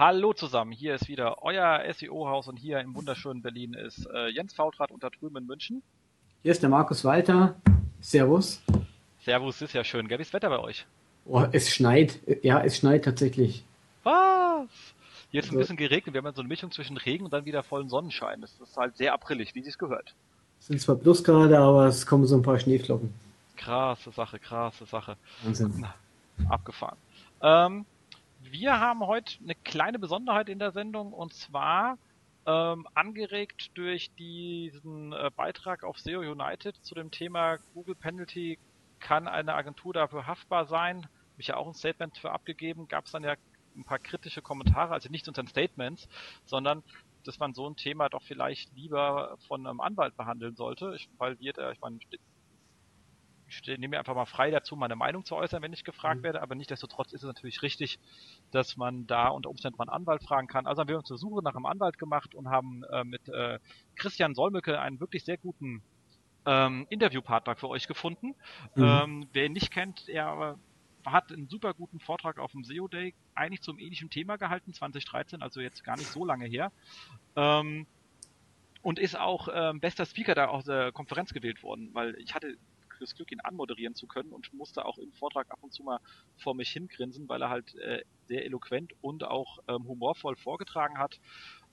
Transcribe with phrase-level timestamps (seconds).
[0.00, 4.54] Hallo zusammen, hier ist wieder euer SEO-Haus und hier im wunderschönen Berlin ist äh, Jens
[4.54, 5.82] Fautrat unter drüben in München.
[6.42, 7.56] Hier ist der Markus Walter.
[8.00, 8.62] Servus.
[9.22, 10.08] Servus, ist ja schön.
[10.08, 10.86] Gell, wie ist das Wetter bei euch?
[11.26, 12.18] Oh, es schneit.
[12.42, 13.62] Ja, es schneit tatsächlich.
[14.02, 14.70] Was?
[15.32, 16.14] Jetzt also, ein bisschen geregnet.
[16.14, 18.40] Wir haben ja so eine Mischung zwischen Regen und dann wieder vollen Sonnenschein.
[18.40, 20.14] Das ist halt sehr aprillig, wie es gehört.
[20.60, 23.12] Es sind zwar Plusgrade, aber es kommen so ein paar Schneeflocken.
[23.58, 25.18] Krasse Sache, krasse Sache.
[25.44, 25.84] Wahnsinn.
[26.48, 26.96] Abgefahren.
[27.42, 27.84] Ähm,
[28.50, 31.98] wir haben heute eine kleine Besonderheit in der Sendung und zwar
[32.46, 38.58] ähm, angeregt durch diesen äh, Beitrag auf SEO United zu dem Thema Google Penalty
[38.98, 41.04] kann eine Agentur dafür haftbar sein.
[41.04, 42.88] Habe ich ja auch ein Statement für abgegeben.
[42.88, 43.34] Gab es dann ja
[43.76, 46.08] ein paar kritische Kommentare, also nicht unter den Statements,
[46.44, 46.82] sondern
[47.24, 51.38] dass man so ein Thema doch vielleicht lieber von einem Anwalt behandeln sollte, ich, weil
[51.38, 51.98] wir da, ich meine,
[53.50, 56.24] ich nehme mir einfach mal frei dazu, meine Meinung zu äußern, wenn ich gefragt mhm.
[56.24, 57.98] werde, aber nichtsdestotrotz ist es natürlich richtig,
[58.50, 60.66] dass man da unter Umständen mal einen Anwalt fragen kann.
[60.66, 63.58] Also haben wir uns eine Suche nach einem Anwalt gemacht und haben äh, mit äh,
[63.96, 65.82] Christian Solmecke einen wirklich sehr guten
[66.46, 68.34] ähm, Interviewpartner für euch gefunden.
[68.74, 68.84] Mhm.
[68.84, 70.58] Ähm, wer ihn nicht kennt, er
[71.04, 75.42] hat einen super guten Vortrag auf dem SEO Day eigentlich zum ähnlichen Thema gehalten, 2013,
[75.42, 76.72] also jetzt gar nicht so lange her.
[77.36, 77.86] Ähm,
[78.82, 82.56] und ist auch ähm, bester Speaker da aus der Konferenz gewählt worden, weil ich hatte
[83.00, 86.00] das Glück, ihn anmoderieren zu können und musste auch im Vortrag ab und zu mal
[86.36, 91.18] vor mich hingrinsen, weil er halt äh, sehr eloquent und auch ähm, humorvoll vorgetragen hat.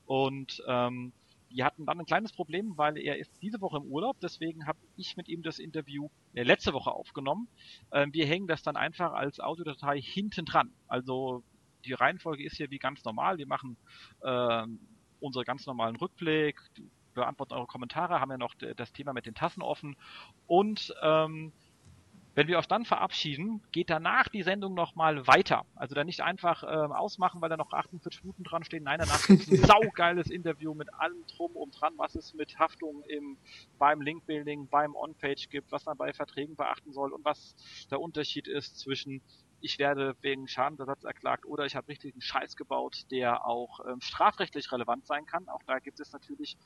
[0.05, 1.14] Und ähm,
[1.50, 4.80] die hatten dann ein kleines Problem, weil er ist diese Woche im Urlaub, deswegen habe
[4.95, 7.48] ich mit ihm das Interview äh, letzte Woche aufgenommen.
[7.92, 10.73] Ähm, wir hängen das dann einfach als Audiodatei hinten dran.
[10.88, 11.44] Also
[11.86, 13.38] die Reihenfolge ist hier wie ganz normal.
[13.38, 13.78] Wir machen
[14.22, 14.66] äh,
[15.20, 16.59] unsere ganz normalen Rückblick,
[17.22, 19.96] beantworten eure Kommentare, haben ja noch das Thema mit den Tassen offen.
[20.48, 21.52] Und ähm,
[22.38, 25.66] wenn wir uns dann verabschieden, geht danach die Sendung nochmal weiter.
[25.76, 28.84] Also dann nicht einfach ähm, ausmachen, weil da noch 48 Minuten dran stehen.
[28.84, 32.60] Nein, danach gibt es ein saugeiles Interview mit allem drum und dran, was es mit
[32.60, 33.38] Haftung im,
[33.80, 37.56] beim Linkbuilding, beim On-Page gibt, was man bei Verträgen beachten soll und was
[37.89, 39.23] der Unterschied ist zwischen
[39.62, 44.72] ich werde wegen Schadensersatz erklagt oder ich habe richtigen Scheiß gebaut, der auch ähm, strafrechtlich
[44.72, 45.50] relevant sein kann.
[45.50, 46.58] Auch da gibt es natürlich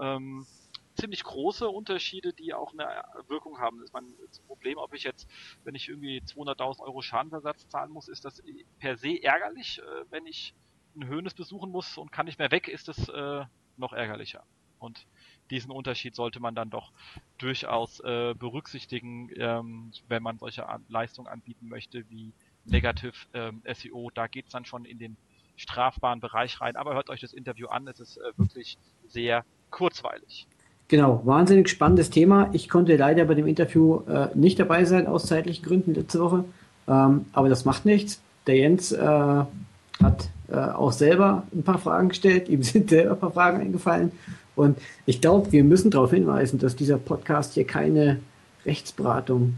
[0.00, 0.46] ähm,
[0.94, 3.78] ziemlich große Unterschiede, die auch eine Wirkung haben.
[3.78, 5.28] Das ist mein das Problem, ob ich jetzt,
[5.64, 8.42] wenn ich irgendwie 200.000 Euro Schadensersatz zahlen muss, ist das
[8.78, 9.80] per se ärgerlich.
[9.80, 10.54] Äh, wenn ich
[10.96, 13.44] ein Höhnes besuchen muss und kann nicht mehr weg, ist es äh,
[13.76, 14.44] noch ärgerlicher.
[14.78, 15.06] Und
[15.50, 16.92] diesen Unterschied sollte man dann doch
[17.38, 22.32] durchaus äh, berücksichtigen, ähm, wenn man solche An Leistungen anbieten möchte wie
[22.64, 24.10] Negative ähm, SEO.
[24.14, 25.16] Da geht's dann schon in den
[25.56, 26.76] strafbaren Bereich rein.
[26.76, 28.78] Aber hört euch das Interview an, es ist äh, wirklich
[29.08, 30.46] sehr kurzweilig.
[30.88, 32.50] Genau, wahnsinnig spannendes Thema.
[32.52, 36.44] Ich konnte leider bei dem Interview äh, nicht dabei sein, aus zeitlichen Gründen letzte Woche.
[36.86, 38.20] Ähm, aber das macht nichts.
[38.46, 42.48] Der Jens äh, hat äh, auch selber ein paar Fragen gestellt.
[42.48, 44.12] Ihm sind selber ein paar Fragen eingefallen.
[44.56, 48.20] Und ich glaube, wir müssen darauf hinweisen, dass dieser Podcast hier keine
[48.64, 49.54] Rechtsberatung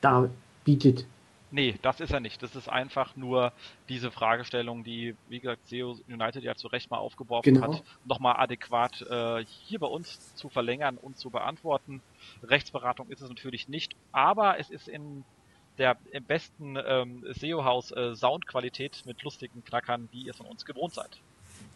[0.00, 0.28] da
[0.64, 1.06] bietet.
[1.50, 2.42] Nee, das ist er nicht.
[2.42, 3.52] Das ist einfach nur
[3.88, 7.74] diese Fragestellung, die, wie gesagt, SEO United ja zu Recht mal aufgeworfen genau.
[7.74, 12.02] hat, nochmal adäquat äh, hier bei uns zu verlängern und zu beantworten.
[12.42, 15.24] Rechtsberatung ist es natürlich nicht, aber es ist in
[15.78, 20.94] der im besten ähm, SEO-Haus äh, Soundqualität mit lustigen Knackern, die ihr von uns gewohnt
[20.94, 21.20] seid.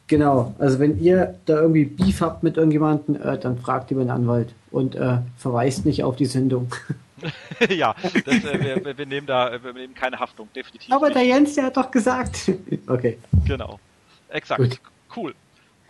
[0.08, 4.10] Genau, also wenn ihr da irgendwie Beef habt mit irgendjemandem, äh, dann fragt lieber einen
[4.10, 6.74] Anwalt und äh, verweist nicht auf die Sendung.
[7.68, 10.90] ja, das, äh, wir, wir, nehmen da wir nehmen keine Haftung, definitiv.
[10.90, 11.16] Aber nicht.
[11.16, 12.50] der Jens, der hat doch gesagt.
[12.86, 13.18] okay.
[13.46, 13.78] Genau.
[14.30, 14.60] Exakt.
[14.60, 14.80] Gut.
[15.14, 15.34] Cool.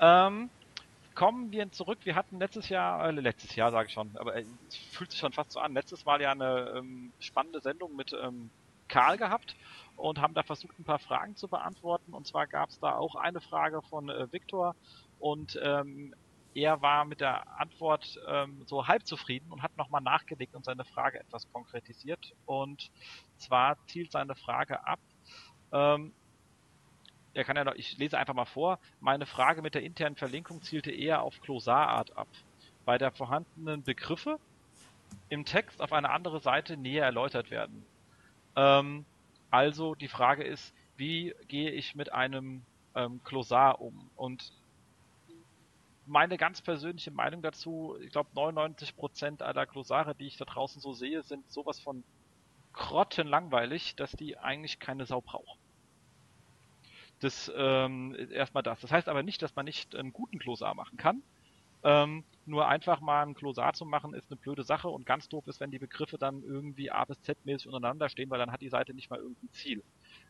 [0.01, 0.51] Ähm,
[1.15, 1.99] kommen wir zurück.
[2.03, 5.21] Wir hatten letztes Jahr, äh, letztes Jahr sage ich schon, aber äh, es fühlt sich
[5.21, 5.75] schon fast so an.
[5.75, 8.51] Letztes Mal ja eine ähm, spannende Sendung mit ähm,
[8.89, 9.55] Karl gehabt
[9.99, 12.15] und haben da versucht, ein paar Fragen zu beantworten.
[12.15, 14.75] Und zwar gab es da auch eine Frage von äh, Viktor
[15.19, 16.15] und ähm,
[16.55, 20.85] er war mit der Antwort ähm, so halb zufrieden und hat nochmal nachgelegt und seine
[20.85, 22.35] Frage etwas konkretisiert.
[22.47, 22.91] Und
[23.37, 25.01] zwar zielt seine Frage ab,
[25.73, 26.13] ähm,
[27.35, 30.63] er kann ja noch, ich lese einfach mal vor, meine Frage mit der internen Verlinkung
[30.63, 32.27] zielte eher auf Klosarart ab.
[32.85, 34.41] Bei der vorhandenen Begriffe
[35.29, 37.85] im Text auf eine andere Seite näher erläutert werden.
[38.57, 39.05] Ähm,
[39.51, 42.63] also die Frage ist, wie gehe ich mit einem
[42.95, 44.11] ähm, Klosar um?
[44.17, 44.53] Und
[46.07, 50.93] meine ganz persönliche Meinung dazu, ich glaube 99% aller Klosare, die ich da draußen so
[50.93, 52.03] sehe, sind sowas von
[52.73, 55.59] grottenlangweilig, dass die eigentlich keine Sau brauchen.
[57.21, 58.81] Das ähm, erstmal das.
[58.81, 61.23] Das heißt aber nicht, dass man nicht einen guten Klosar machen kann.
[61.85, 65.47] Ähm, nur einfach mal ein Klosar zu machen, ist eine blöde Sache und ganz doof
[65.47, 68.63] ist, wenn die Begriffe dann irgendwie A bis Z mäßig untereinander stehen, weil dann hat
[68.63, 69.85] die Seite nicht mal irgendein Ziel.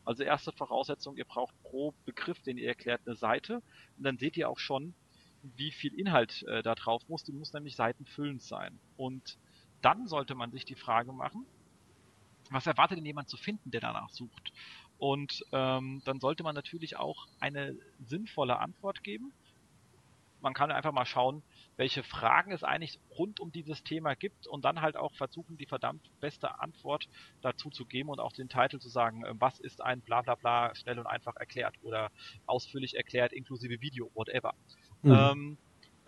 [0.05, 3.61] Also erste Voraussetzung, ihr braucht pro Begriff, den ihr erklärt, eine Seite.
[3.97, 4.93] Und dann seht ihr auch schon,
[5.41, 7.23] wie viel Inhalt äh, da drauf muss.
[7.23, 8.77] Die muss nämlich seitenfüllend sein.
[8.97, 9.37] Und
[9.81, 11.45] dann sollte man sich die Frage machen,
[12.51, 14.51] was erwartet denn jemand zu finden, der danach sucht?
[14.97, 19.31] Und ähm, dann sollte man natürlich auch eine sinnvolle Antwort geben.
[20.41, 21.43] Man kann einfach mal schauen,
[21.77, 25.65] welche Fragen es eigentlich rund um dieses Thema gibt und dann halt auch versuchen, die
[25.65, 27.07] verdammt beste Antwort
[27.41, 30.35] dazu zu geben und auch den Titel zu sagen, äh, was ist ein bla bla
[30.35, 32.11] bla schnell und einfach erklärt oder
[32.45, 34.53] ausführlich erklärt, inklusive Video, whatever.
[35.01, 35.11] Mhm.
[35.11, 35.57] Ähm,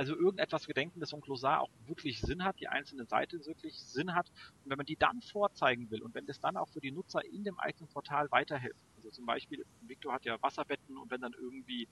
[0.02, 3.80] also irgendetwas gedenken, das so ein Glossar auch wirklich Sinn hat, die einzelne Seite wirklich
[3.80, 4.30] Sinn hat.
[4.64, 7.24] Und wenn man die dann vorzeigen will und wenn das dann auch für die Nutzer
[7.24, 11.34] in dem eigenen Portal weiterhilft, also zum Beispiel, Victor hat ja Wasserbetten und wenn dann
[11.34, 11.88] irgendwie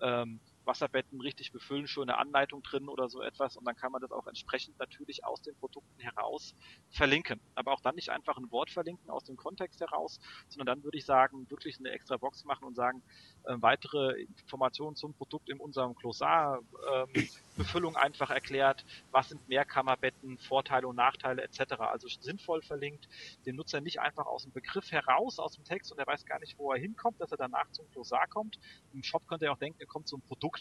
[0.00, 0.40] ähm,
[0.70, 4.12] Wasserbetten richtig befüllen, schon eine Anleitung drin oder so etwas und dann kann man das
[4.12, 6.54] auch entsprechend natürlich aus den Produkten heraus
[6.90, 7.40] verlinken.
[7.56, 10.96] Aber auch dann nicht einfach ein Wort verlinken aus dem Kontext heraus, sondern dann würde
[10.98, 13.02] ich sagen, wirklich eine extra Box machen und sagen,
[13.44, 16.60] äh, weitere Informationen zum Produkt in unserem Glossar,
[16.92, 21.72] ähm, Befüllung einfach erklärt, was sind Mehrkammerbetten, Vorteile und Nachteile etc.
[21.80, 23.08] Also sinnvoll verlinkt,
[23.44, 26.38] den Nutzer nicht einfach aus dem Begriff heraus, aus dem Text und er weiß gar
[26.38, 28.58] nicht, wo er hinkommt, dass er danach zum Glossar kommt.
[28.92, 30.59] Im Shop könnte er auch denken, er kommt zum Produkt.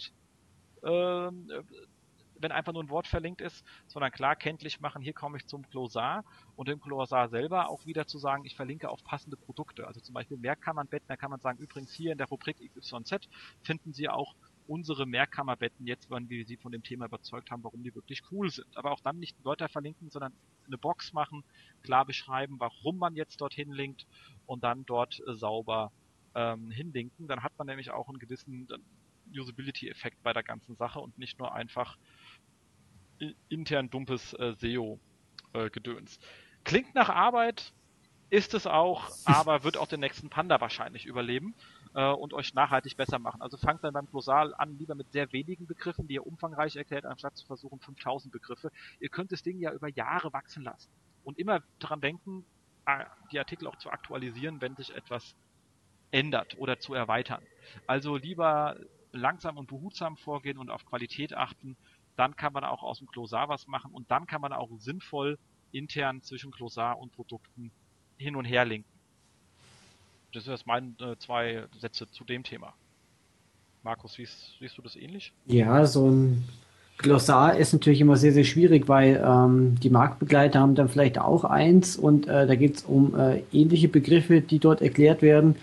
[0.84, 1.50] Ähm,
[2.42, 5.64] wenn einfach nur ein Wort verlinkt ist, sondern klar kenntlich machen, hier komme ich zum
[5.64, 6.24] Glossar
[6.56, 9.88] und im Glossar selber auch wieder zu sagen, ich verlinke auf passende Produkte.
[9.88, 13.28] Also zum Beispiel Mehrkammernbetten, da kann man sagen, übrigens hier in der Rubrik XYZ
[13.62, 14.36] finden Sie auch
[14.68, 18.52] unsere Mehrkammerbetten jetzt, wenn wir sie von dem Thema überzeugt haben, warum die wirklich cool
[18.52, 18.78] sind.
[18.78, 20.32] Aber auch dann nicht Wörter verlinken, sondern
[20.68, 21.44] eine Box machen,
[21.82, 24.06] klar beschreiben, warum man jetzt dorthin linkt
[24.46, 25.92] und dann dort äh, sauber
[26.36, 27.28] ähm, hinlinken.
[27.28, 28.68] Dann hat man nämlich auch einen gewissen
[29.34, 31.98] Usability-Effekt bei der ganzen Sache und nicht nur einfach
[33.50, 36.18] intern dumpes äh, SEO-Gedöns.
[36.18, 36.20] Äh,
[36.64, 37.74] Klingt nach Arbeit,
[38.30, 41.56] ist es auch, aber wird auch den nächsten Panda wahrscheinlich überleben
[41.96, 43.42] äh, und euch nachhaltig besser machen.
[43.42, 47.06] Also fangt dann beim Glossal an, lieber mit sehr wenigen Begriffen, die ihr umfangreich erklärt,
[47.06, 48.72] anstatt zu versuchen 5000 Begriffe.
[49.00, 50.90] Ihr könnt das Ding ja über Jahre wachsen lassen
[51.24, 52.46] und immer daran denken,
[53.32, 55.36] die Artikel auch zu aktualisieren, wenn sich etwas
[56.10, 57.44] ändert oder zu erweitern.
[57.86, 58.78] Also lieber
[59.12, 61.76] langsam und behutsam vorgehen und auf Qualität achten,
[62.16, 65.38] dann kann man auch aus dem Glossar was machen und dann kann man auch sinnvoll
[65.72, 67.72] intern zwischen Glossar und Produkten
[68.18, 68.90] hin und her linken.
[70.34, 72.74] Das sind jetzt meine äh, zwei Sätze zu dem Thema.
[73.84, 75.32] Markus, siehst, siehst du das ähnlich?
[75.46, 76.44] Ja, so ein
[76.98, 81.46] Glossar ist natürlich immer sehr, sehr schwierig, weil ähm, die Marktbegleiter haben dann vielleicht auch
[81.46, 85.56] eins und äh, da geht es um äh, ähnliche Begriffe, die dort erklärt werden.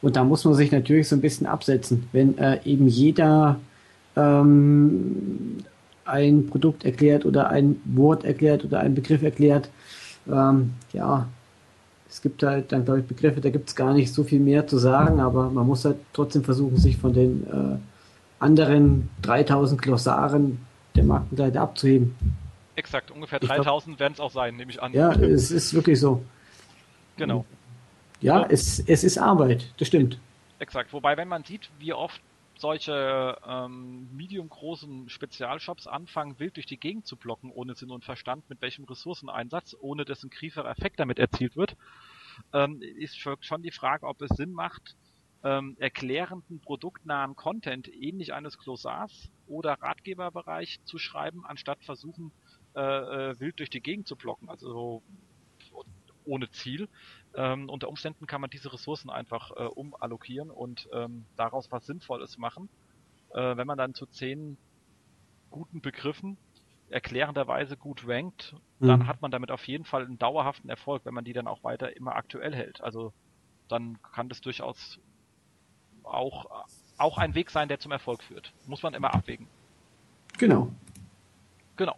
[0.00, 2.08] Und da muss man sich natürlich so ein bisschen absetzen.
[2.12, 3.58] Wenn äh, eben jeder
[4.16, 5.58] ähm,
[6.04, 9.70] ein Produkt erklärt oder ein Wort erklärt oder einen Begriff erklärt,
[10.28, 11.26] ähm, ja,
[12.08, 14.66] es gibt halt dann, glaube ich, Begriffe, da gibt es gar nicht so viel mehr
[14.66, 17.78] zu sagen, aber man muss halt trotzdem versuchen, sich von den äh,
[18.38, 20.58] anderen 3000 Glossaren
[20.96, 22.14] der Marktbegleiter abzuheben.
[22.76, 24.92] Exakt, ungefähr 3000 werden es auch sein, nehme ich an.
[24.92, 26.22] Ja, es ist wirklich so.
[27.16, 27.44] Genau.
[28.20, 28.46] Ja, so.
[28.50, 30.18] es, es ist Arbeit, das stimmt.
[30.58, 32.20] Exakt, wobei, wenn man sieht, wie oft
[32.58, 38.48] solche ähm, medium-großen Spezialshops anfangen, wild durch die Gegend zu blocken, ohne Sinn und Verstand,
[38.50, 41.76] mit welchem Ressourceneinsatz, ohne dass ein grieferer Effekt damit erzielt wird,
[42.52, 44.96] ähm, ist schon die Frage, ob es Sinn macht,
[45.44, 52.32] ähm, erklärenden, produktnahen Content ähnlich eines Glossars oder Ratgeberbereich zu schreiben, anstatt versuchen,
[52.74, 55.02] äh, äh, wild durch die Gegend zu blocken, also
[56.24, 56.88] ohne Ziel.
[57.34, 62.38] Ähm, unter Umständen kann man diese Ressourcen einfach äh, umallokieren und ähm, daraus was Sinnvolles
[62.38, 62.68] machen.
[63.30, 64.56] Äh, wenn man dann zu zehn
[65.50, 66.36] guten Begriffen
[66.90, 68.88] erklärenderweise gut rankt, mhm.
[68.88, 71.62] dann hat man damit auf jeden Fall einen dauerhaften Erfolg, wenn man die dann auch
[71.62, 72.80] weiter immer aktuell hält.
[72.80, 73.12] Also
[73.68, 74.98] dann kann das durchaus
[76.02, 76.64] auch,
[76.96, 78.52] auch ein Weg sein, der zum Erfolg führt.
[78.66, 79.46] Muss man immer abwägen.
[80.38, 80.72] Genau.
[81.76, 81.96] Genau.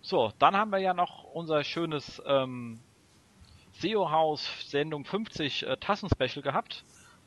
[0.00, 2.80] So, dann haben wir ja noch unser schönes ähm,
[3.80, 6.84] SEO House Sendung 50 äh, Tassen-Special gehabt.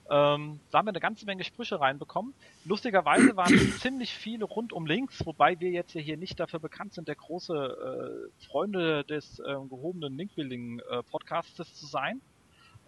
[0.10, 2.34] Ähm, da haben wir eine ganze Menge Sprüche reinbekommen.
[2.66, 6.94] Lustigerweise waren es ziemlich viele rund um Links, wobei wir jetzt hier nicht dafür bekannt
[6.94, 12.20] sind, der große äh, Freunde des äh, gehobenen Linkbuilding-Podcasts äh, zu sein.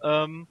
[0.02, 0.46] Ähm,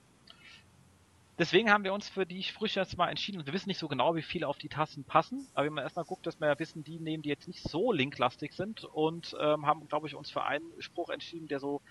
[1.37, 3.39] deswegen haben wir uns für die Sprüche jetzt mal entschieden.
[3.39, 5.83] Und wir wissen nicht so genau, wie viele auf die Tassen passen, aber wenn man
[5.83, 9.35] erstmal guckt, dass wir ja wissen, die nehmen, die jetzt nicht so linklastig sind und
[9.39, 11.81] ähm, haben, glaube ich, uns für einen Spruch entschieden, der so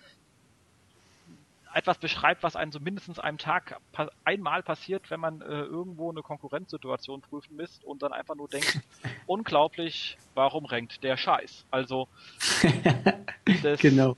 [1.74, 6.10] etwas beschreibt, was einem so mindestens einem Tag pa einmal passiert, wenn man äh, irgendwo
[6.10, 8.80] eine Konkurrenzsituation prüfen misst und dann einfach nur denkt,
[9.26, 11.66] unglaublich, warum renkt der Scheiß?
[11.70, 12.08] Also
[13.62, 14.16] das genau.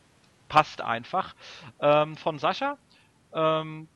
[0.49, 1.35] passt einfach.
[1.81, 2.79] Ähm, von Sascha,
[3.33, 3.89] ähm,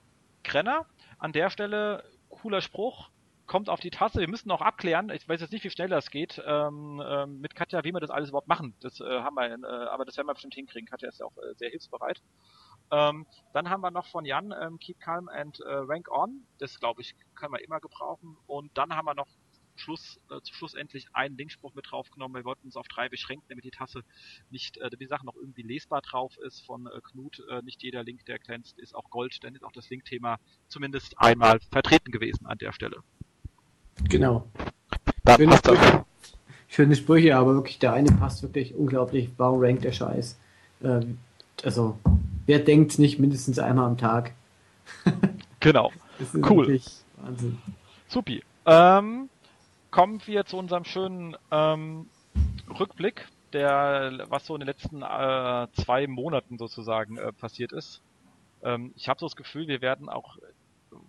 [0.43, 0.87] Krenner.
[1.19, 3.11] An der Stelle cooler Spruch
[3.49, 4.21] kommt auf die Tasse.
[4.21, 5.11] Wir müssen noch abklären.
[5.11, 8.11] Ich weiß jetzt nicht, wie schnell das geht ähm, ähm, mit Katja, wie wir das
[8.11, 8.75] alles überhaupt machen.
[8.81, 10.89] Das äh, haben wir, äh, aber das werden wir bestimmt hinkriegen.
[10.89, 12.21] Katja ist ja auch äh, sehr hilfsbereit.
[12.91, 16.43] Ähm, dann haben wir noch von Jan ähm, Keep Calm and äh, Rank On.
[16.59, 18.37] Das glaube ich können wir immer gebrauchen.
[18.47, 19.29] Und dann haben wir noch
[19.79, 22.35] Schluss, äh, zu Schluss endlich einen Linkspruch mit draufgenommen.
[22.35, 24.03] Wir wollten uns auf drei beschränken, damit die Tasse
[24.51, 27.43] nicht, äh, die Sache noch irgendwie lesbar drauf ist von äh, Knut.
[27.51, 29.43] Äh, nicht jeder Link, der glänzt, ist auch Gold.
[29.45, 33.03] Dann ist auch das Linkthema zumindest einmal vertreten gewesen an der Stelle.
[34.09, 34.49] Genau.
[35.37, 36.05] Schöne Sprüche,
[36.69, 39.31] schöne Sprüche, aber wirklich der eine passt wirklich unglaublich.
[39.37, 40.39] Warum rankt der Scheiß?
[40.83, 41.19] Ähm,
[41.65, 41.99] also,
[42.49, 44.33] wer denkt nicht mindestens einmal am Tag?
[45.61, 45.93] genau.
[46.49, 46.81] cool.
[47.17, 47.59] Wahnsinn.
[48.09, 48.43] Supi.
[48.67, 49.29] Ähm,
[49.91, 52.07] kommen wir zu unserem schönen ähm,
[52.81, 58.01] Rückblick, der was so in den letzten äh, zwei Monaten sozusagen äh, passiert ist.
[58.63, 60.39] Ähm, ich habe so das Gefühl, wir werden auch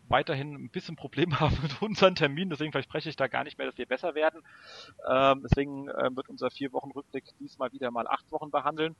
[0.09, 3.67] weiterhin ein bisschen Probleme haben mit unseren Terminen, deswegen verspreche ich da gar nicht mehr,
[3.67, 4.41] dass wir besser werden.
[5.09, 8.95] Ähm, deswegen äh, wird unser vier Wochen Rückblick diesmal wieder mal acht Wochen behandeln.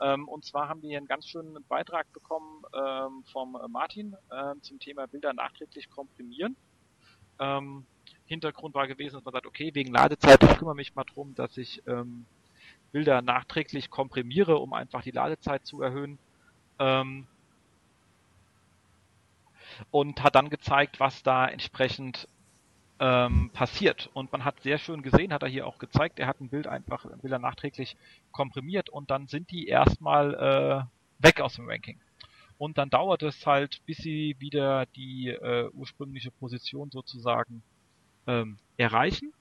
[0.00, 4.54] Ähm, und zwar haben wir hier einen ganz schönen Beitrag bekommen ähm, vom Martin äh,
[4.60, 6.56] zum Thema Bilder nachträglich komprimieren.
[7.38, 7.86] Ähm,
[8.26, 11.56] Hintergrund war gewesen, dass man sagt, okay, wegen Ladezeit, ich kümmere mich mal drum, dass
[11.56, 12.26] ich ähm,
[12.92, 16.18] Bilder nachträglich komprimiere, um einfach die Ladezeit zu erhöhen.
[16.78, 17.26] Ähm,
[19.90, 22.28] und hat dann gezeigt, was da entsprechend
[22.98, 24.10] ähm, passiert.
[24.14, 26.66] Und man hat sehr schön gesehen, hat er hier auch gezeigt, er hat ein Bild
[26.66, 27.96] einfach, Bilder nachträglich
[28.32, 32.00] komprimiert und dann sind die erstmal äh, weg aus dem Ranking.
[32.58, 37.62] Und dann dauert es halt, bis sie wieder die äh, ursprüngliche Position sozusagen
[38.26, 39.32] ähm, erreichen.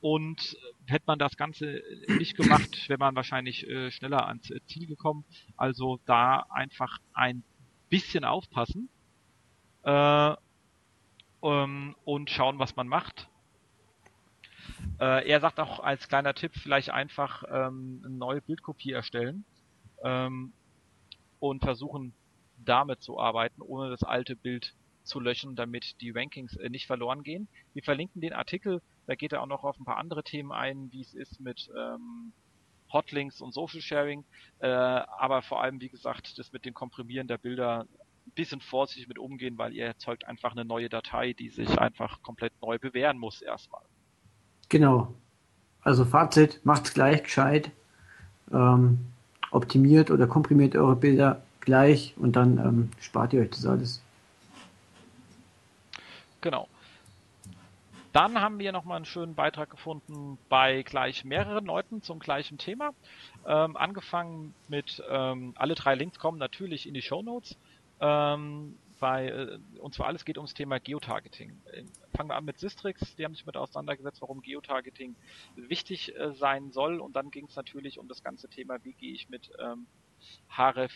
[0.00, 0.56] Und
[0.86, 5.24] hätte man das Ganze nicht gemacht, wäre man wahrscheinlich äh, schneller ans Ziel gekommen.
[5.56, 7.42] Also da einfach ein
[7.88, 8.88] bisschen aufpassen
[9.82, 10.34] äh,
[11.44, 13.28] ähm, und schauen, was man macht.
[14.98, 19.44] Äh, er sagt auch als kleiner Tipp vielleicht einfach ähm, eine neue Bildkopie erstellen
[20.02, 20.52] ähm,
[21.40, 22.14] und versuchen
[22.64, 27.22] damit zu arbeiten, ohne das alte Bild zu löschen, damit die Rankings äh, nicht verloren
[27.22, 27.48] gehen.
[27.74, 30.90] Wir verlinken den Artikel, da geht er auch noch auf ein paar andere Themen ein,
[30.92, 32.32] wie es ist mit ähm,
[32.90, 34.24] Hotlinks und Social Sharing,
[34.60, 37.86] äh, aber vor allem, wie gesagt, das mit dem Komprimieren der Bilder
[38.32, 42.52] bisschen vorsichtig mit umgehen, weil ihr erzeugt einfach eine neue Datei, die sich einfach komplett
[42.62, 43.82] neu bewähren muss erstmal.
[44.68, 45.14] Genau.
[45.82, 47.70] Also Fazit, macht's gleich gescheit,
[48.52, 49.06] ähm,
[49.50, 54.02] optimiert oder komprimiert eure Bilder gleich und dann ähm, spart ihr euch das alles.
[56.40, 56.68] Genau.
[58.12, 62.90] Dann haben wir nochmal einen schönen Beitrag gefunden bei gleich mehreren Leuten zum gleichen Thema.
[63.44, 67.56] Ähm, angefangen mit, ähm, alle drei Links kommen natürlich in die Show Notes.
[68.00, 71.50] Ähm, bei, äh, und zwar alles geht ums Thema Geotargeting.
[71.72, 71.84] Äh,
[72.16, 75.14] fangen wir an mit Sistrix, die haben sich mit auseinandergesetzt, warum Geotargeting
[75.56, 77.00] wichtig äh, sein soll.
[77.00, 79.86] Und dann ging es natürlich um das ganze Thema, wie gehe ich mit ähm,
[80.48, 80.92] Href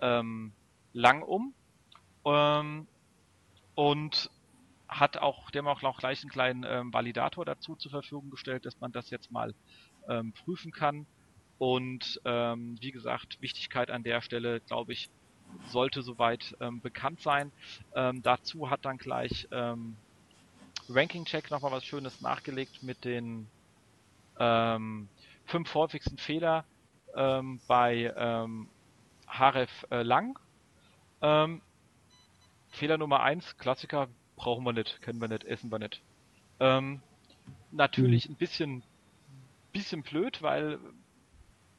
[0.00, 0.52] ähm,
[0.92, 1.54] lang um.
[2.24, 2.88] Ähm,
[3.76, 4.28] und
[4.88, 8.90] hat auch, dem auch gleich einen kleinen ähm, Validator dazu zur Verfügung gestellt, dass man
[8.90, 9.54] das jetzt mal
[10.08, 11.06] ähm, prüfen kann.
[11.58, 15.10] Und ähm, wie gesagt, Wichtigkeit an der Stelle, glaube ich,
[15.68, 17.52] sollte soweit ähm, bekannt sein.
[17.94, 19.96] Ähm, dazu hat dann gleich ähm,
[20.88, 23.46] Ranking Check nochmal was Schönes nachgelegt mit den
[24.38, 25.08] ähm,
[25.46, 26.64] fünf häufigsten Fehler
[27.14, 28.68] ähm, bei ähm,
[29.26, 30.38] Href äh, Lang.
[31.22, 31.60] Ähm,
[32.70, 36.02] Fehler Nummer eins, Klassiker, brauchen wir nicht, kennen wir nicht, essen wir nicht.
[37.72, 38.34] Natürlich mhm.
[38.34, 38.82] ein bisschen,
[39.72, 40.78] bisschen blöd, weil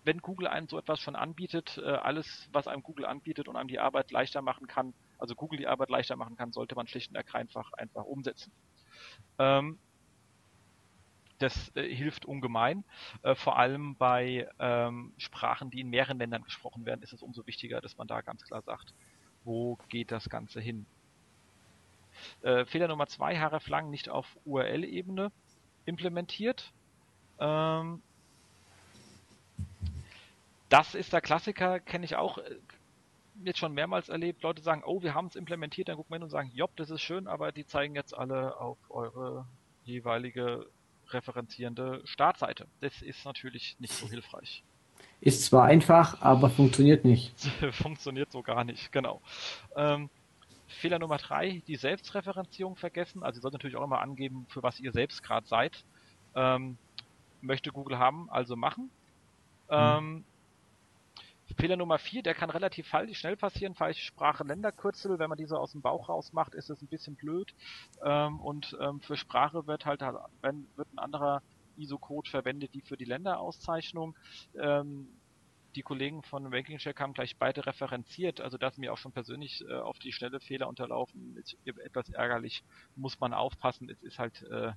[0.04, 3.68] wenn Google einem so etwas schon anbietet, äh, alles, was einem Google anbietet und einem
[3.68, 7.12] die Arbeit leichter machen kann, also Google die Arbeit leichter machen kann, sollte man schlicht
[7.12, 8.52] und ergreifend einfach umsetzen.
[9.38, 9.78] Ähm,
[11.42, 12.84] das äh, hilft ungemein.
[13.24, 17.46] Äh, vor allem bei ähm, Sprachen, die in mehreren Ländern gesprochen werden, ist es umso
[17.48, 18.94] wichtiger, dass man da ganz klar sagt,
[19.44, 20.86] wo geht das Ganze hin.
[22.42, 25.32] Äh, Fehler Nummer zwei, href lang nicht auf URL-Ebene
[25.86, 26.72] implementiert.
[27.40, 28.02] Ähm,
[30.72, 32.56] das ist der Klassiker, kenne ich auch äh,
[33.44, 34.42] jetzt schon mehrmals erlebt.
[34.42, 36.90] Leute sagen, oh, wir haben es implementiert, dann gucken wir hin und sagen, jopp, das
[36.90, 39.46] ist schön, aber die zeigen jetzt alle auf eure
[39.84, 40.66] jeweilige
[41.10, 42.68] referenzierende Startseite.
[42.80, 44.64] Das ist natürlich nicht so hilfreich.
[45.20, 47.38] Ist zwar einfach, aber funktioniert nicht.
[47.74, 49.22] funktioniert so gar nicht, genau.
[49.76, 50.10] Ähm,
[50.68, 53.24] Fehler Nummer drei, die Selbstreferenzierung vergessen.
[53.24, 55.84] Also ihr sollt natürlich auch immer angeben, für was ihr selbst gerade seid.
[56.34, 56.78] Ähm,
[57.42, 58.90] möchte Google haben, also machen.
[59.70, 59.78] Mhm.
[59.78, 60.24] Ähm,
[61.58, 65.60] Fehler Nummer vier, der kann relativ falsch, schnell passieren, falsche Sprache, Länderkürzel, wenn man diese
[65.60, 67.54] aus dem Bauch raus macht, ist es ein bisschen blöd.
[68.04, 70.02] Ähm, und ähm, für Sprache wird halt,
[70.42, 71.42] wenn, wird ein anderer
[71.78, 74.16] ISO-Code verwendet, die für die Länderauszeichnung.
[74.60, 75.08] Ähm,
[75.76, 79.14] die Kollegen von Ranking Check haben gleich beide referenziert, also da sind mir auch schon
[79.14, 81.38] persönlich äh, auf die schnelle Fehler unterlaufen.
[81.38, 82.64] Ist etwas ärgerlich,
[82.96, 83.90] muss man aufpassen.
[83.90, 84.74] Es ist halt, äh,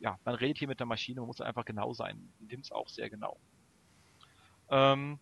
[0.00, 2.32] ja, man redet hier mit der Maschine, man muss einfach genau sein.
[2.40, 3.38] Nimmt es auch sehr genau.
[4.70, 5.20] Ähm,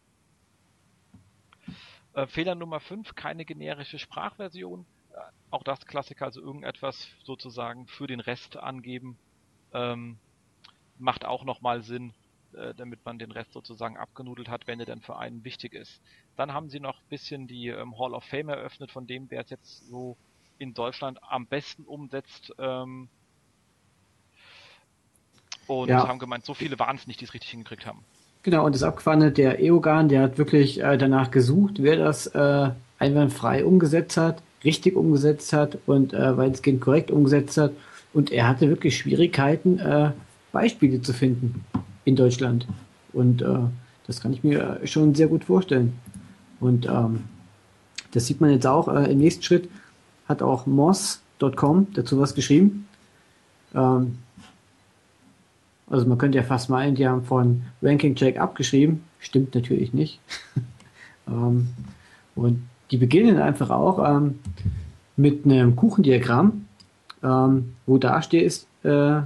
[2.14, 4.87] äh, Fehler Nummer 5, keine generische Sprachversion.
[5.12, 5.17] Äh,
[5.50, 9.19] auch das Klassiker, also irgendetwas sozusagen für den Rest angeben,
[9.73, 10.19] ähm,
[10.99, 12.12] macht auch nochmal Sinn,
[12.52, 16.02] äh, damit man den Rest sozusagen abgenudelt hat, wenn er dann für einen wichtig ist.
[16.37, 19.43] Dann haben sie noch ein bisschen die ähm, Hall of Fame eröffnet, von dem wer
[19.43, 20.17] es jetzt so
[20.59, 22.52] in Deutschland am besten umsetzt.
[22.59, 23.09] Ähm,
[25.67, 26.09] und ja.
[26.09, 28.05] haben gemeint, so viele waren es nicht, die es richtig hingekriegt haben.
[28.42, 32.70] Genau, und das Abgefahrene, der Eogan, der hat wirklich äh, danach gesucht, wer das äh,
[32.99, 37.73] einwandfrei umgesetzt hat, richtig umgesetzt hat und äh, weitestgehend korrekt umgesetzt hat.
[38.14, 40.12] Und er hatte wirklich Schwierigkeiten, äh,
[40.52, 41.64] Beispiele zu finden
[42.04, 42.66] in Deutschland.
[43.12, 43.47] Und äh,
[44.06, 45.92] das kann ich mir schon sehr gut vorstellen.
[46.61, 47.25] Und ähm,
[48.12, 49.68] das sieht man jetzt auch äh, im nächsten Schritt,
[50.26, 52.88] hat auch moss.com dazu was geschrieben.
[53.75, 54.18] Ähm,
[55.90, 59.02] also man könnte ja fast meinen, die haben von Ranking Check abgeschrieben.
[59.18, 60.20] Stimmt natürlich nicht.
[61.28, 61.68] ähm,
[62.37, 64.38] und die beginnen einfach auch ähm,
[65.16, 66.66] mit einem Kuchendiagramm,
[67.23, 69.20] ähm, wo da steht, äh,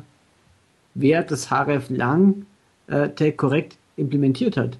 [0.94, 2.46] wer das href lang
[2.86, 4.78] äh, Tag korrekt implementiert hat.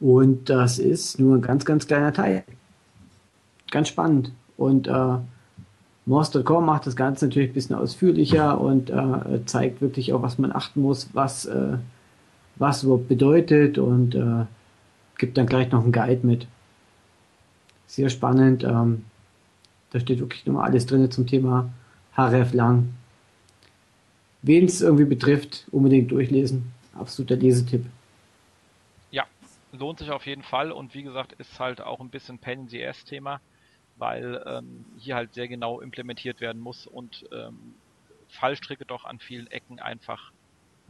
[0.00, 2.44] Und das ist nur ein ganz, ganz kleiner Teil.
[3.70, 4.32] Ganz spannend.
[4.56, 5.18] Und äh,
[6.08, 10.52] Morse.com macht das Ganze natürlich ein bisschen ausführlicher und äh, zeigt wirklich auch, was man
[10.52, 11.76] achten muss, was, äh,
[12.56, 14.46] was überhaupt bedeutet und äh,
[15.18, 16.46] gibt dann gleich noch einen Guide mit.
[17.86, 18.64] Sehr spannend.
[18.64, 19.04] Ähm,
[19.90, 21.68] da steht wirklich nochmal alles drin zum Thema
[22.16, 22.94] HRF lang.
[24.40, 26.72] Wen es irgendwie betrifft, unbedingt durchlesen.
[26.94, 27.84] Absoluter Lesetipp.
[29.10, 29.24] Ja,
[29.72, 32.66] lohnt sich auf jeden Fall und wie gesagt, ist halt auch ein bisschen Pain
[33.98, 37.74] weil ähm, hier halt sehr genau implementiert werden muss und ähm,
[38.28, 40.32] Fallstricke doch an vielen Ecken einfach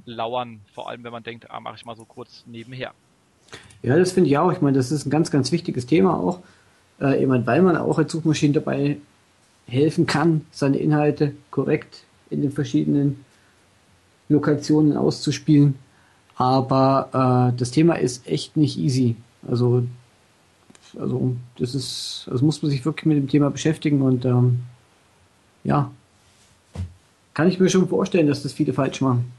[0.05, 2.93] lauern, vor allem wenn man denkt, ah, mache ich mal so kurz nebenher.
[3.83, 4.53] Ja, das finde ich auch.
[4.53, 6.41] Ich meine, das ist ein ganz, ganz wichtiges Thema auch,
[7.01, 8.99] äh, eben, weil man auch als Suchmaschine dabei
[9.67, 13.25] helfen kann, seine Inhalte korrekt in den verschiedenen
[14.29, 15.77] Lokationen auszuspielen.
[16.37, 19.17] Aber äh, das Thema ist echt nicht easy.
[19.49, 19.85] Also
[20.99, 24.63] also das ist, also muss man sich wirklich mit dem Thema beschäftigen und ähm,
[25.65, 25.91] ja,
[27.35, 29.33] kann ich mir schon vorstellen, dass das viele falsch machen.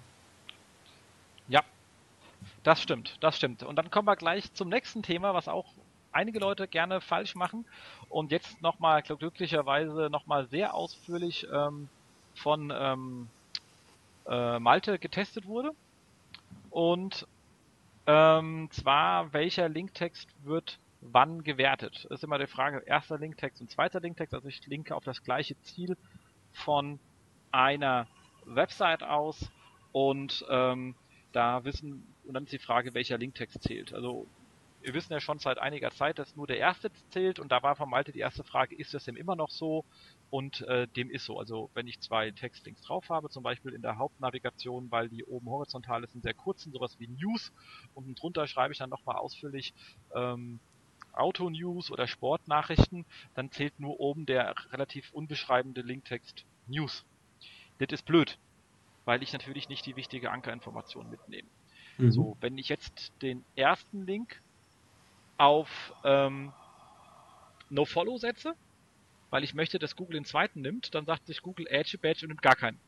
[1.47, 1.61] Ja,
[2.63, 3.63] das stimmt, das stimmt.
[3.63, 5.65] Und dann kommen wir gleich zum nächsten Thema, was auch
[6.11, 7.65] einige Leute gerne falsch machen
[8.09, 11.89] und jetzt nochmal glücklicherweise nochmal sehr ausführlich ähm,
[12.35, 13.27] von ähm,
[14.27, 15.71] äh, Malte getestet wurde.
[16.69, 17.27] Und
[18.07, 22.05] ähm, zwar, welcher Linktext wird wann gewertet.
[22.09, 24.33] Das ist immer die Frage, erster Linktext und zweiter Linktext.
[24.33, 25.97] Also ich linke auf das gleiche Ziel
[26.51, 26.99] von
[27.51, 28.07] einer
[28.45, 29.49] Website aus
[29.91, 30.95] und ähm,
[31.31, 33.93] da wissen, und dann ist die Frage, welcher Linktext zählt.
[33.93, 34.27] Also
[34.81, 37.75] wir wissen ja schon seit einiger Zeit, dass nur der erste zählt und da war
[37.75, 39.83] von Malte die erste Frage, ist das denn immer noch so?
[40.29, 41.37] Und äh, dem ist so.
[41.39, 45.49] Also wenn ich zwei Textlinks drauf habe, zum Beispiel in der Hauptnavigation, weil die oben
[45.49, 47.51] horizontal ist, sind sehr kurzen, sowas wie News
[47.93, 49.73] und drunter schreibe ich dann nochmal ausführlich
[50.15, 50.59] ähm,
[51.13, 57.05] Auto-News oder Sportnachrichten, dann zählt nur oben der relativ unbeschreibende Linktext News.
[57.79, 58.37] Das ist blöd,
[59.05, 61.47] weil ich natürlich nicht die wichtige Ankerinformation mitnehme.
[61.97, 62.11] Mhm.
[62.11, 64.41] So, wenn ich jetzt den ersten Link
[65.37, 66.51] auf ähm,
[67.69, 68.55] NoFollow setze,
[69.29, 72.29] weil ich möchte, dass Google den zweiten nimmt, dann sagt sich Google Edge Badge und
[72.29, 72.79] nimmt gar keinen.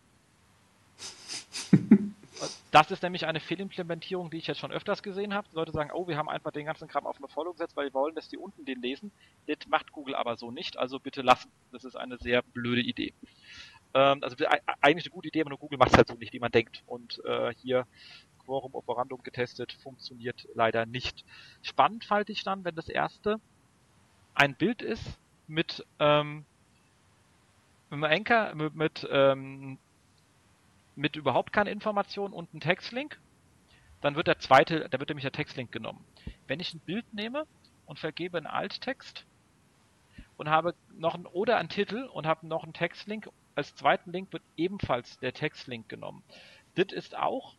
[2.71, 5.47] Das ist nämlich eine Fehlimplementierung, die ich jetzt schon öfters gesehen habe.
[5.51, 7.93] Leute sagen, oh, wir haben einfach den ganzen Kram auf eine Follow gesetzt, weil wir
[7.93, 9.11] wollen, dass die unten den lesen.
[9.45, 11.51] Das macht Google aber so nicht, also bitte lassen.
[11.73, 13.13] Das ist eine sehr blöde Idee.
[13.93, 14.37] Ähm, also
[14.79, 16.81] eigentlich eine gute Idee, aber nur Google macht es halt so nicht, wie man denkt.
[16.87, 17.85] Und äh, hier
[18.45, 21.25] Quorum Operandum getestet, funktioniert leider nicht.
[21.61, 23.41] Spannend fand ich dann, wenn das erste
[24.33, 26.45] ein Bild ist mit ähm,
[27.89, 29.77] mit Anker, mit, mit ähm,
[30.95, 33.19] mit überhaupt keine Information und einen Textlink,
[34.01, 36.03] dann wird der zweite, da wird nämlich der Textlink genommen.
[36.47, 37.45] Wenn ich ein Bild nehme
[37.85, 39.25] und vergebe einen Alttext
[40.37, 44.33] und habe noch ein oder einen Titel und habe noch einen Textlink, als zweiten Link
[44.33, 46.23] wird ebenfalls der Textlink genommen.
[46.75, 47.55] Das ist auch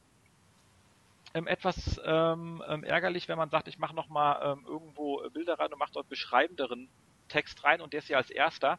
[1.34, 5.72] ähm, etwas ähm, ähm, ärgerlich, wenn man sagt, ich mache nochmal ähm, irgendwo Bilder rein
[5.72, 6.88] und mache dort beschreibenderen
[7.28, 8.78] Text rein und der ist ja als erster,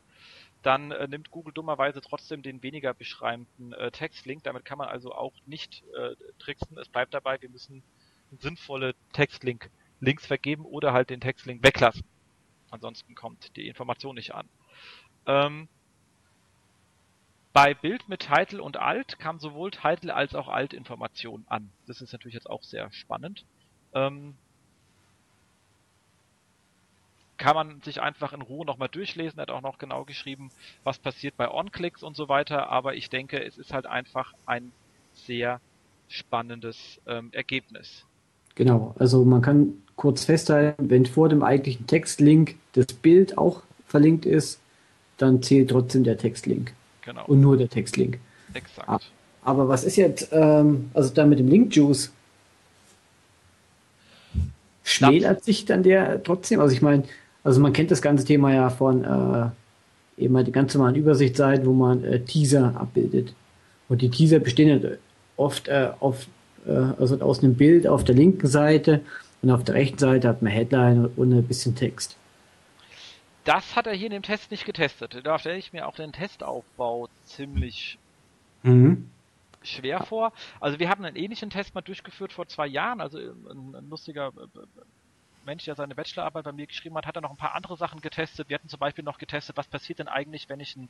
[0.64, 4.44] dann äh, nimmt Google dummerweise trotzdem den weniger beschreibenden äh, Textlink.
[4.44, 6.78] Damit kann man also auch nicht äh, tricksen.
[6.78, 7.84] Es bleibt dabei, wir müssen
[8.40, 12.04] sinnvolle Textlink Links vergeben oder halt den Textlink weglassen.
[12.72, 14.50] Ansonsten kommt die Information nicht an.
[15.28, 15.68] Ähm,
[17.54, 21.72] bei Bild mit Title und Alt kam sowohl Title als auch Alt-Information an.
[21.86, 23.46] Das ist natürlich jetzt auch sehr spannend.
[23.94, 24.36] Ähm,
[27.44, 29.38] kann man sich einfach in Ruhe nochmal durchlesen.
[29.38, 30.50] Er hat auch noch genau geschrieben,
[30.86, 32.70] was passiert bei On-Clicks und so weiter.
[32.70, 34.72] Aber ich denke, es ist halt einfach ein
[35.14, 35.60] sehr
[36.08, 38.06] spannendes ähm, Ergebnis.
[38.56, 44.26] Genau, also man kann kurz festhalten, wenn vor dem eigentlichen Textlink das Bild auch verlinkt
[44.26, 44.62] ist,
[45.18, 46.74] dann zählt trotzdem der Textlink.
[47.02, 47.26] Genau.
[47.26, 48.20] Und nur der Textlink.
[48.54, 48.88] Exakt.
[48.88, 49.00] Ah,
[49.42, 52.14] aber was ist jetzt, ähm, also da mit dem Link-Juice?
[54.86, 56.62] Schmälert sich dann der trotzdem?
[56.62, 57.04] Also ich meine,
[57.44, 61.66] also man kennt das ganze Thema ja von äh, eben halt die ganz normalen Übersichtsseiten,
[61.66, 63.34] wo man äh, Teaser abbildet.
[63.90, 64.90] Und die Teaser bestehen ja
[65.36, 66.28] oft äh, auf,
[66.66, 69.02] äh, also aus einem Bild auf der linken Seite
[69.42, 72.16] und auf der rechten Seite hat man Headline und ein bisschen Text.
[73.44, 75.20] Das hat er hier in dem Test nicht getestet.
[75.24, 77.98] Da stelle ich mir auch den Testaufbau ziemlich
[78.64, 79.10] mhm.
[79.62, 80.32] schwer vor.
[80.62, 83.02] Also wir haben einen ähnlichen Test mal durchgeführt vor zwei Jahren.
[83.02, 84.60] Also ein, ein lustiger äh,
[85.46, 88.02] Mensch, der seine Bachelorarbeit bei mir geschrieben hat, hat er noch ein paar andere Sachen
[88.02, 88.50] getestet.
[88.50, 90.90] Wir hatten zum Beispiel noch getestet, was passiert denn eigentlich, wenn ich ein,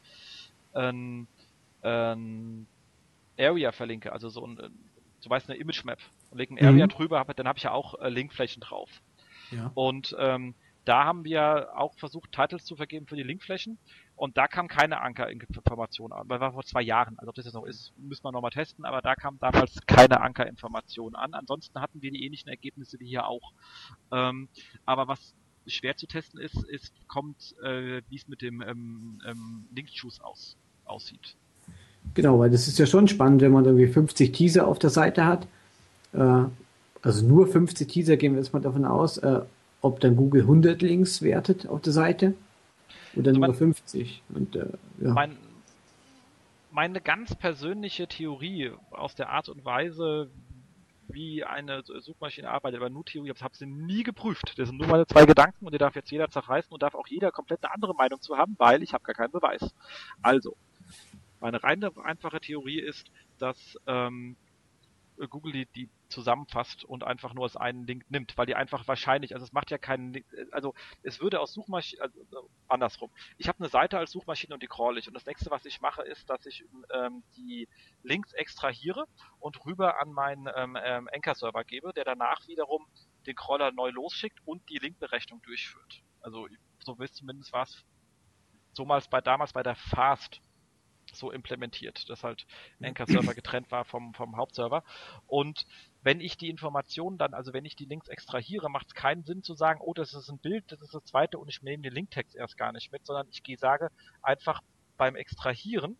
[0.73, 1.27] ein,
[1.81, 2.67] ein
[3.37, 4.57] Area verlinke, also so ein,
[5.19, 5.99] so weiß eine Image Map
[6.31, 6.89] und lege ein Area mhm.
[6.89, 8.89] drüber, dann habe ich ja auch äh, Linkflächen drauf.
[9.51, 9.71] Ja.
[9.73, 13.77] Und ähm, da haben wir auch versucht, Titles zu vergeben für die Linkflächen
[14.15, 16.27] und da kam keine Ankerinformation an.
[16.27, 17.17] Das war vor zwei Jahren.
[17.17, 20.21] Also ob das jetzt noch ist, müssen wir nochmal testen, aber da kam damals keine
[20.21, 21.33] Ankerinformation an.
[21.33, 23.53] Ansonsten hatten wir die ähnlichen Ergebnisse wie hier auch.
[24.11, 24.49] Ähm,
[24.85, 25.33] aber was
[25.65, 30.57] schwer zu testen ist, ist kommt, äh, wie es mit dem ähm, ähm, Link-Choose aus,
[30.85, 31.35] aussieht.
[32.13, 35.25] Genau, weil das ist ja schon spannend, wenn man irgendwie 50 Teaser auf der Seite
[35.25, 35.47] hat.
[36.11, 36.45] Äh,
[37.01, 39.17] also nur 50 Teaser gehen wir jetzt mal davon aus.
[39.17, 39.41] Äh,
[39.81, 42.35] ob dann Google 100 Links wertet auf der Seite
[43.15, 44.23] oder also nur 50.
[44.29, 44.67] Und, äh,
[44.99, 45.13] ja.
[45.13, 45.37] mein,
[46.71, 50.29] meine ganz persönliche Theorie aus der Art und Weise,
[51.07, 54.57] wie eine Suchmaschine arbeitet, aber nur Theorie, ich habe sie nie geprüft.
[54.57, 57.07] Das sind nur meine zwei Gedanken und die darf jetzt jeder zerreißen und darf auch
[57.07, 59.73] jeder komplett eine andere Meinung zu haben, weil ich habe gar keinen Beweis.
[60.21, 60.55] Also,
[61.39, 64.35] meine reine einfache Theorie ist, dass ähm,
[65.29, 69.33] Google die, die zusammenfasst und einfach nur als einen Link nimmt, weil die einfach wahrscheinlich,
[69.33, 73.11] also es macht ja keinen, also es würde aus Suchmaschinen, also andersrum.
[73.37, 75.81] Ich habe eine Seite als Suchmaschine und die crawl ich und das nächste, was ich
[75.81, 77.67] mache, ist, dass ich ähm, die
[78.03, 79.05] Links extrahiere
[79.39, 82.85] und rüber an meinen ähm, ähm, Anchor-Server gebe, der danach wiederum
[83.25, 86.03] den Crawler neu losschickt und die Linkberechnung durchführt.
[86.21, 86.47] Also
[86.79, 87.83] so zumindest war es
[88.73, 90.41] so mal bei damals bei der Fast
[91.11, 92.45] so implementiert, dass halt
[92.79, 94.83] ein Anchor-Server getrennt war vom, vom Hauptserver.
[95.27, 95.65] Und
[96.01, 99.43] wenn ich die Informationen dann, also wenn ich die Links extrahiere, macht es keinen Sinn
[99.43, 101.93] zu sagen, oh, das ist ein Bild, das ist das zweite und ich nehme den
[101.93, 103.89] Linktext erst gar nicht mit, sondern ich gehe, sage
[104.21, 104.61] einfach
[104.97, 105.97] beim Extrahieren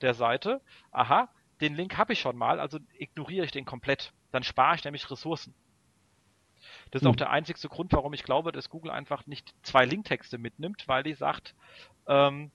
[0.00, 1.28] der Seite, aha,
[1.60, 4.12] den Link habe ich schon mal, also ignoriere ich den komplett.
[4.30, 5.54] Dann spare ich nämlich Ressourcen.
[6.90, 10.38] Das ist auch der einzigste Grund, warum ich glaube, dass Google einfach nicht zwei Linktexte
[10.38, 11.54] mitnimmt, weil die sagt,
[12.06, 12.50] ähm,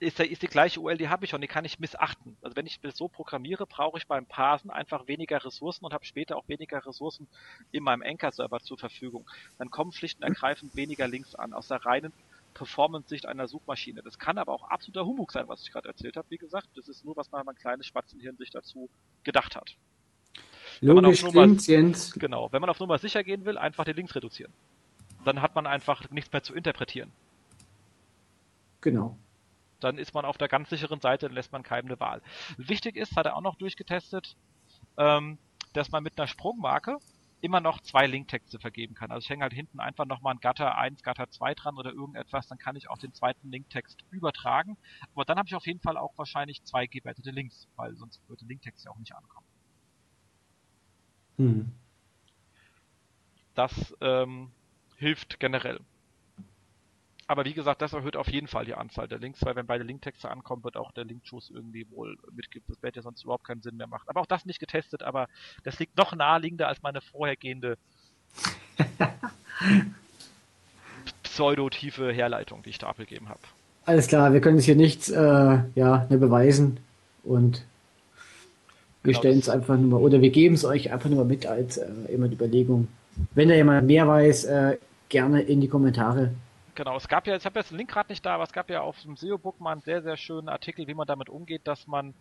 [0.00, 2.36] ist, ist die gleiche URL, die habe ich schon, die kann ich missachten.
[2.42, 6.04] Also wenn ich das so programmiere, brauche ich beim Parsen einfach weniger Ressourcen und habe
[6.04, 7.26] später auch weniger Ressourcen
[7.72, 9.28] in meinem Anchor-Server zur Verfügung.
[9.58, 12.12] Dann kommen schlicht und ergreifend weniger Links an, aus der reinen
[12.54, 14.02] Performance-Sicht einer Suchmaschine.
[14.02, 16.30] Das kann aber auch absoluter Humbug sein, was ich gerade erzählt habe.
[16.30, 18.88] Wie gesagt, das ist nur, was man mein kleines Spatzenhirn sich dazu
[19.24, 19.76] gedacht hat.
[20.80, 23.92] Logisch, wenn man auf Nummer, Genau, wenn man auf Nummer sicher gehen will, einfach die
[23.92, 24.52] Links reduzieren.
[25.24, 27.10] Dann hat man einfach nichts mehr zu interpretieren.
[28.80, 29.18] Genau
[29.80, 32.22] dann ist man auf der ganz sicheren Seite und lässt man keinem eine Wahl.
[32.56, 34.36] Wichtig ist, hat er auch noch durchgetestet,
[34.96, 35.38] ähm,
[35.72, 36.98] dass man mit einer Sprungmarke
[37.40, 39.10] immer noch zwei Linktexte vergeben kann.
[39.10, 42.48] Also ich hänge halt hinten einfach nochmal ein Gatter 1, Gatter 2 dran oder irgendetwas,
[42.48, 44.76] dann kann ich auch den zweiten Linktext übertragen.
[45.14, 48.44] Aber dann habe ich auf jeden Fall auch wahrscheinlich zwei gewertete Links, weil sonst würde
[48.46, 49.46] Linktext ja auch nicht ankommen.
[51.36, 51.72] Hm.
[53.54, 54.50] Das ähm,
[54.96, 55.80] hilft generell.
[57.28, 59.84] Aber wie gesagt, das erhöht auf jeden Fall die Anzahl der Links, weil wenn beide
[59.84, 62.70] Linktexte ankommen, wird auch der Link-Juice irgendwie wohl mitgibt.
[62.70, 64.08] Das ja sonst überhaupt keinen Sinn mehr macht.
[64.08, 65.28] Aber auch das nicht getestet, aber
[65.62, 67.76] das liegt noch naheliegender als meine vorhergehende
[71.22, 73.40] pseudo-tiefe Herleitung, die ich da abgegeben habe.
[73.84, 76.78] Alles klar, wir können es hier nichts äh, ja, ne beweisen
[77.24, 77.62] und
[79.02, 81.28] Wir Genau, stellen es einfach nur mal, oder wir geben es euch einfach nur mal
[81.28, 82.88] mit als äh, immer die Überlegung.
[83.34, 84.78] Wenn da jemand mehr weiß, äh,
[85.10, 86.32] gerne in die Kommentare.
[86.78, 88.70] Genau, es gab ja, ich habe jetzt den Link gerade nicht da, aber es gab
[88.70, 91.88] ja auf dem SEO-Book mal einen sehr, sehr schönen Artikel, wie man damit umgeht, dass
[91.88, 92.14] man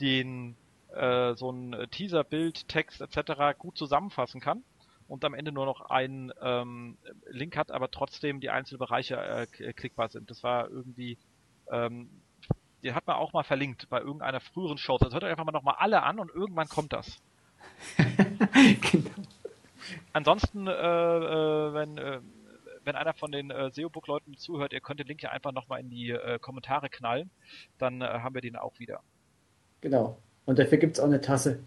[0.00, 0.56] den
[0.94, 3.58] äh, so ein Teaser-Bild, Text etc.
[3.58, 4.64] gut zusammenfassen kann
[5.06, 6.96] und am Ende nur noch einen ähm,
[7.28, 10.30] Link hat, aber trotzdem die einzelnen Bereiche äh, klickbar sind.
[10.30, 11.18] Das war irgendwie,
[11.70, 12.08] ähm,
[12.82, 14.96] den hat man auch mal verlinkt bei irgendeiner früheren Show.
[14.96, 17.20] Also hört euch einfach mal nochmal alle an und irgendwann kommt das.
[17.98, 19.10] genau.
[20.12, 22.20] Ansonsten, äh, äh, wenn, äh,
[22.84, 25.90] wenn einer von den äh, SEO-Book-Leuten zuhört, ihr könnt den Link ja einfach nochmal in
[25.90, 27.30] die äh, Kommentare knallen,
[27.78, 29.00] dann äh, haben wir den auch wieder.
[29.80, 30.18] genau.
[30.46, 31.62] Und dafür gibt es auch eine Tasse.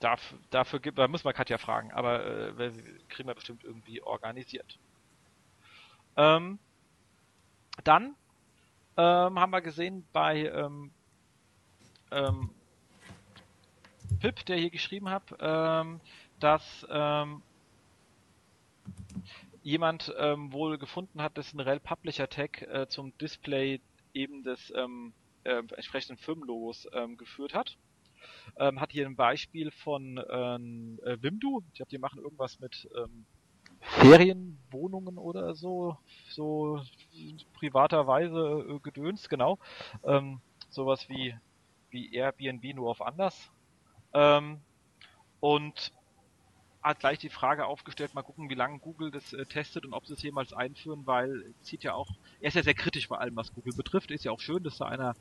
[0.00, 2.72] Darf, dafür gibt, da müssen wir Katja fragen, aber äh,
[3.08, 4.78] kriegen wir bestimmt irgendwie organisiert.
[6.16, 6.58] Ähm,
[7.84, 8.16] dann
[8.96, 10.90] ähm, haben wir gesehen bei ähm,
[12.10, 12.50] ähm,
[14.20, 16.00] Pip, der hier geschrieben hat, ähm,
[16.40, 17.42] dass ähm,
[19.62, 23.80] jemand ähm, wohl gefunden hat, dass ein Rel Publisher Tag äh, zum Display
[24.14, 25.12] eben des ähm,
[25.44, 27.76] äh, entsprechenden Firmenlogos ähm, geführt hat
[28.56, 31.62] ähm, hat hier ein Beispiel von ähm, äh, Wimdu.
[31.68, 33.26] Ich glaube, die machen irgendwas mit ähm,
[33.80, 35.96] Ferienwohnungen oder so,
[36.28, 36.80] so
[37.54, 39.58] privaterweise äh, gedönst, genau.
[40.04, 41.34] Ähm, sowas wie,
[41.90, 43.50] wie Airbnb nur auf anders.
[44.14, 44.60] Ähm,
[45.40, 45.92] und
[46.82, 50.06] hat gleich die Frage aufgestellt, mal gucken, wie lange Google das äh, testet und ob
[50.06, 53.16] sie es jemals einführen, weil es sieht ja auch, er ist ja sehr kritisch bei
[53.18, 55.14] allem, was Google betrifft, ist ja auch schön, dass da einer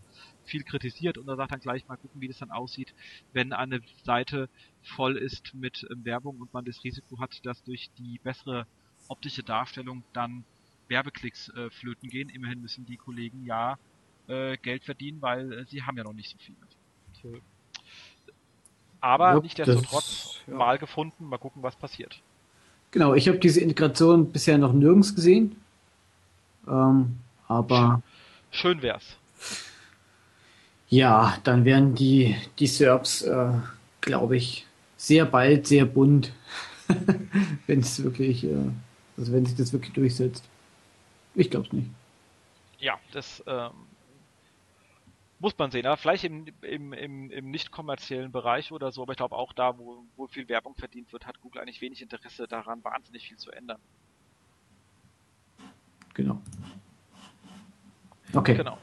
[0.43, 2.93] viel kritisiert und er sagt dann gleich mal gucken, wie das dann aussieht,
[3.33, 4.49] wenn eine Seite
[4.81, 8.65] voll ist mit ähm, Werbung und man das Risiko hat, dass durch die bessere
[9.07, 10.43] optische Darstellung dann
[10.87, 12.29] Werbeklicks äh, flöten gehen.
[12.29, 13.77] Immerhin müssen die Kollegen ja
[14.27, 16.55] äh, Geld verdienen, weil äh, sie haben ja noch nicht so viel.
[17.21, 17.37] So.
[18.99, 20.53] Aber nichtsdestotrotz das- ja.
[20.53, 22.19] mal gefunden, mal gucken, was passiert.
[22.91, 25.55] Genau, ich habe diese Integration bisher noch nirgends gesehen.
[26.67, 28.01] Ähm, aber
[28.51, 29.17] Schön wär's.
[30.89, 33.53] ja, dann werden die, die Serbs, äh,
[34.01, 34.65] glaube ich,
[34.97, 36.33] sehr bald sehr bunt.
[37.67, 38.69] wenn es wirklich, äh,
[39.17, 40.43] also wenn sich das wirklich durchsetzt.
[41.33, 41.89] Ich glaube es nicht.
[42.79, 43.71] Ja, das ähm,
[45.41, 45.87] muss man sehen.
[45.87, 49.53] Aber vielleicht im, im, im, im nicht kommerziellen Bereich oder so, aber ich glaube auch
[49.53, 53.37] da, wo, wo viel Werbung verdient wird, hat Google eigentlich wenig Interesse daran, wahnsinnig viel
[53.37, 53.79] zu ändern.
[56.13, 56.39] Genau.
[58.33, 58.55] Okay.
[58.55, 58.77] Genau.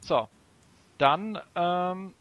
[0.00, 0.28] So,
[0.96, 2.14] dann ähm,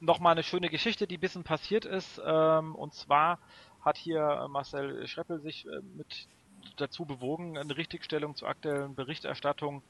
[0.00, 2.20] nochmal eine schöne Geschichte, die ein bisschen passiert ist.
[2.24, 3.38] Ähm, und zwar
[3.80, 6.28] hat hier äh, Marcel Schreppel sich äh, mit
[6.76, 9.82] dazu bewogen, eine Richtigstellung zur aktuellen Berichterstattung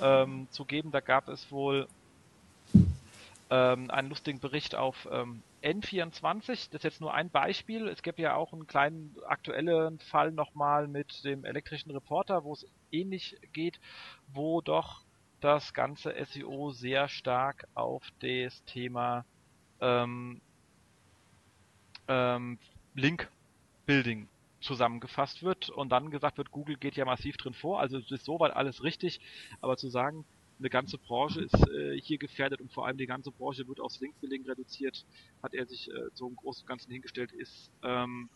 [0.00, 0.90] ähm, zu geben.
[0.90, 1.88] Da gab es wohl
[3.50, 6.46] ähm, einen lustigen Bericht auf ähm, N24.
[6.46, 7.88] Das ist jetzt nur ein Beispiel.
[7.88, 12.66] Es gibt ja auch einen kleinen aktuellen Fall nochmal mit dem elektrischen Reporter, wo es
[12.90, 13.80] ähnlich geht,
[14.32, 15.02] wo doch
[15.40, 19.24] das ganze SEO sehr stark auf das Thema
[19.80, 20.40] ähm,
[22.08, 22.58] ähm,
[22.94, 23.28] Link
[23.86, 24.28] Building
[24.64, 28.24] zusammengefasst wird und dann gesagt wird, Google geht ja massiv drin vor, also es ist
[28.24, 29.20] soweit alles richtig,
[29.60, 30.24] aber zu sagen,
[30.58, 34.00] eine ganze Branche ist äh, hier gefährdet und vor allem die ganze Branche wird aufs
[34.00, 35.04] Link-Building reduziert,
[35.42, 38.30] hat er sich äh, so im Großen und Ganzen hingestellt, ist ähm,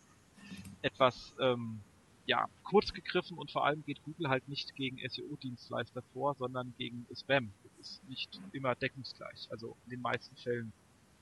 [0.81, 1.79] etwas ähm,
[2.25, 7.07] ja, kurz gegriffen und vor allem geht Google halt nicht gegen SEO-Dienstleister vor, sondern gegen
[7.15, 7.51] Spam.
[7.63, 10.71] Das ist nicht immer deckungsgleich, also in den meisten Fällen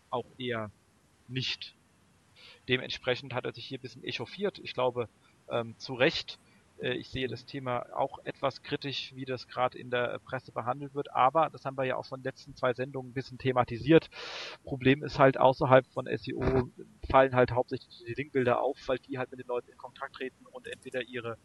[0.09, 0.69] auch eher
[1.29, 1.76] nicht.
[2.67, 4.59] Dementsprechend hat er sich hier ein bisschen echauffiert.
[4.59, 5.09] Ich glaube,
[5.49, 6.39] ähm, zu Recht.
[6.79, 10.93] Äh, ich sehe das Thema auch etwas kritisch, wie das gerade in der Presse behandelt
[10.93, 11.13] wird.
[11.13, 14.09] Aber das haben wir ja auch von den letzten zwei Sendungen ein bisschen thematisiert.
[14.63, 16.69] Problem ist halt, außerhalb von SEO
[17.09, 20.45] fallen halt hauptsächlich die Linkbilder auf, weil die halt mit den Leuten in Kontakt treten
[20.47, 21.37] und entweder ihre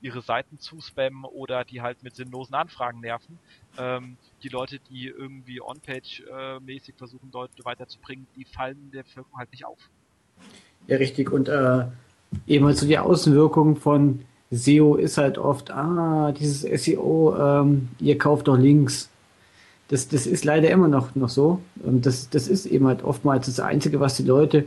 [0.00, 3.38] ihre Seiten zuspammen oder die halt mit sinnlosen Anfragen nerven.
[3.78, 9.64] Ähm, die Leute, die irgendwie On-Page-mäßig versuchen, Leute weiterzubringen, die fallen der Bevölkerung halt nicht
[9.64, 9.78] auf.
[10.86, 11.32] Ja, richtig.
[11.32, 11.84] Und äh,
[12.46, 14.20] eben halt so die Außenwirkung von
[14.50, 19.10] SEO ist halt oft, ah, dieses SEO, ähm, ihr kauft doch Links.
[19.88, 21.60] Das, das ist leider immer noch, noch so.
[21.82, 24.64] Und das, das ist eben halt oftmals das Einzige, was die Leute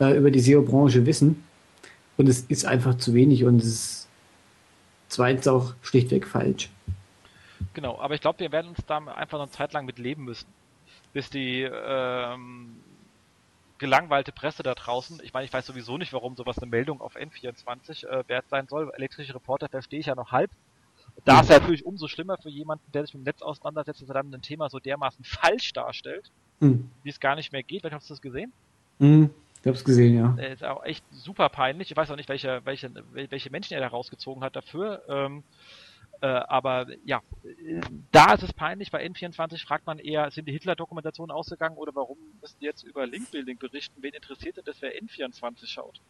[0.00, 1.44] äh, über die SEO-Branche wissen.
[2.16, 4.08] Und es ist einfach zu wenig und es ist
[5.08, 6.70] zweitens auch schlichtweg falsch.
[7.74, 10.24] Genau, aber ich glaube, wir werden uns da einfach noch eine Zeit lang mit leben
[10.24, 10.46] müssen,
[11.12, 12.76] bis die ähm,
[13.78, 17.16] gelangweilte Presse da draußen, ich meine, ich weiß sowieso nicht, warum sowas eine Meldung auf
[17.16, 18.90] N24 äh, wert sein soll.
[18.94, 20.50] Elektrische Reporter verstehe ich ja noch halb.
[21.24, 24.08] Da ist ja natürlich umso schlimmer für jemanden, der sich mit dem Netz auseinandersetzt, dass
[24.08, 26.30] er dann ein Thema so dermaßen falsch darstellt.
[26.60, 26.90] hm.
[27.02, 27.84] wie es gar nicht mehr geht.
[27.84, 28.52] Hast du das gesehen?
[28.98, 29.30] Hm.
[29.62, 30.28] Ich hab's gesehen, ja.
[30.38, 31.90] Der ist auch echt super peinlich.
[31.90, 35.02] Ich weiß auch nicht, welche, welche, welche Menschen er da rausgezogen hat dafür.
[35.08, 35.42] Ähm,
[36.20, 37.20] äh, aber ja,
[38.12, 38.90] da ist es peinlich.
[38.90, 43.58] Bei N24 fragt man eher, sind die Hitler-Dokumentationen ausgegangen oder warum müssen jetzt über Linkbuilding
[43.58, 44.02] berichten?
[44.02, 46.00] Wen interessiert denn das, wer N24 schaut?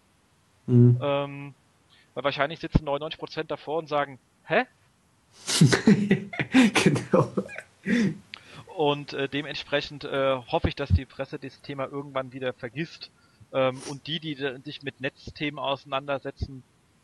[0.66, 0.99] Mhm.
[1.01, 1.55] Ähm,
[2.14, 4.64] weil wahrscheinlich sitzen 99% davor und sagen, hä?
[6.85, 7.33] genau.
[8.77, 13.11] Und äh, dementsprechend äh, hoffe ich, dass die Presse dieses Thema irgendwann wieder vergisst
[13.53, 16.62] ähm, und die, die sich mit Netzthemen auseinandersetzen,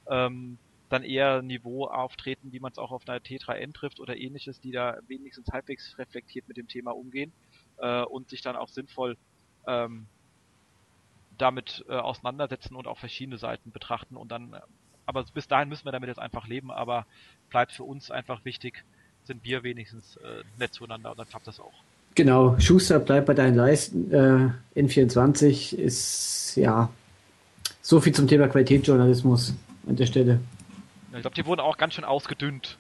[0.09, 0.59] ähm,
[0.91, 4.73] dann eher Niveau auftreten, wie man es auch auf einer T3N trifft oder ähnliches, die
[4.73, 7.33] da wenigstens halbwegs reflektiert mit dem Thema umgehen
[7.83, 9.19] äh, und sich dann auch sinnvoll
[9.67, 10.07] ähm,
[11.37, 14.61] damit äh, auseinandersetzen und auch verschiedene Seiten betrachten und dann, äh,
[15.05, 17.07] aber bis dahin müssen wir damit jetzt einfach leben, aber
[17.51, 18.85] bleibt für uns einfach wichtig,
[19.25, 21.75] sind wir wenigstens äh, nett zueinander und dann klappt das auch.
[22.15, 24.13] Genau, Schuster bleibt bei deinen Leisten.
[24.13, 26.91] Äh, N24 ist ja
[27.81, 29.55] so viel zum Thema Qualitätsjournalismus
[29.89, 30.41] an der Stelle.
[31.11, 32.77] Ja, ich glaube, die wurden auch ganz schön ausgedünnt.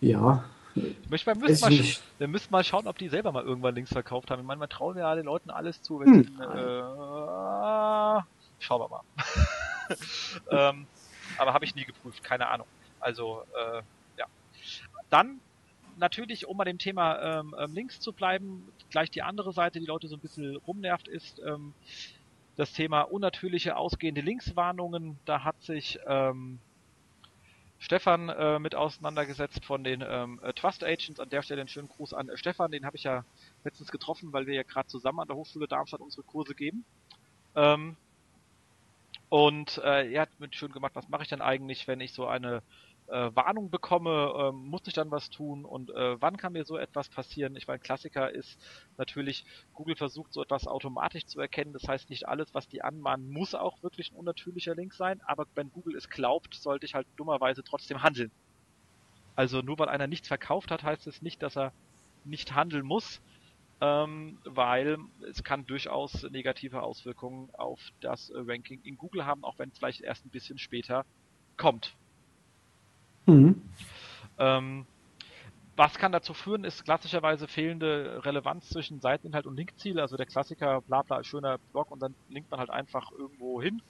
[0.00, 0.44] Ja.
[0.74, 1.84] Wir, müssen mal,
[2.18, 4.40] wir müssen mal schauen, ob die selber mal irgendwann Links verkauft haben.
[4.40, 6.00] Ich meine, man trauen ja den Leuten alles zu.
[6.00, 6.24] Wenn hm.
[6.24, 8.22] sie, äh,
[8.58, 9.02] schauen wir mal.
[10.70, 10.86] ähm,
[11.38, 12.66] aber habe ich nie geprüft, keine Ahnung.
[13.00, 13.82] Also, äh,
[14.18, 14.26] ja.
[15.08, 15.40] Dann
[15.96, 19.86] natürlich, um bei dem Thema ähm, ähm, Links zu bleiben, gleich die andere Seite, die
[19.86, 21.74] Leute so ein bisschen rumnervt, ist ähm,
[22.56, 25.18] das Thema unnatürliche ausgehende Linkswarnungen.
[25.24, 26.58] Da hat sich ähm,
[27.80, 31.18] Stefan äh, mit auseinandergesetzt von den ähm, äh, Trust Agents.
[31.18, 33.24] An der Stelle einen schönen Gruß an äh, Stefan, den habe ich ja
[33.64, 36.84] letztens getroffen, weil wir ja gerade zusammen an der Hochschule Darmstadt unsere Kurse geben.
[37.56, 37.96] Ähm,
[39.30, 42.26] und äh, er hat mit schön gemacht, was mache ich denn eigentlich, wenn ich so
[42.26, 42.62] eine
[43.10, 46.76] äh, Warnung bekomme, äh, muss ich dann was tun und äh, wann kann mir so
[46.76, 47.56] etwas passieren?
[47.56, 48.58] Ich meine, Klassiker ist
[48.96, 49.44] natürlich,
[49.74, 51.72] Google versucht so etwas automatisch zu erkennen.
[51.72, 55.46] Das heißt, nicht alles, was die anmahnen, muss auch wirklich ein unnatürlicher Link sein, aber
[55.54, 58.30] wenn Google es glaubt, sollte ich halt dummerweise trotzdem handeln.
[59.34, 61.72] Also nur weil einer nichts verkauft hat, heißt es nicht, dass er
[62.24, 63.20] nicht handeln muss,
[63.80, 69.70] ähm, weil es kann durchaus negative Auswirkungen auf das Ranking in Google haben, auch wenn
[69.70, 71.06] es vielleicht erst ein bisschen später
[71.56, 71.96] kommt.
[73.26, 73.62] Mhm.
[74.38, 74.86] Ähm,
[75.76, 79.98] was kann dazu führen, ist klassischerweise fehlende Relevanz zwischen Seiteninhalt und Linkziel.
[79.98, 83.80] Also der Klassiker, bla bla, schöner Blog und dann linkt man halt einfach irgendwo hin,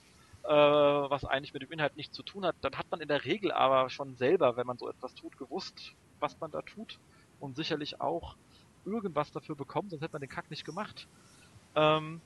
[0.43, 2.55] äh, was eigentlich mit dem Inhalt nichts zu tun hat.
[2.61, 5.93] Dann hat man in der Regel aber schon selber, wenn man so etwas tut, gewusst,
[6.19, 6.99] was man da tut
[7.39, 8.35] und sicherlich auch
[8.85, 11.07] irgendwas dafür bekommen, sonst hätte man den Kack nicht gemacht.
[11.75, 12.21] Ähm,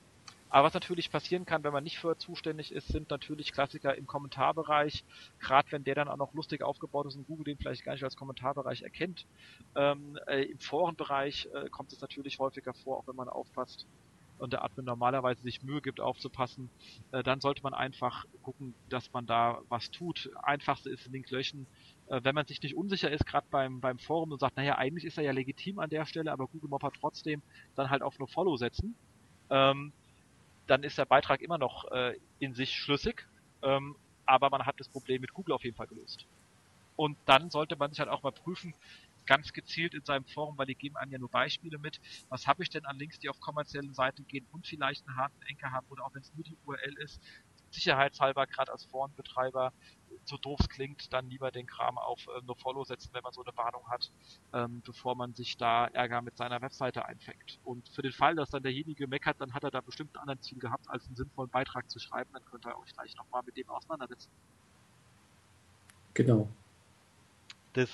[0.48, 4.06] aber was natürlich passieren kann, wenn man nicht für zuständig ist, sind natürlich Klassiker im
[4.06, 5.04] Kommentarbereich,
[5.40, 8.04] gerade wenn der dann auch noch lustig aufgebaut ist und Google den vielleicht gar nicht
[8.04, 9.26] als Kommentarbereich erkennt.
[9.74, 13.86] Ähm, äh, Im Forenbereich äh, kommt es natürlich häufiger vor, auch wenn man aufpasst
[14.38, 16.70] und der Admin normalerweise sich Mühe gibt aufzupassen,
[17.12, 20.30] äh, dann sollte man einfach gucken, dass man da was tut.
[20.42, 21.66] Einfachste ist Link löschen.
[22.06, 25.04] Äh, wenn man sich nicht unsicher ist, gerade beim, beim Forum und sagt, naja, eigentlich
[25.04, 27.42] ist er ja legitim an der Stelle, aber Google Mopper trotzdem,
[27.74, 28.96] dann halt auf No Follow setzen.
[29.50, 29.92] Ähm,
[30.66, 33.26] dann ist der Beitrag immer noch äh, in sich schlüssig,
[33.62, 36.26] ähm, aber man hat das Problem mit Google auf jeden Fall gelöst.
[36.96, 38.74] Und dann sollte man sich halt auch mal prüfen,
[39.26, 42.62] ganz gezielt in seinem Forum, weil die geben einem ja nur Beispiele mit, was habe
[42.62, 45.86] ich denn an Links, die auf kommerziellen Seiten gehen und vielleicht einen harten Enker haben
[45.88, 47.20] oder auch wenn es nur die URL ist,
[47.76, 49.72] sicherheitshalber, gerade als Forenbetreiber,
[50.24, 53.44] so doof es klingt, dann lieber den Kram auf äh, No-Follow setzen, wenn man so
[53.44, 54.10] eine Warnung hat,
[54.52, 57.60] ähm, bevor man sich da Ärger mit seiner Webseite einfängt.
[57.64, 60.40] Und für den Fall, dass dann derjenige meckert, dann hat er da bestimmt ein anderes
[60.42, 63.56] Ziel gehabt, als einen sinnvollen Beitrag zu schreiben, dann könnt ihr euch gleich nochmal mit
[63.56, 64.30] dem auseinandersetzen.
[66.14, 66.48] Genau.
[67.74, 67.90] Das,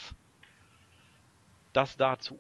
[1.73, 2.39] das dazu.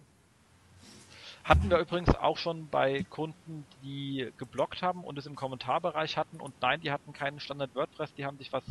[1.45, 6.41] Hatten wir übrigens auch schon bei Kunden, die geblockt haben und es im Kommentarbereich hatten
[6.41, 8.63] und nein, die hatten keinen Standard WordPress, die haben sich was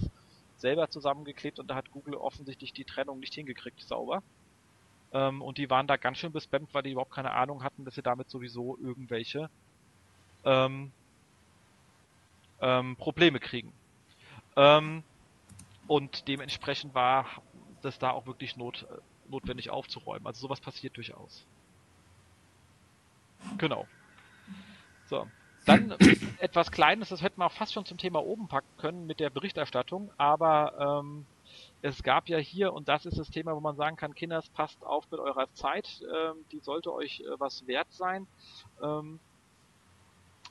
[0.55, 4.23] selber zusammengeklebt und da hat Google offensichtlich die Trennung nicht hingekriegt, sauber.
[5.11, 7.95] Ähm, und die waren da ganz schön bespammt, weil die überhaupt keine Ahnung hatten, dass
[7.95, 9.49] sie damit sowieso irgendwelche
[10.45, 10.91] ähm,
[12.61, 13.73] ähm, Probleme kriegen.
[14.55, 15.03] Ähm,
[15.87, 17.25] und dementsprechend war
[17.81, 18.87] das da auch wirklich not,
[19.27, 20.25] notwendig aufzuräumen.
[20.25, 21.45] Also sowas passiert durchaus.
[23.57, 23.87] Genau.
[25.05, 25.27] So.
[25.65, 25.95] Dann
[26.39, 29.29] etwas Kleines, das hätten wir auch fast schon zum Thema oben packen können mit der
[29.29, 31.27] Berichterstattung, aber ähm,
[31.83, 34.83] es gab ja hier, und das ist das Thema, wo man sagen kann, Kinders, passt
[34.83, 38.25] auf mit eurer Zeit, ähm, die sollte euch äh, was wert sein.
[38.81, 39.19] Ähm,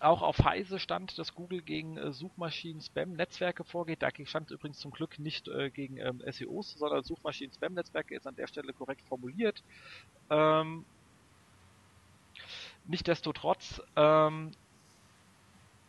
[0.01, 4.03] auch auf Heise stand, dass Google gegen äh, Suchmaschinen-Spam-Netzwerke vorgeht.
[4.03, 8.47] Da stand übrigens zum Glück nicht äh, gegen ähm, SEOs, sondern Suchmaschinen-Spam-Netzwerke ist an der
[8.47, 9.63] Stelle korrekt formuliert.
[10.31, 10.87] Ähm,
[12.87, 14.51] Nichtsdestotrotz ähm,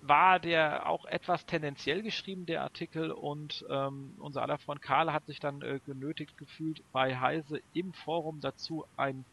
[0.02, 5.26] war der auch etwas tendenziell geschrieben, der Artikel, und ähm, unser aller Freund Karl hat
[5.26, 9.26] sich dann äh, genötigt gefühlt, bei Heise im Forum dazu ein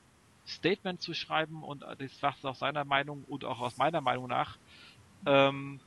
[0.46, 1.62] Statement zu schreiben.
[1.62, 4.58] Und das was aus seiner Meinung und auch aus meiner Meinung nach
[5.26, 5.80] ähm,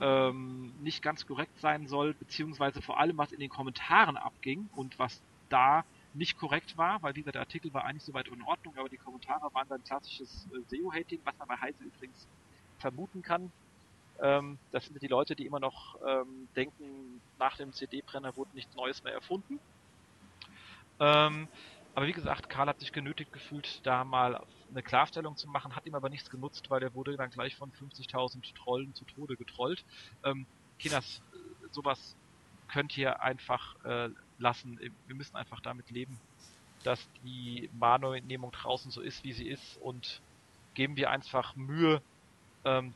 [0.00, 4.98] ähm, nicht ganz korrekt sein soll, beziehungsweise vor allem was in den Kommentaren abging und
[4.98, 5.84] was da
[6.14, 9.68] nicht korrekt war, weil dieser Artikel war eigentlich soweit in Ordnung, aber die Kommentare waren
[9.68, 12.26] dann klassisches äh, SEO-Hating, was man bei Heise übrigens
[12.78, 13.52] vermuten kann.
[14.20, 18.74] Ähm, das sind die Leute, die immer noch ähm, denken, nach dem CD-Brenner wurde nichts
[18.74, 19.58] Neues mehr erfunden.
[20.98, 21.48] Ähm,
[21.94, 25.86] aber wie gesagt, Karl hat sich genötigt gefühlt, da mal eine Klarstellung zu machen, hat
[25.86, 29.84] ihm aber nichts genutzt, weil er wurde dann gleich von 50.000 Trollen zu Tode getrollt.
[30.22, 30.46] Ähm,
[30.78, 31.22] Kinas,
[31.70, 32.16] sowas
[32.68, 34.10] könnt ihr einfach äh,
[34.40, 34.78] lassen.
[35.06, 36.18] Wir müssen einfach damit leben,
[36.82, 40.20] dass die Wahrnehmung draußen so ist, wie sie ist und
[40.74, 42.02] geben wir einfach Mühe,
[42.64, 42.94] ähm,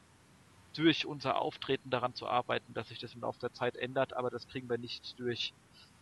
[0.75, 4.31] durch unser Auftreten daran zu arbeiten, dass sich das im Laufe der Zeit ändert, aber
[4.31, 5.53] das kriegen wir nicht durch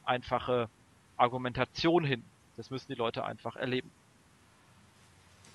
[0.05, 0.69] einfache
[1.17, 2.25] Argumentation hin.
[2.57, 3.91] Das müssen die Leute einfach erleben.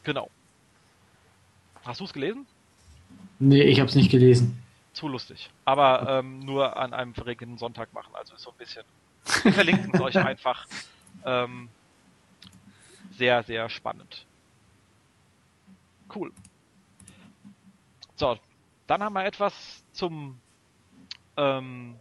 [0.03, 0.29] Genau.
[1.83, 2.45] Hast du es gelesen?
[3.39, 4.61] Nee, ich habe es nicht gelesen.
[4.93, 5.49] Zu lustig.
[5.65, 8.15] Aber ähm, nur an einem verregneten Sonntag machen.
[8.15, 8.83] Also ist so ein bisschen.
[9.43, 10.67] Wir verlinken es euch einfach.
[11.25, 11.69] Ähm,
[13.11, 14.25] sehr, sehr spannend.
[16.13, 16.31] Cool.
[18.15, 18.37] So,
[18.87, 20.39] dann haben wir etwas zum
[21.35, 21.95] ähm,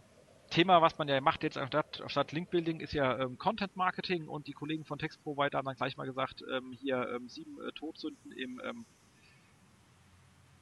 [0.49, 4.47] Thema, was man ja macht jetzt anstatt, statt Linkbuilding, ist ja ähm, Content Marketing und
[4.47, 7.71] die Kollegen von Text Provider haben dann gleich mal gesagt, ähm, hier ähm, sieben äh,
[7.73, 8.85] Todsünden im ähm,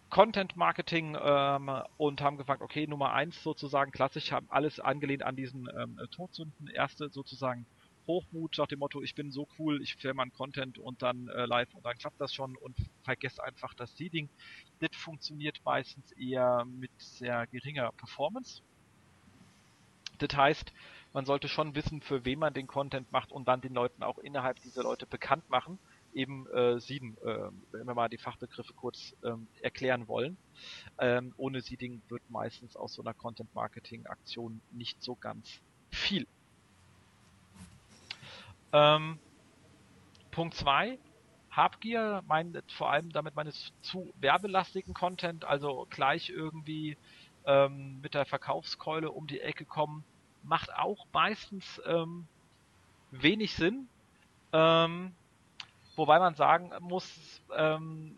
[0.10, 5.36] Content Marketing ähm, und haben gefragt, okay, Nummer eins sozusagen klassisch, haben alles angelehnt an
[5.36, 6.68] diesen ähm, Todsünden.
[6.68, 7.66] Erste sozusagen
[8.08, 11.46] Hochmut nach dem Motto, ich bin so cool, ich filme einen Content und dann äh,
[11.46, 14.30] live und dann klappt das schon und vergesst einfach das Seeding.
[14.80, 18.62] Das funktioniert meistens eher mit sehr geringer Performance.
[20.20, 20.72] Das heißt,
[21.14, 24.18] man sollte schon wissen, für wen man den Content macht und dann den Leuten auch
[24.20, 25.80] innerhalb dieser Leute bekannt machen.
[26.16, 30.38] Eben äh, Seeden, äh, wenn wir mal die Fachbegriffe kurz ähm, erklären wollen.
[30.98, 35.62] Ähm, ohne Seeding wird meistens aus so einer Content-Marketing-Aktion nicht so ganz
[35.92, 36.26] viel.
[38.72, 39.20] Ähm,
[40.32, 40.98] Punkt 2,
[41.50, 46.98] Habgier, mein, vor allem damit meines zu werbelastigen Content, also gleich irgendwie
[47.46, 50.04] ähm, mit der Verkaufskeule um die Ecke kommen,
[50.44, 52.28] macht auch meistens ähm,
[53.12, 53.88] wenig Sinn.
[54.52, 55.14] Ähm,
[55.96, 58.18] wobei man sagen muss, ähm,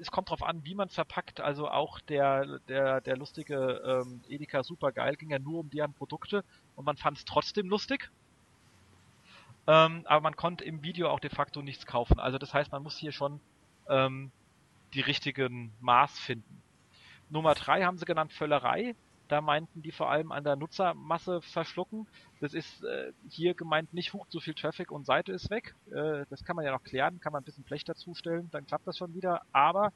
[0.00, 1.40] es kommt darauf an, wie man es verpackt.
[1.40, 6.44] Also auch der, der, der lustige ähm, Edeka Supergeil ging ja nur um deren Produkte
[6.76, 8.10] und man fand es trotzdem lustig.
[9.66, 12.18] Ähm, aber man konnte im Video auch de facto nichts kaufen.
[12.18, 13.40] Also das heißt, man muss hier schon
[13.88, 14.30] ähm,
[14.94, 16.62] die richtigen Maß finden.
[17.28, 18.94] Nummer drei haben sie genannt Völlerei.
[19.28, 22.06] Da meinten die vor allem an der Nutzermasse verschlucken.
[22.40, 25.74] Das ist äh, hier gemeint nicht hoch, so viel Traffic und Seite ist weg.
[25.90, 28.86] Äh, das kann man ja noch klären, kann man ein bisschen Blech dazustellen, dann klappt
[28.86, 29.42] das schon wieder.
[29.52, 29.92] Aber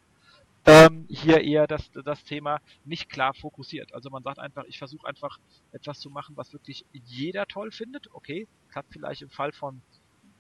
[0.64, 3.95] ähm, hier eher das, das Thema nicht klar fokussiert.
[3.95, 5.39] Also man sagt einfach, ich versuche einfach
[5.72, 8.14] etwas zu machen, was wirklich jeder toll findet.
[8.14, 9.83] Okay, klappt vielleicht im Fall von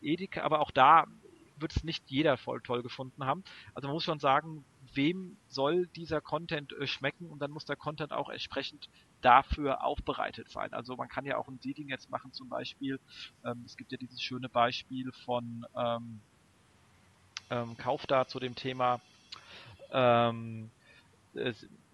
[0.00, 1.06] Edeka, aber auch da
[1.56, 3.42] wird es nicht jeder voll toll gefunden haben.
[3.74, 4.64] Also man muss schon sagen,
[4.94, 8.88] wem soll dieser Content äh, schmecken und dann muss der Content auch entsprechend
[9.20, 10.72] dafür aufbereitet sein.
[10.72, 13.00] Also man kann ja auch ein Seeding jetzt machen zum Beispiel.
[13.44, 16.20] Ähm, es gibt ja dieses schöne Beispiel von ähm,
[17.50, 19.00] ähm, Kauf da zu dem Thema
[19.90, 20.70] ähm,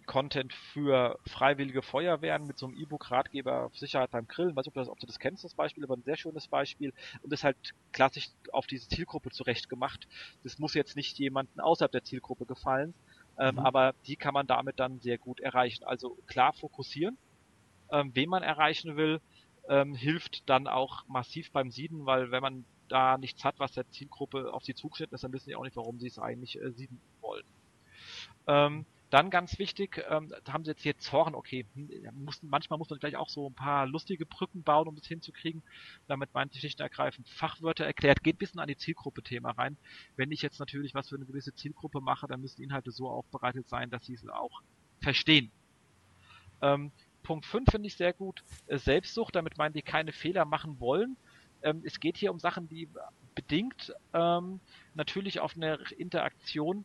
[0.09, 4.57] Content für freiwillige Feuerwehren mit so einem E-Book-Ratgeber Sicherheit beim Grillen.
[4.57, 6.93] Weiß nicht, ob, das, ob du das kennst, das Beispiel, aber ein sehr schönes Beispiel
[7.23, 7.57] und ist halt
[7.93, 10.09] klassisch auf diese Zielgruppe zurecht gemacht.
[10.43, 12.95] Das muss jetzt nicht jemanden außerhalb der Zielgruppe gefallen,
[13.39, 13.59] ähm, mhm.
[13.61, 15.85] aber die kann man damit dann sehr gut erreichen.
[15.85, 17.19] Also klar fokussieren,
[17.93, 19.21] ähm, wen man erreichen will,
[19.69, 23.89] ähm, hilft dann auch massiv beim Sieden, weil wenn man da nichts hat, was der
[23.91, 26.73] Zielgruppe auf sie zugeschnitten ist, dann wissen sie auch nicht, warum sie es eigentlich äh,
[26.73, 27.45] sieden wollen.
[28.47, 32.91] Ähm, dann ganz wichtig, ähm, haben sie jetzt hier Zorn, okay, hm, mussten, manchmal muss
[32.91, 35.63] man gleich auch so ein paar lustige Brücken bauen, um das hinzukriegen.
[36.07, 39.77] Damit meint ich schlicht und ergreifend Fachwörter erklärt, geht ein bisschen an die Zielgruppe-Thema rein.
[40.17, 43.69] Wenn ich jetzt natürlich was für eine gewisse Zielgruppe mache, dann müssen Inhalte so aufbereitet
[43.69, 44.63] sein, dass sie es auch
[45.01, 45.51] verstehen.
[46.61, 46.93] Ähm,
[47.23, 48.43] Punkt 5 finde ich sehr gut.
[48.67, 51.17] Äh, Selbstsucht, damit meinen die keine Fehler machen wollen.
[51.63, 52.89] Ähm, es geht hier um Sachen, die
[53.35, 54.61] bedingt ähm,
[54.95, 56.85] natürlich auf eine Interaktion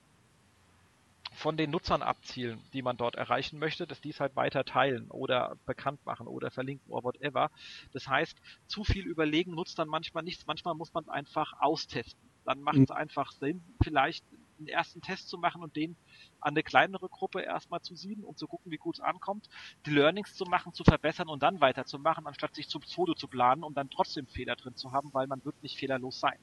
[1.35, 5.09] von den Nutzern abzielen, die man dort erreichen möchte, dass die es halt weiter teilen
[5.09, 7.51] oder bekannt machen oder verlinken oder whatever.
[7.91, 10.45] Das heißt, zu viel überlegen nutzt dann manchmal nichts.
[10.45, 12.29] Manchmal muss man es einfach austesten.
[12.45, 12.95] Dann macht es mhm.
[12.95, 14.25] einfach Sinn, vielleicht
[14.59, 15.95] einen ersten Test zu machen und den
[16.39, 19.49] an eine kleinere Gruppe erstmal zu sieben und zu gucken, wie gut es ankommt,
[19.85, 23.63] die Learnings zu machen, zu verbessern und dann weiterzumachen, anstatt sich zum Foto zu planen
[23.63, 26.37] und dann trotzdem Fehler drin zu haben, weil man wird nicht fehlerlos sein.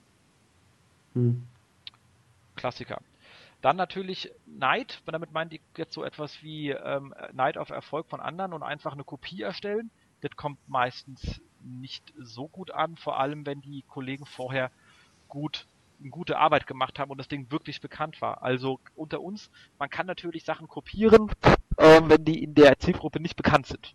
[1.14, 1.46] Hm.
[2.56, 3.00] Klassiker.
[3.60, 8.20] Dann natürlich Neid, damit meint ich jetzt so etwas wie ähm, Neid auf Erfolg von
[8.20, 9.90] anderen und einfach eine Kopie erstellen.
[10.22, 14.70] Das kommt meistens nicht so gut an, vor allem wenn die Kollegen vorher
[15.28, 15.66] gut
[16.08, 18.42] gute Arbeit gemacht haben und das Ding wirklich bekannt war.
[18.42, 21.30] Also unter uns, man kann natürlich Sachen kopieren,
[21.76, 23.94] äh, wenn die in der Zielgruppe nicht bekannt sind.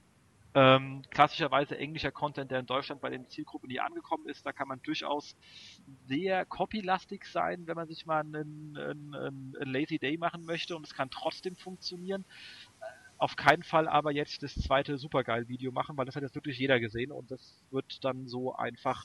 [0.58, 4.70] Ähm, klassischerweise englischer Content, der in Deutschland bei den Zielgruppen nie angekommen ist, da kann
[4.70, 5.36] man durchaus
[6.08, 10.78] sehr copylastig sein, wenn man sich mal einen, einen, einen Lazy Day machen möchte.
[10.78, 12.24] Und es kann trotzdem funktionieren.
[13.18, 16.80] Auf keinen Fall aber jetzt das zweite Supergeil-Video machen, weil das hat jetzt wirklich jeder
[16.80, 17.12] gesehen.
[17.12, 19.04] Und das wird dann so einfach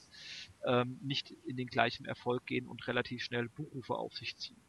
[0.64, 4.62] ähm, nicht in den gleichen Erfolg gehen und relativ schnell Buchrufe auf sich ziehen.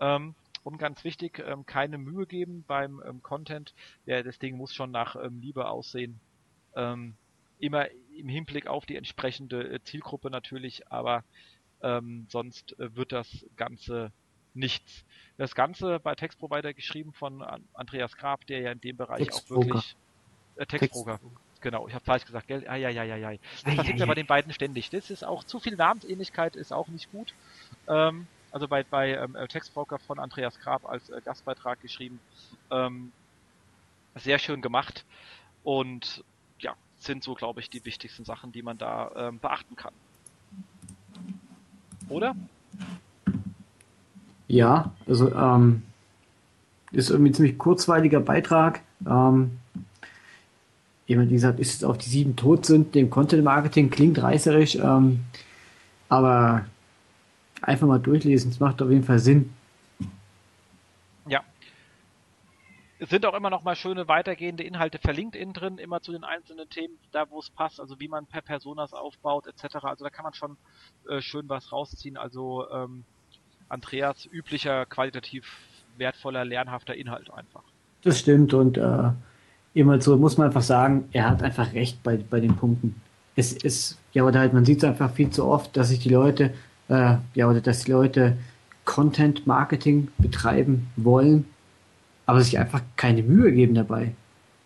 [0.00, 0.34] Ähm,
[0.64, 3.74] und ganz wichtig, ähm, keine Mühe geben beim ähm, Content.
[4.06, 6.20] Ja, das Ding muss schon nach ähm, Liebe aussehen.
[6.76, 7.14] Ähm,
[7.58, 11.24] immer im Hinblick auf die entsprechende äh, Zielgruppe natürlich, aber
[11.82, 14.12] ähm, sonst äh, wird das Ganze
[14.54, 15.04] nichts.
[15.38, 17.42] Das Ganze bei Textprovider geschrieben von
[17.72, 19.96] Andreas Grab, der ja in dem Bereich auch wirklich
[20.56, 21.18] äh, Textbroker.
[21.18, 22.66] Text genau, ich habe falsch gesagt, gell?
[22.68, 23.38] Ah, ja, ja, ja, ja.
[23.64, 24.90] Das passiert ja bei den beiden ständig.
[24.90, 27.32] Das ist auch zu viel Namensähnlichkeit ist auch nicht gut.
[27.88, 32.20] Ähm, also bei, bei ähm, äh, Textbroker von Andreas Grab als äh, Gastbeitrag geschrieben.
[32.70, 33.10] Ähm,
[34.14, 35.04] sehr schön gemacht
[35.64, 36.22] und
[36.58, 39.94] ja, sind so, glaube ich, die wichtigsten Sachen, die man da ähm, beachten kann.
[42.08, 42.36] Oder?
[44.48, 45.82] Ja, also ähm,
[46.92, 48.82] ist irgendwie ein ziemlich kurzweiliger Beitrag.
[49.08, 49.58] Ähm,
[51.06, 54.74] jemand, wie gesagt, ist es auf die sieben tot sind, dem Content Marketing klingt reißerisch,
[54.76, 55.20] ähm,
[56.10, 56.66] aber
[57.62, 59.52] einfach mal durchlesen, es macht auf jeden Fall Sinn.
[61.26, 61.42] Ja.
[62.98, 66.24] Es sind auch immer noch mal schöne weitergehende Inhalte verlinkt innen drin, immer zu den
[66.24, 69.76] einzelnen Themen, da wo es passt, also wie man per Personas aufbaut, etc.
[69.82, 70.56] Also da kann man schon
[71.08, 72.16] äh, schön was rausziehen.
[72.16, 73.04] Also ähm,
[73.68, 75.44] Andreas üblicher, qualitativ
[75.96, 77.62] wertvoller, lernhafter Inhalt einfach.
[78.02, 79.10] Das stimmt und äh,
[79.74, 83.00] immer so muss man einfach sagen, er hat einfach recht bei, bei den Punkten.
[83.34, 86.10] Es ist, ja, oder halt, man sieht es einfach viel zu oft, dass sich die
[86.10, 86.52] Leute,
[86.92, 88.36] äh, ja, oder dass die Leute
[88.84, 91.46] Content Marketing betreiben wollen,
[92.26, 94.14] aber sich einfach keine Mühe geben dabei,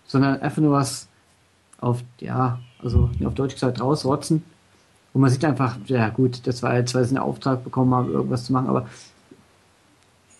[0.06, 1.08] sondern einfach nur was
[1.78, 4.42] auf, ja, also auf Deutsch gesagt rausrotzen
[5.12, 8.10] und man sieht einfach, ja gut, das war jetzt, weil sie einen Auftrag bekommen haben,
[8.10, 8.88] irgendwas zu machen, aber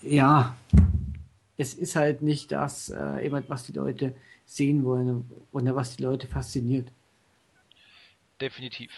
[0.03, 0.57] ja,
[1.57, 4.15] es ist halt nicht das, äh, was die Leute
[4.45, 6.89] sehen wollen und was die Leute fasziniert.
[8.41, 8.91] Definitiv.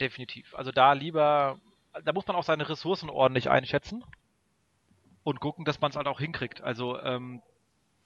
[0.00, 0.54] Definitiv.
[0.54, 1.58] Also da lieber,
[2.04, 4.04] da muss man auch seine Ressourcen ordentlich einschätzen
[5.24, 6.60] und gucken, dass man es halt auch hinkriegt.
[6.60, 7.42] Also ähm,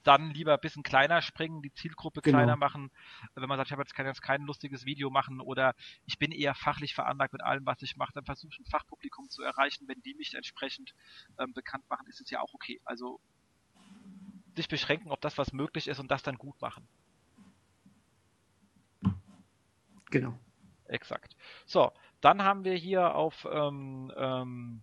[0.03, 2.37] dann lieber ein bisschen kleiner springen, die Zielgruppe genau.
[2.37, 2.91] kleiner machen.
[3.35, 5.75] Wenn man sagt, ich habe jetzt kein, jetzt kein lustiges Video machen oder
[6.05, 9.29] ich bin eher fachlich veranlagt mit allem, was ich mache, dann versuche ich ein Fachpublikum
[9.29, 9.87] zu erreichen.
[9.87, 10.95] Wenn die mich entsprechend
[11.37, 12.81] ähm, bekannt machen, ist es ja auch okay.
[12.85, 13.19] Also
[14.55, 16.87] sich beschränken auf das, was möglich ist und das dann gut machen.
[20.09, 20.37] Genau.
[20.91, 21.37] Exakt.
[21.65, 24.81] So, dann haben wir hier auf ähm, ähm,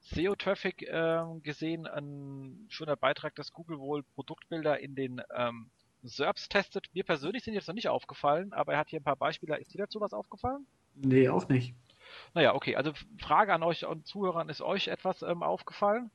[0.00, 5.70] SEO-Traffic äh, gesehen, ein schöner Beitrag, dass Google wohl Produktbilder in den ähm,
[6.02, 6.88] SERPs testet.
[6.92, 9.56] Mir persönlich sind jetzt noch nicht aufgefallen, aber er hat hier ein paar Beispiele.
[9.56, 10.66] Ist dir dazu was aufgefallen?
[10.94, 11.74] Nee, auch nicht.
[12.34, 12.76] Naja, okay.
[12.76, 16.10] Also Frage an euch und Zuhörern, ist euch etwas ähm, aufgefallen?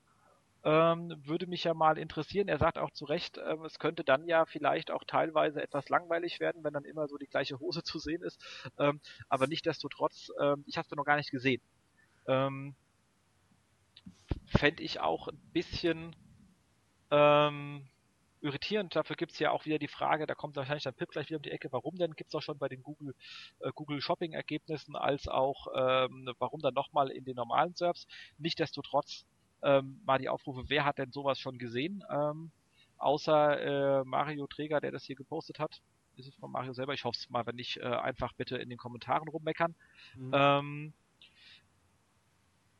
[0.66, 2.48] Ähm, würde mich ja mal interessieren.
[2.48, 6.40] Er sagt auch zu Recht, ähm, es könnte dann ja vielleicht auch teilweise etwas langweilig
[6.40, 8.42] werden, wenn dann immer so die gleiche Hose zu sehen ist.
[8.80, 11.62] Ähm, aber nichtdestotrotz, ähm, ich habe es noch gar nicht gesehen.
[12.28, 12.76] Ähm,
[14.48, 16.16] fände ich auch ein bisschen
[17.12, 17.88] ähm,
[18.42, 18.96] irritierend.
[18.96, 21.38] Dafür gibt es ja auch wieder die Frage, da kommt wahrscheinlich dann Pip gleich wieder
[21.38, 22.14] um die Ecke, warum denn?
[22.14, 23.16] Gibt es auch schon bei den Google,
[23.60, 28.08] äh, Google Shopping Ergebnissen als auch ähm, warum dann nochmal in den normalen Serbs.
[28.38, 29.26] Nichtsdestotrotz
[29.64, 32.04] ähm, mal die Aufrufe, wer hat denn sowas schon gesehen?
[32.10, 32.52] Ähm,
[32.98, 35.82] außer äh, Mario Träger, der das hier gepostet hat.
[36.16, 36.94] Ist es von Mario selber?
[36.94, 39.76] Ich hoffe es mal, wenn nicht, äh, einfach bitte in den Kommentaren rummeckern.
[40.16, 40.32] Mhm.
[40.34, 40.94] Ähm,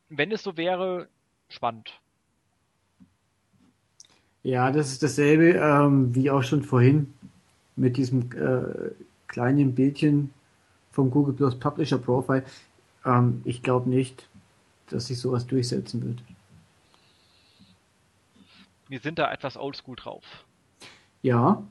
[0.08, 1.08] wenn es so wäre,
[1.48, 2.00] spannend.
[4.42, 7.14] Ja, das ist dasselbe ähm, wie auch schon vorhin
[7.76, 8.92] mit diesem äh,
[9.26, 10.32] kleinen Bildchen
[10.92, 12.44] vom Google Plus Publisher Profile.
[13.04, 14.28] Ähm, ich glaube nicht,
[14.90, 16.22] dass sich sowas durchsetzen wird.
[18.94, 20.22] Wir sind da etwas oldschool drauf.
[21.20, 21.64] Ja.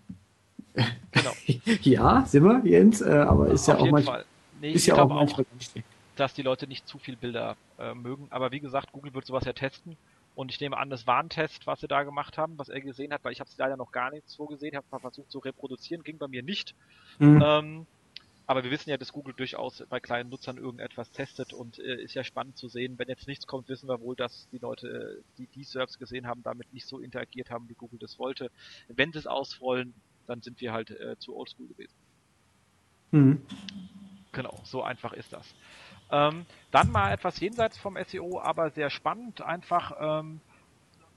[0.74, 1.32] Genau.
[1.84, 4.26] ja, sind wir, Jens, äh, aber ist ja auch, manchmal,
[4.60, 5.86] nee, ist ja auch manchmal schlecht
[6.18, 8.28] dass die Leute nicht zu viel Bilder äh, mögen.
[8.30, 9.96] Aber wie gesagt, Google wird sowas ja testen.
[10.36, 12.82] Und ich nehme an, das war ein Test, was sie da gemacht haben, was er
[12.82, 15.32] gesehen hat, weil ich habe es leider noch gar nichts so gesehen, habe mal versucht
[15.32, 16.76] zu reproduzieren, ging bei mir nicht.
[17.20, 17.42] Mhm.
[17.42, 17.88] Ähm,
[18.46, 22.14] aber wir wissen ja, dass Google durchaus bei kleinen Nutzern irgendetwas testet und äh, ist
[22.14, 23.00] ja spannend zu sehen.
[23.00, 26.28] Wenn jetzt nichts kommt, wissen wir wohl, dass die Leute, äh, die die Serbs gesehen
[26.28, 28.52] haben, damit nicht so interagiert haben, wie Google das wollte.
[28.90, 29.94] Wenn sie es ausrollen,
[30.28, 31.96] dann sind wir halt äh, zu oldschool gewesen.
[33.12, 33.42] Mhm.
[34.34, 35.54] Genau, so einfach ist das.
[36.12, 40.42] Ähm, dann mal etwas jenseits vom SEO, aber sehr spannend, einfach ähm,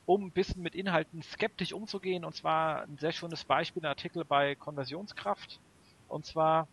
[0.05, 2.25] um ein bisschen mit Inhalten skeptisch umzugehen.
[2.25, 5.61] Und zwar ein sehr schönes Beispiel, ein Artikel bei Konversionskraft.
[6.09, 6.69] Und zwar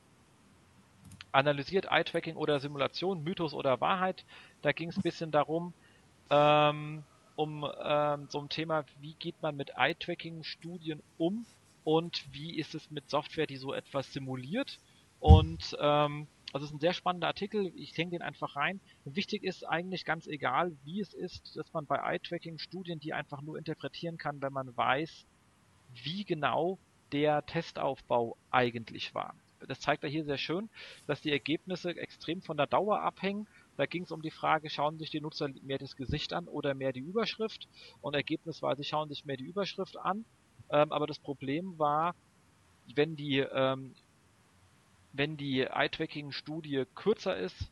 [1.34, 4.24] analysiert Eye-Tracking oder Simulation, Mythos oder Wahrheit.
[4.62, 5.74] Da ging es ein bisschen darum,
[6.30, 7.04] ähm,
[7.36, 11.46] um ähm, so ein Thema, wie geht man mit Eye-Tracking-Studien um
[11.84, 14.80] und wie ist es mit Software, die so etwas simuliert.
[15.20, 18.80] Und ähm, also es ist ein sehr spannender Artikel, ich hänge den einfach rein.
[19.06, 23.42] Wichtig ist eigentlich ganz egal, wie es ist, dass man bei Eye-Tracking Studien die einfach
[23.42, 25.26] nur interpretieren kann, wenn man weiß,
[26.04, 26.78] wie genau
[27.12, 29.34] der Testaufbau eigentlich war.
[29.68, 30.70] Das zeigt er hier sehr schön,
[31.08, 33.48] dass die Ergebnisse extrem von der Dauer abhängen.
[33.78, 36.74] Da ging es um die Frage, schauen sich die Nutzer mehr das Gesicht an oder
[36.74, 37.68] mehr die Überschrift?
[38.02, 40.26] Und Ergebnis war, sie schauen sich mehr die Überschrift an.
[40.70, 42.16] Ähm, aber das Problem war,
[42.96, 43.94] wenn die ähm,
[45.14, 47.70] wenn die Eye-Tracking-Studie kürzer ist,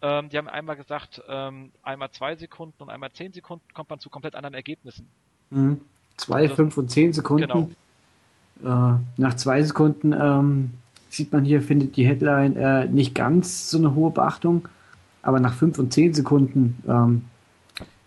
[0.00, 3.98] ähm, die haben einmal gesagt, ähm, einmal zwei Sekunden und einmal zehn Sekunden kommt man
[3.98, 5.08] zu komplett anderen Ergebnissen.
[5.50, 5.80] Mhm.
[6.16, 7.48] Zwei, also, fünf und zehn Sekunden.
[7.48, 7.70] Genau.
[8.62, 10.70] Äh, nach zwei Sekunden ähm,
[11.10, 14.68] sieht man hier, findet die Headline äh, nicht ganz so eine hohe Beachtung,
[15.22, 17.24] aber nach fünf und zehn Sekunden ähm,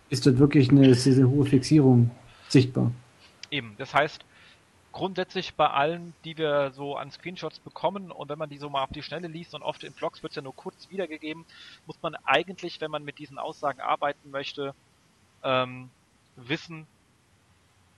[0.09, 2.11] ist dort wirklich eine sehr, sehr hohe Fixierung
[2.49, 2.91] sichtbar.
[3.49, 4.25] Eben, das heißt,
[4.91, 8.83] grundsätzlich bei allen, die wir so an Screenshots bekommen und wenn man die so mal
[8.83, 11.45] auf die Schnelle liest und oft in Blogs wird es ja nur kurz wiedergegeben,
[11.87, 14.73] muss man eigentlich, wenn man mit diesen Aussagen arbeiten möchte,
[15.43, 15.89] ähm,
[16.35, 16.87] wissen,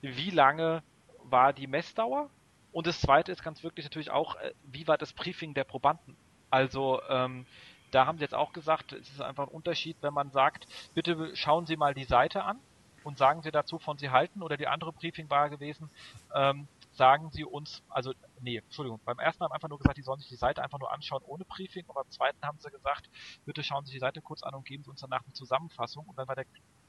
[0.02, 0.82] wie lange
[1.24, 2.28] war die Messdauer
[2.74, 6.16] und das zweite ist ganz wirklich natürlich auch, äh, wie war das Briefing der Probanden?
[6.50, 7.46] Also ähm,
[7.92, 11.36] da haben sie jetzt auch gesagt, es ist einfach ein Unterschied, wenn man sagt, bitte
[11.36, 12.58] schauen Sie mal die Seite an
[13.04, 14.42] und sagen Sie dazu, von Sie halten.
[14.42, 15.88] Oder die andere Briefing war gewesen,
[16.34, 20.18] ähm, sagen sie uns, also, nee, Entschuldigung, beim ersten haben einfach nur gesagt, die sollen
[20.18, 23.08] sich die Seite einfach nur anschauen ohne Briefing und beim zweiten haben sie gesagt,
[23.44, 26.06] bitte schauen Sie sich die Seite kurz an und geben Sie uns danach eine Zusammenfassung
[26.06, 26.46] und dann war der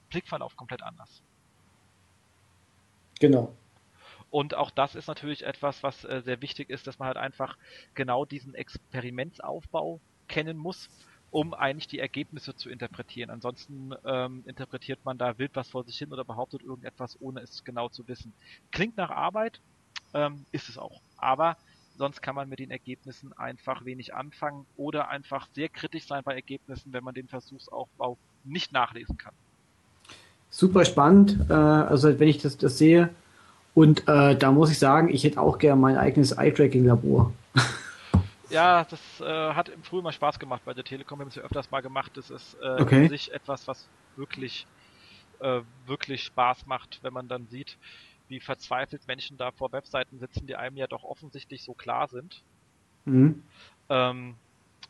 [0.09, 1.21] Blickverlauf komplett anders.
[3.19, 3.53] Genau.
[4.35, 7.55] Und auch das ist natürlich etwas, was äh, sehr wichtig ist, dass man halt einfach
[7.93, 10.89] genau diesen Experimentsaufbau kennen muss,
[11.31, 13.29] um eigentlich die Ergebnisse zu interpretieren.
[13.29, 17.63] Ansonsten ähm, interpretiert man da wild was vor sich hin oder behauptet irgendetwas, ohne es
[17.63, 18.33] genau zu wissen.
[18.73, 19.61] Klingt nach Arbeit,
[20.13, 20.99] ähm, ist es auch.
[21.15, 21.55] Aber
[21.97, 26.35] sonst kann man mit den Ergebnissen einfach wenig anfangen oder einfach sehr kritisch sein bei
[26.35, 29.33] Ergebnissen, wenn man den Versuchsaufbau nicht nachlesen kann.
[30.49, 33.15] Super spannend, äh, also wenn ich das, das sehe.
[33.75, 37.31] Und äh, da muss ich sagen, ich hätte auch gerne mein eigenes Eye-Tracking-Labor.
[38.51, 41.17] Ja, das äh, hat im Frühjahr mal Spaß gemacht bei der Telekom.
[41.17, 42.11] Wir haben es ja öfters mal gemacht.
[42.15, 43.07] Das ist äh, okay.
[43.07, 44.67] sich etwas, was wirklich,
[45.39, 47.77] äh, wirklich Spaß macht, wenn man dann sieht,
[48.27, 52.43] wie verzweifelt Menschen da vor Webseiten sitzen, die einem ja doch offensichtlich so klar sind.
[53.05, 53.43] Mhm.
[53.89, 54.35] Ähm,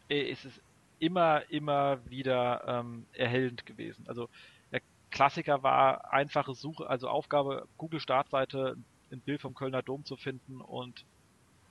[0.09, 0.61] äh, es ist
[0.99, 4.05] immer, immer wieder ähm, erhellend gewesen.
[4.07, 4.29] Also
[5.15, 8.75] Klassiker war einfache Suche, also Aufgabe Google Startseite
[9.13, 11.05] ein Bild vom Kölner Dom zu finden und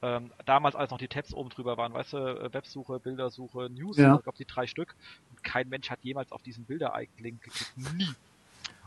[0.01, 3.99] ähm, damals als noch die Tabs oben drüber waren, weißt du, äh, Websuche, Bildersuche, News,
[3.99, 4.17] ja.
[4.17, 4.95] ich glaube die drei Stück.
[5.31, 7.95] Und kein Mensch hat jemals auf diesen Bilder-Link geklickt.
[7.95, 8.09] Nie.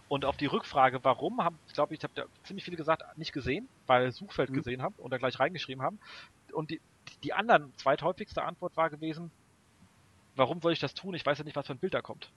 [0.08, 3.34] Und auf die Rückfrage, warum, haben, ich glaube, ich habe da ziemlich viele gesagt, nicht
[3.34, 4.56] gesehen, weil Suchfeld mhm.
[4.56, 6.00] gesehen haben und da gleich reingeschrieben haben.
[6.52, 6.82] Und die,
[7.24, 9.30] die anderen zweithäufigste Antwort war gewesen,
[10.36, 11.14] warum soll ich das tun?
[11.14, 12.32] Ich weiß ja nicht, was für ein Bild da kommt.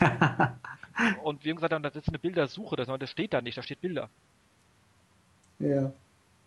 [1.24, 3.80] und wir haben gesagt, das ist eine Bildersuche, das, das steht da nicht, da steht
[3.80, 4.08] Bilder.
[5.58, 5.92] Ja.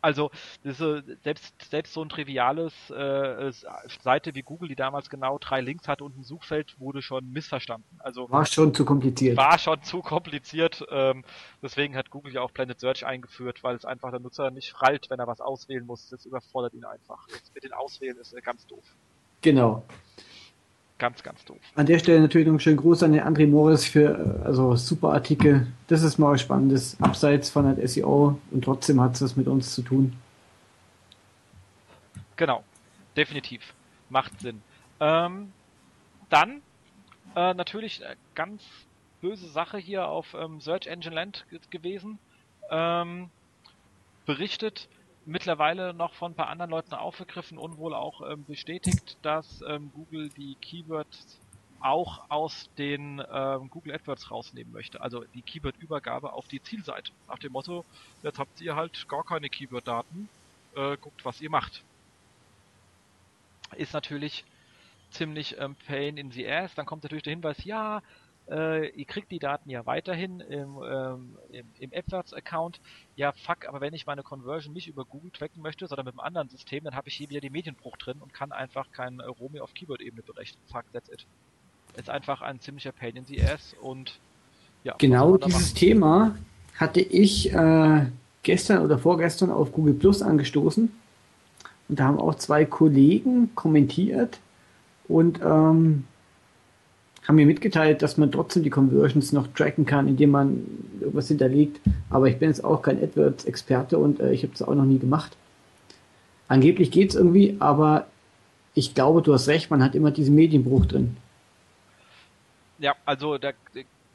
[0.03, 0.31] Also
[0.65, 3.53] diese, selbst, selbst so ein triviales äh,
[4.01, 7.87] Seite wie Google, die damals genau drei Links hatte und ein Suchfeld, wurde schon missverstanden.
[7.99, 9.37] Also war schon zu kompliziert.
[9.37, 10.85] War schon zu kompliziert.
[10.91, 11.23] Ähm,
[11.61, 15.09] deswegen hat Google ja auch Planet Search eingeführt, weil es einfach der Nutzer nicht rallt,
[15.09, 16.09] wenn er was auswählen muss.
[16.09, 17.25] Das überfordert ihn einfach.
[17.29, 18.83] Jetzt mit den Auswählen ist er ganz doof.
[19.39, 19.83] Genau.
[21.03, 21.57] Ganz, ganz doof.
[21.75, 24.77] An der Stelle natürlich noch einen schönen Gruß an den André Morris für äh, also
[24.77, 25.67] super Artikel.
[25.87, 29.47] Das ist mal was Spannendes, abseits von der SEO und trotzdem hat es was mit
[29.47, 30.15] uns zu tun.
[32.37, 32.63] Genau,
[33.17, 33.73] definitiv.
[34.09, 34.61] Macht Sinn.
[35.01, 35.51] Ähm,
[36.29, 36.61] dann
[37.35, 38.63] äh, natürlich eine ganz
[39.19, 42.17] böse Sache hier auf ähm, Search Engine Land gewesen.
[42.71, 43.29] Ähm,
[44.25, 44.87] berichtet,
[45.25, 49.91] mittlerweile noch von ein paar anderen Leuten aufgegriffen und wohl auch ähm, bestätigt, dass ähm,
[49.93, 51.39] Google die Keywords
[51.79, 55.01] auch aus den ähm, Google AdWords rausnehmen möchte.
[55.01, 57.11] Also die Keyword-Übergabe auf die Zielseite.
[57.27, 57.83] Nach dem Motto,
[58.23, 60.29] jetzt habt ihr halt gar keine Keyword-Daten,
[60.75, 61.83] äh, guckt, was ihr macht.
[63.75, 64.45] Ist natürlich
[65.11, 66.73] ziemlich ähm, pain in the ass.
[66.73, 68.01] Dann kommt natürlich der Hinweis, ja,
[68.49, 72.79] äh, ihr kriegt die Daten ja weiterhin im, ähm, im, im AdWords-Account.
[73.15, 76.25] Ja, fuck, aber wenn ich meine Conversion nicht über Google tracken möchte, sondern mit einem
[76.25, 79.59] anderen System, dann habe ich hier wieder den Medienbruch drin und kann einfach kein äh,
[79.59, 80.61] auf Keyword-Ebene berechnen.
[80.71, 81.25] Fuck, that's it
[81.97, 84.19] ist einfach ein ziemlicher Pain in the Ass und
[84.83, 84.95] ja.
[84.97, 86.35] Genau dieses Thema
[86.75, 88.05] hatte ich äh,
[88.41, 90.91] gestern oder vorgestern auf Google Plus angestoßen
[91.89, 94.39] und da haben auch zwei Kollegen kommentiert
[95.07, 96.05] und ähm,
[97.27, 100.65] haben mir mitgeteilt, dass man trotzdem die Conversions noch tracken kann, indem man
[100.99, 101.79] irgendwas hinterlegt.
[102.09, 104.99] Aber ich bin jetzt auch kein AdWords-Experte und äh, ich habe das auch noch nie
[104.99, 105.37] gemacht.
[106.47, 108.07] Angeblich geht es irgendwie, aber
[108.73, 111.15] ich glaube, du hast recht, man hat immer diesen Medienbruch drin.
[112.79, 113.51] Ja, also da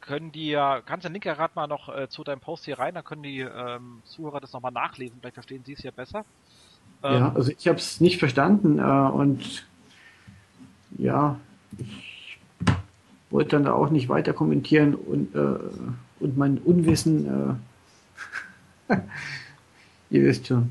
[0.00, 2.64] können die ja, kannst du den Link ja gerade mal noch äh, zu deinem Post
[2.66, 5.90] hier rein, dann können die ähm, Zuhörer das nochmal nachlesen, vielleicht verstehen sie es ja
[5.90, 6.24] besser.
[7.02, 9.66] Ähm, ja, also ich habe es nicht verstanden äh, und
[10.96, 11.38] ja,
[11.76, 12.07] ich
[13.30, 15.58] wollte dann da auch nicht weiter kommentieren und, äh,
[16.20, 17.58] und mein Unwissen,
[18.88, 18.94] äh,
[20.10, 20.70] ihr wisst schon.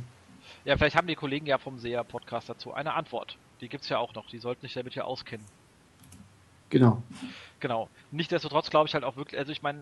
[0.66, 3.38] Ja, vielleicht haben die Kollegen ja vom SEA-Podcast dazu eine Antwort.
[3.62, 5.46] Die gibt es ja auch noch, die sollten sich damit ja auskennen.
[6.70, 7.02] Genau.
[7.60, 7.90] Genau.
[8.12, 9.80] Nichtsdestotrotz glaube ich halt auch wirklich, also ich meine,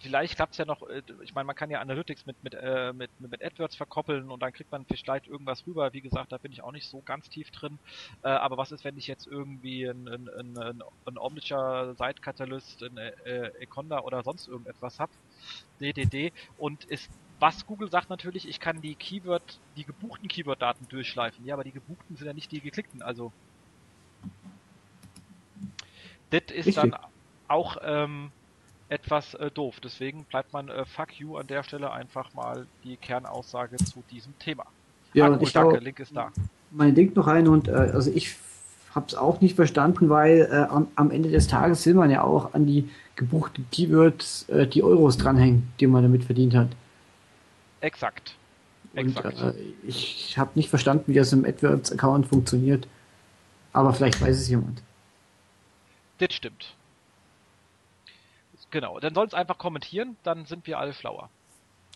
[0.00, 2.92] vielleicht klappt es ja noch, äh, ich meine, man kann ja Analytics mit, mit, äh,
[2.92, 5.92] mit, mit AdWords verkoppeln und dann kriegt man vielleicht irgendwas rüber.
[5.92, 7.78] Wie gesagt, da bin ich auch nicht so ganz tief drin.
[8.22, 12.82] Äh, aber was ist, wenn ich jetzt irgendwie ein, ein, ein, ein Omniture Site Catalyst,
[12.82, 15.12] ein äh, Econda oder sonst irgendetwas habe,
[15.80, 17.10] DDD, und ist
[17.40, 21.46] was Google sagt natürlich, ich kann die Keyword, die gebuchten Keyword-Daten durchschleifen.
[21.46, 23.30] Ja, aber die gebuchten sind ja nicht die geklickten, also
[26.30, 26.74] das ist Richtig.
[26.74, 26.96] dann
[27.46, 28.30] auch ähm,
[28.88, 29.80] etwas äh, doof.
[29.80, 34.38] Deswegen bleibt man äh, fuck you an der Stelle einfach mal die Kernaussage zu diesem
[34.38, 34.64] Thema.
[35.14, 36.30] Ja, cool, ich danke, Link ist da.
[36.70, 38.36] Mein Link noch rein und äh, also ich
[38.94, 42.22] habe es auch nicht verstanden, weil äh, am, am, Ende des Tages will man ja
[42.22, 46.68] auch an die gebuchten Keywords äh, die Euros dranhängen, die man damit verdient hat.
[47.80, 48.34] Exakt.
[48.94, 49.40] Exakt.
[49.40, 49.54] Und, äh,
[49.86, 52.88] ich habe nicht verstanden, wie das im AdWords-Account funktioniert.
[53.72, 54.82] Aber vielleicht weiß es jemand.
[56.18, 56.74] Das stimmt.
[58.70, 61.30] Genau, dann soll es einfach kommentieren, dann sind wir alle schlauer.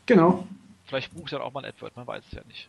[0.07, 0.47] Genau.
[0.85, 2.69] Vielleicht bucht dann auch mal ein AdWord, man weiß es ja nicht.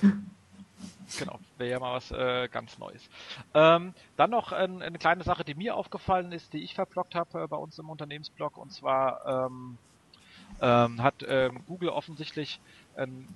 [1.18, 3.08] genau, wäre ja mal was äh, ganz Neues.
[3.54, 7.44] Ähm, dann noch ein, eine kleine Sache, die mir aufgefallen ist, die ich verblockt habe
[7.44, 9.78] äh, bei uns im Unternehmensblog, und zwar ähm,
[10.60, 12.60] ähm, hat ähm, Google offensichtlich
[12.96, 13.28] ähm,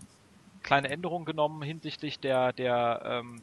[0.63, 3.41] kleine Änderungen genommen hinsichtlich der, der ähm,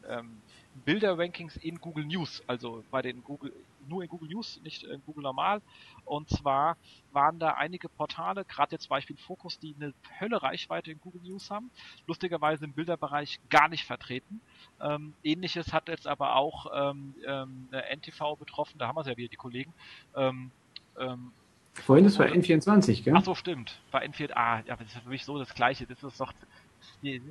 [0.83, 3.53] Bilder-Rankings in Google News, also bei den Google,
[3.87, 5.61] nur in Google News, nicht in Google normal.
[6.05, 6.77] Und zwar
[7.11, 11.49] waren da einige Portale, gerade jetzt Beispiel Focus, die eine Hölle Reichweite in Google News
[11.49, 11.71] haben,
[12.07, 14.41] lustigerweise im Bilderbereich gar nicht vertreten.
[14.81, 19.17] Ähm, Ähnliches hat jetzt aber auch ähm, ähm, NTV betroffen, da haben wir es ja
[19.17, 19.73] wieder, die Kollegen.
[20.15, 20.51] Ähm,
[20.99, 21.31] ähm,
[21.73, 23.13] Vorhin ist bei N24, gell?
[23.17, 23.81] Ach so, stimmt.
[23.91, 25.85] Bei N4, ah, ja, das ist für mich so das Gleiche.
[25.85, 26.31] Das ist doch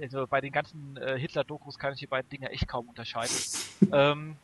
[0.00, 3.34] also bei den ganzen äh, Hitler-Dokus kann ich die beiden Dinge echt kaum unterscheiden.
[3.92, 4.36] ähm,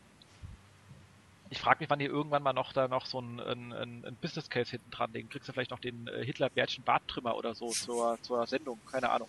[1.50, 4.48] ich frage mich, wann die irgendwann mal noch da noch so ein, ein, ein Business
[4.48, 5.28] Case hinten dran legen.
[5.28, 9.28] Kriegst du vielleicht noch den äh, Hitler-Bärtchen Barttrimmer oder so zur, zur Sendung, keine Ahnung.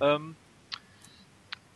[0.00, 0.34] Ähm,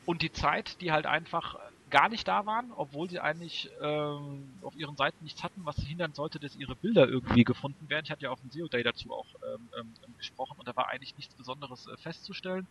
[0.05, 1.57] und die Zeit, die halt einfach
[1.91, 6.15] gar nicht da waren, obwohl sie eigentlich ähm, auf ihren Seiten nichts hatten, was hindern
[6.15, 8.05] sollte, dass ihre Bilder irgendwie gefunden werden.
[8.05, 10.89] Ich hatte ja auf dem SEO Day dazu auch ähm, ähm, gesprochen und da war
[10.89, 12.67] eigentlich nichts Besonderes äh, festzustellen.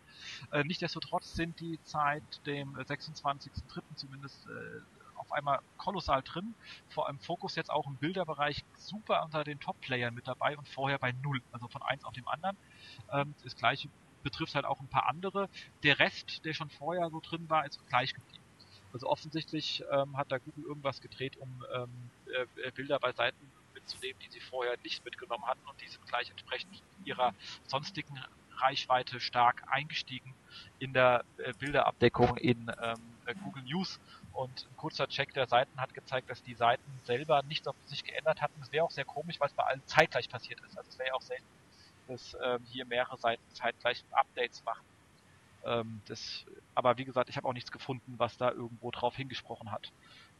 [0.51, 3.82] Äh, Nichtsdestotrotz sind die seit dem 26.03.
[3.95, 4.82] zumindest äh,
[5.26, 6.53] auf einmal kolossal drin.
[6.89, 10.97] Vor allem Fokus jetzt auch im Bilderbereich super unter den Top-Playern mit dabei und vorher
[10.97, 12.57] bei null, also von eins auf dem anderen.
[13.11, 13.89] Ähm, das gleiche
[14.23, 15.49] betrifft halt auch ein paar andere.
[15.84, 18.43] Der Rest, der schon vorher so drin war, ist gleich geblieben.
[18.91, 21.89] Also offensichtlich ähm, hat da Google irgendwas gedreht, um ähm,
[22.63, 26.30] äh, Bilder bei Seiten mitzunehmen, die sie vorher nicht mitgenommen hatten und die sind gleich
[26.30, 27.34] entsprechend ihrer
[27.67, 28.19] sonstigen
[28.57, 30.34] Reichweite stark eingestiegen
[30.80, 32.95] in der äh, Bilderabdeckung in ähm,
[33.26, 33.99] äh, Google News.
[34.36, 38.04] Und ein kurzer Check der Seiten hat gezeigt, dass die Seiten selber nichts auf sich
[38.04, 38.54] geändert hatten.
[38.60, 40.78] Das wäre auch sehr komisch, weil es bei allen zeitgleich passiert ist.
[40.78, 41.46] Also es wäre ja auch selten,
[42.10, 44.84] dass ähm, hier mehrere Seiten zeitgleich Updates machen.
[45.66, 49.72] Ähm, das, aber wie gesagt, ich habe auch nichts gefunden, was da irgendwo drauf hingesprochen
[49.72, 49.92] hat.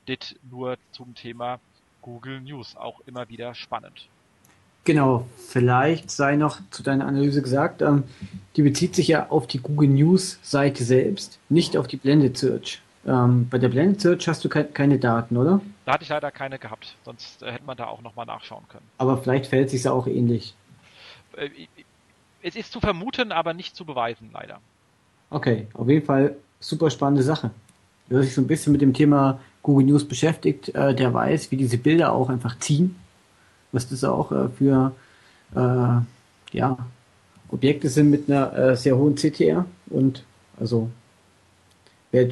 [0.08, 1.60] Dit nur zum Thema
[2.02, 4.10] Google News, auch immer wieder spannend.
[4.84, 8.04] Genau, vielleicht sei noch zu deiner Analyse gesagt, ähm,
[8.56, 12.82] die bezieht sich ja auf die Google News Seite selbst, nicht auf die Blended Search.
[13.06, 15.62] Ähm, bei der Blended Search hast du ke keine Daten, oder?
[15.86, 18.86] Da hatte ich leider keine gehabt, sonst äh, hätte man da auch nochmal nachschauen können.
[18.98, 20.56] Aber vielleicht fällt es sich auch ähnlich.
[21.38, 21.50] Äh,
[22.42, 24.60] es ist zu vermuten, aber nicht zu beweisen, leider.
[25.30, 27.52] Okay, auf jeden Fall super spannende Sache.
[28.08, 31.58] Wer sich so ein bisschen mit dem Thema Google News beschäftigt, äh, der weiß, wie
[31.58, 32.96] diese Bilder auch einfach ziehen
[33.76, 34.94] was das auch äh, für
[35.54, 36.78] äh, ja,
[37.50, 40.24] Objekte sind mit einer äh, sehr hohen CTR und
[40.60, 40.90] also
[42.12, 42.30] wer,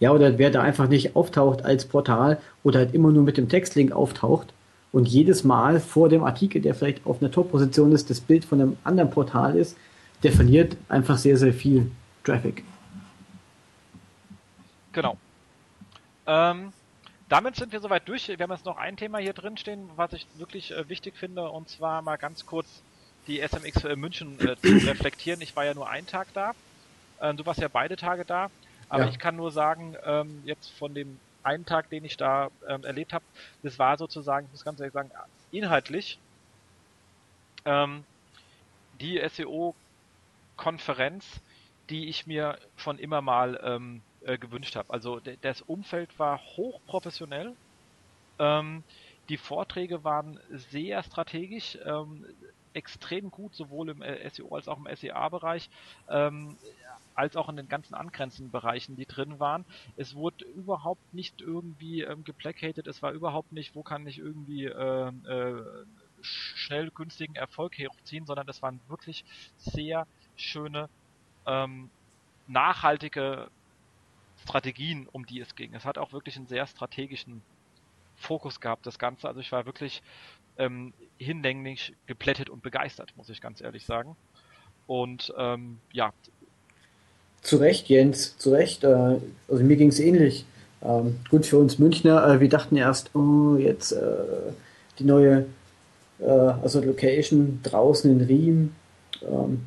[0.00, 3.48] ja oder wer da einfach nicht auftaucht als Portal oder halt immer nur mit dem
[3.48, 4.52] Textlink auftaucht
[4.92, 8.60] und jedes Mal vor dem Artikel, der vielleicht auf einer Top-Position ist, das Bild von
[8.60, 9.76] einem anderen Portal ist,
[10.22, 11.90] der verliert einfach sehr, sehr viel
[12.24, 12.64] Traffic.
[14.92, 15.16] Genau.
[16.26, 16.72] Ähm,
[17.28, 18.28] damit sind wir soweit durch.
[18.28, 21.48] Wir haben jetzt noch ein Thema hier drin stehen, was ich wirklich äh, wichtig finde,
[21.48, 22.82] und zwar mal ganz kurz
[23.26, 25.40] die SMX für München äh, zu reflektieren.
[25.40, 26.52] Ich war ja nur einen Tag da.
[27.20, 28.50] Ähm, du warst ja beide Tage da.
[28.90, 29.08] Aber ja.
[29.08, 33.14] ich kann nur sagen, ähm, jetzt von dem einen Tag, den ich da ähm, erlebt
[33.14, 33.24] habe,
[33.62, 35.10] das war sozusagen, ich muss ganz ehrlich sagen,
[35.50, 36.18] inhaltlich
[37.64, 38.04] ähm,
[39.00, 41.24] die SEO-Konferenz,
[41.88, 44.92] die ich mir schon immer mal ähm, äh, gewünscht habe.
[44.92, 47.54] Also das Umfeld war hochprofessionell.
[48.38, 48.82] Ähm,
[49.28, 52.26] die Vorträge waren sehr strategisch, ähm,
[52.72, 55.70] extrem gut, sowohl im äh, SEO als auch im SEA-Bereich,
[56.08, 56.56] ähm,
[57.20, 59.66] als auch in den ganzen angrenzenden Bereichen, die drin waren.
[59.96, 64.64] Es wurde überhaupt nicht irgendwie ähm, geplacated, es war überhaupt nicht, wo kann ich irgendwie
[64.64, 65.84] äh, äh,
[66.22, 69.26] schnell günstigen Erfolg hochziehen, sondern es waren wirklich
[69.58, 70.88] sehr schöne,
[71.46, 71.90] ähm,
[72.46, 73.50] nachhaltige
[74.42, 75.74] Strategien, um die es ging.
[75.74, 77.42] Es hat auch wirklich einen sehr strategischen
[78.16, 79.28] Fokus gehabt, das Ganze.
[79.28, 80.02] Also ich war wirklich
[80.56, 84.16] ähm, hinlänglich geplättet und begeistert, muss ich ganz ehrlich sagen.
[84.86, 86.14] Und ähm, ja.
[87.42, 88.84] Zu Recht, Jens, zu Recht.
[88.84, 89.16] Äh,
[89.48, 90.44] also mir ging es ähnlich.
[90.82, 92.26] Ähm, gut für uns Münchner.
[92.26, 93.98] Äh, wir dachten erst, oh, jetzt äh,
[94.98, 95.46] die neue
[96.20, 98.74] äh, also Location draußen in Riem.
[99.22, 99.66] Ähm,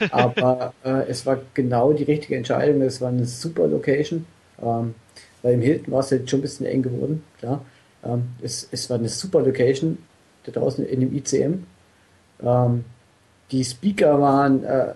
[0.10, 2.82] Aber äh, es war genau die richtige Entscheidung.
[2.82, 4.26] Es war eine super Location.
[4.62, 4.94] Ähm,
[5.42, 7.64] weil im Hilton war es jetzt schon ein bisschen eng geworden, klar.
[8.04, 9.98] Ähm, es, es war eine super Location
[10.44, 11.64] da draußen in dem ICM.
[12.42, 12.84] Ähm,
[13.50, 14.92] die Speaker waren äh,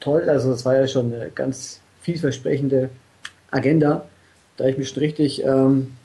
[0.00, 2.90] toll, also es war ja schon eine ganz vielversprechende
[3.50, 4.04] Agenda.
[4.56, 5.96] Da habe ich mich schon richtig ähm,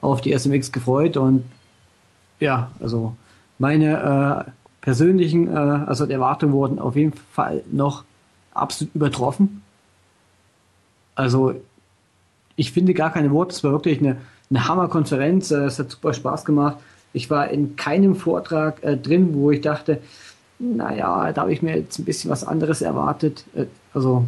[0.00, 1.44] auf die SMX gefreut und
[2.40, 3.16] ja, also
[3.58, 4.50] meine äh,
[4.80, 8.04] persönlichen äh, also Erwartungen wurden auf jeden Fall noch
[8.52, 9.62] absolut übertroffen.
[11.14, 11.54] Also
[12.56, 14.18] ich finde gar keine Worte, es war wirklich eine,
[14.50, 16.78] eine Hammerkonferenz, äh, es hat super Spaß gemacht.
[17.12, 20.00] Ich war in keinem Vortrag äh, drin, wo ich dachte,
[20.58, 23.44] naja, da habe ich mir jetzt ein bisschen was anderes erwartet.
[23.54, 24.26] Äh, also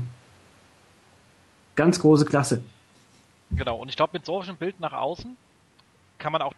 [1.77, 2.63] ganz große Klasse.
[3.51, 5.37] Genau, und ich glaube, mit solchem Bild nach außen
[6.19, 6.55] kann man auch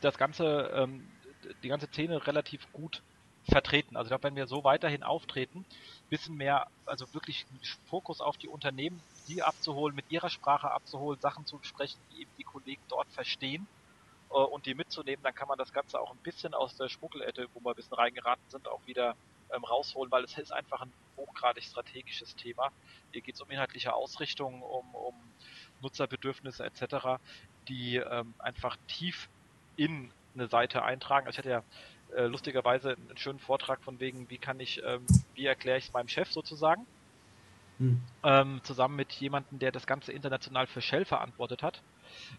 [0.00, 1.06] das ganze, ähm,
[1.62, 3.02] die ganze Szene relativ gut
[3.48, 3.96] vertreten.
[3.96, 5.64] Also ich glaube, wenn wir so weiterhin auftreten,
[6.08, 7.46] bisschen mehr, also wirklich
[7.88, 12.30] Fokus auf die Unternehmen, die abzuholen, mit ihrer Sprache abzuholen, Sachen zu besprechen, die eben
[12.38, 13.66] die Kollegen dort verstehen
[14.30, 17.48] äh, und die mitzunehmen, dann kann man das Ganze auch ein bisschen aus der Schmuggelette,
[17.54, 19.16] wo wir ein bisschen reingeraten sind, auch wieder
[19.54, 22.70] ähm, rausholen, weil es ist einfach ein hochgradig strategisches Thema.
[23.12, 25.14] Hier geht es um inhaltliche Ausrichtung, um, um
[25.82, 27.20] Nutzerbedürfnisse etc.,
[27.68, 29.28] die ähm, einfach tief
[29.76, 31.26] in eine Seite eintragen.
[31.26, 31.62] Also ich hatte ja
[32.16, 35.92] äh, lustigerweise einen schönen Vortrag von wegen, wie kann ich, ähm, wie erkläre ich es
[35.92, 36.86] meinem Chef sozusagen.
[37.78, 38.00] Hm.
[38.22, 41.82] Ähm, zusammen mit jemandem, der das Ganze international für Shell verantwortet hat,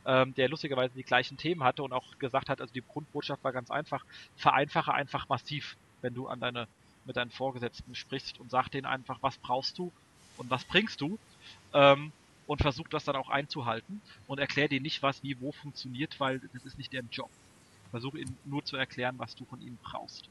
[0.06, 3.52] ähm, der lustigerweise die gleichen Themen hatte und auch gesagt hat, also die Grundbotschaft war
[3.52, 4.06] ganz einfach,
[4.36, 6.68] vereinfache einfach massiv, wenn du an deine,
[7.06, 9.92] mit deinen Vorgesetzten sprichst und sag denen einfach, was brauchst du
[10.38, 11.18] und was bringst du,
[11.74, 12.12] ähm,
[12.48, 16.40] und versuch das dann auch einzuhalten und erklär dir nicht, was wie wo funktioniert, weil
[16.54, 17.30] das ist nicht deren Job.
[17.92, 20.30] Versuche ihnen nur zu erklären, was du von ihnen brauchst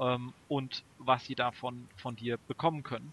[0.00, 3.12] ähm, und was sie davon von dir bekommen können.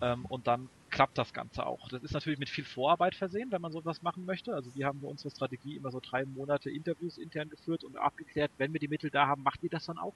[0.00, 1.88] Ähm, und dann klappt das Ganze auch.
[1.88, 4.54] Das ist natürlich mit viel Vorarbeit versehen, wenn man sowas machen möchte.
[4.54, 8.50] Also wir haben für unsere Strategie immer so drei Monate Interviews intern geführt und abgeklärt,
[8.58, 10.14] wenn wir die Mittel da haben, macht ihr das dann auch?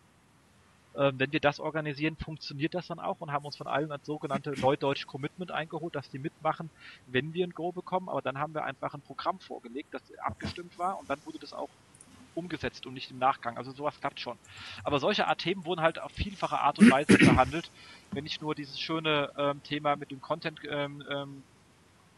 [0.97, 4.07] Ähm, wenn wir das organisieren, funktioniert das dann auch und haben uns von allen als
[4.07, 6.71] sogenannte Neudeutsch Commitment eingeholt, dass die mitmachen,
[7.07, 8.09] wenn wir ein Go bekommen.
[8.09, 11.53] Aber dann haben wir einfach ein Programm vorgelegt, das abgestimmt war und dann wurde das
[11.53, 11.71] auch
[12.35, 13.57] umgesetzt und nicht im Nachgang.
[13.57, 14.39] Also sowas klappt schon.
[14.83, 17.71] Aber solche Art Themen wurden halt auf vielfache Art und Weise behandelt.
[18.13, 21.43] Wenn ich nur dieses schöne ähm, Thema mit dem Content ähm, ähm,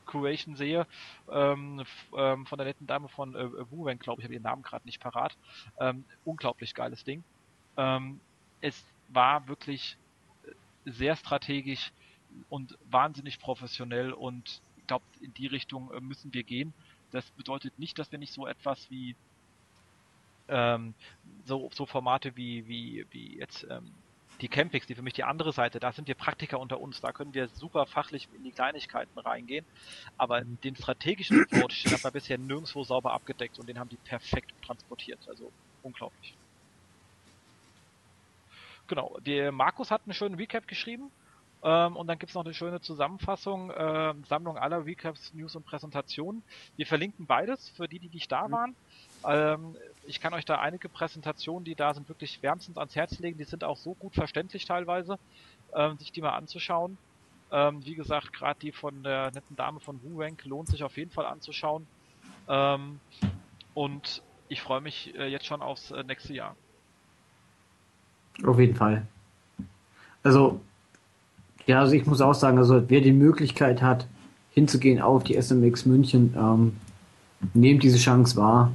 [0.07, 0.87] Curation sehe,
[1.31, 1.83] ähm,
[2.17, 5.01] ähm, von der netten Dame von äh, Wuwen, glaube ich, habe ihren Namen gerade nicht
[5.01, 5.37] parat.
[5.79, 7.25] Ähm, unglaublich geiles Ding.
[7.77, 8.21] Ähm,
[8.61, 9.97] es war wirklich
[10.85, 11.93] sehr strategisch
[12.49, 16.73] und wahnsinnig professionell und ich glaube, in die Richtung äh, müssen wir gehen.
[17.11, 19.17] Das bedeutet nicht, dass wir nicht so etwas wie
[20.49, 20.95] ähm,
[21.45, 23.93] so, so Formate wie, wie, wie jetzt ähm,
[24.41, 27.13] die Campings, die für mich die andere Seite, da sind wir Praktiker unter uns, da
[27.13, 29.65] können wir super fachlich in die Kleinigkeiten reingehen,
[30.19, 33.97] aber den strategischen Approach, den hat man bisher nirgendwo sauber abgedeckt und den haben die
[33.97, 35.51] perfekt transportiert, also
[35.83, 36.35] unglaublich.
[38.89, 41.11] Genau, der Markus hat einen schönen Recap geschrieben
[41.65, 46.43] ähm, und dann gibt's noch eine schöne Zusammenfassung, äh, Sammlung aller Recaps, News und Präsentationen.
[46.77, 48.53] Wir verlinken beides für die, die nicht da mhm.
[48.53, 48.77] waren.
[49.27, 49.77] Ähm,
[50.07, 53.39] ich kann euch da einige Präsentationen, die da sind, wirklich wärmstens ans Herz legen.
[53.39, 55.19] Die sind auch so gut verständlich teilweise,
[55.75, 56.99] ähm, sich die mal anzuschauen.
[57.53, 61.11] Ähm, wie gesagt, gerade die von der netten Dame von WooRank lohnt sich auf jeden
[61.11, 61.87] Fall anzuschauen.
[62.49, 63.01] Ähm,
[63.75, 66.57] und ich freue mich äh, jetzt schon aufs äh, nächste Jahr.
[68.45, 69.07] Auf jeden Fall.
[70.23, 70.61] Also,
[71.67, 74.07] ja, also ich muss auch sagen, also wer die Möglichkeit hat,
[74.51, 76.77] hinzugehen auf die SMX München, ähm,
[77.55, 78.73] nehmt diese Chance wahr.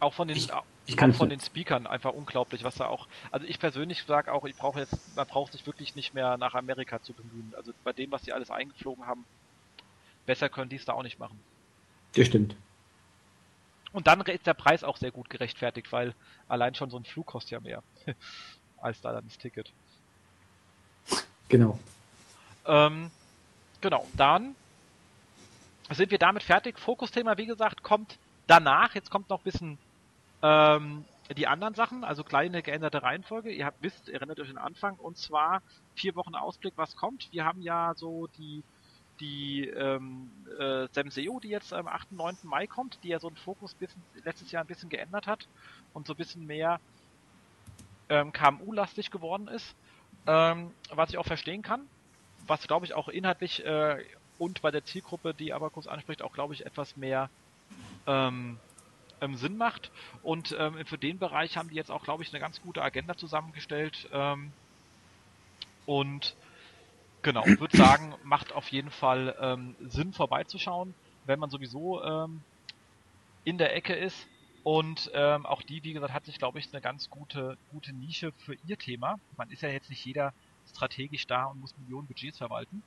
[0.00, 0.48] Auch von den, ich,
[0.86, 4.44] ich kann von den Speakern einfach unglaublich, was da auch, also ich persönlich sage auch,
[4.44, 7.52] ich brauche jetzt, man braucht sich wirklich nicht mehr nach Amerika zu bemühen.
[7.56, 9.24] Also bei dem, was sie alles eingeflogen haben,
[10.24, 11.38] besser können die es da auch nicht machen.
[12.14, 12.54] Das stimmt.
[13.92, 16.14] Und dann ist der Preis auch sehr gut gerechtfertigt, weil
[16.46, 17.82] allein schon so ein Flug kostet ja mehr
[18.80, 19.72] als da dann das Ticket.
[21.48, 21.78] Genau.
[22.66, 23.10] Ähm,
[23.80, 24.54] genau, dann
[25.90, 26.78] sind wir damit fertig.
[26.78, 28.94] Fokusthema, wie gesagt, kommt danach.
[28.94, 29.78] Jetzt kommt noch ein bisschen
[30.42, 31.04] ähm,
[31.36, 33.50] die anderen Sachen, also kleine geänderte Reihenfolge.
[33.50, 35.62] Ihr habt wisst, erinnert euch an den Anfang, und zwar
[35.94, 37.28] vier Wochen Ausblick, was kommt.
[37.32, 38.62] Wir haben ja so die
[39.20, 42.12] die ähm, äh, Semseo, die jetzt am 8.
[42.12, 42.36] 9.
[42.44, 45.46] Mai kommt, die ja so einen Fokus bisschen, letztes Jahr ein bisschen geändert hat
[45.92, 46.80] und so ein bisschen mehr
[48.08, 49.74] ähm, KMU-lastig geworden ist,
[50.26, 51.82] ähm, was ich auch verstehen kann,
[52.46, 54.04] was glaube ich auch inhaltlich äh,
[54.38, 57.28] und bei der Zielgruppe, die Abacus anspricht, auch glaube ich etwas mehr
[58.06, 58.58] ähm,
[59.20, 59.90] ähm, Sinn macht.
[60.22, 63.16] Und ähm, für den Bereich haben die jetzt auch, glaube ich, eine ganz gute Agenda
[63.16, 64.08] zusammengestellt.
[64.12, 64.52] Ähm,
[65.86, 66.36] und
[67.22, 70.94] genau, würde sagen, macht auf jeden Fall ähm, Sinn vorbeizuschauen,
[71.24, 72.42] wenn man sowieso ähm,
[73.44, 74.28] in der Ecke ist.
[74.64, 78.32] Und ähm, auch die, wie gesagt, hat sich, glaube ich, eine ganz gute, gute Nische
[78.44, 79.18] für ihr Thema.
[79.36, 80.34] Man ist ja jetzt nicht jeder
[80.68, 82.82] strategisch da und muss Millionen Budgets verwalten.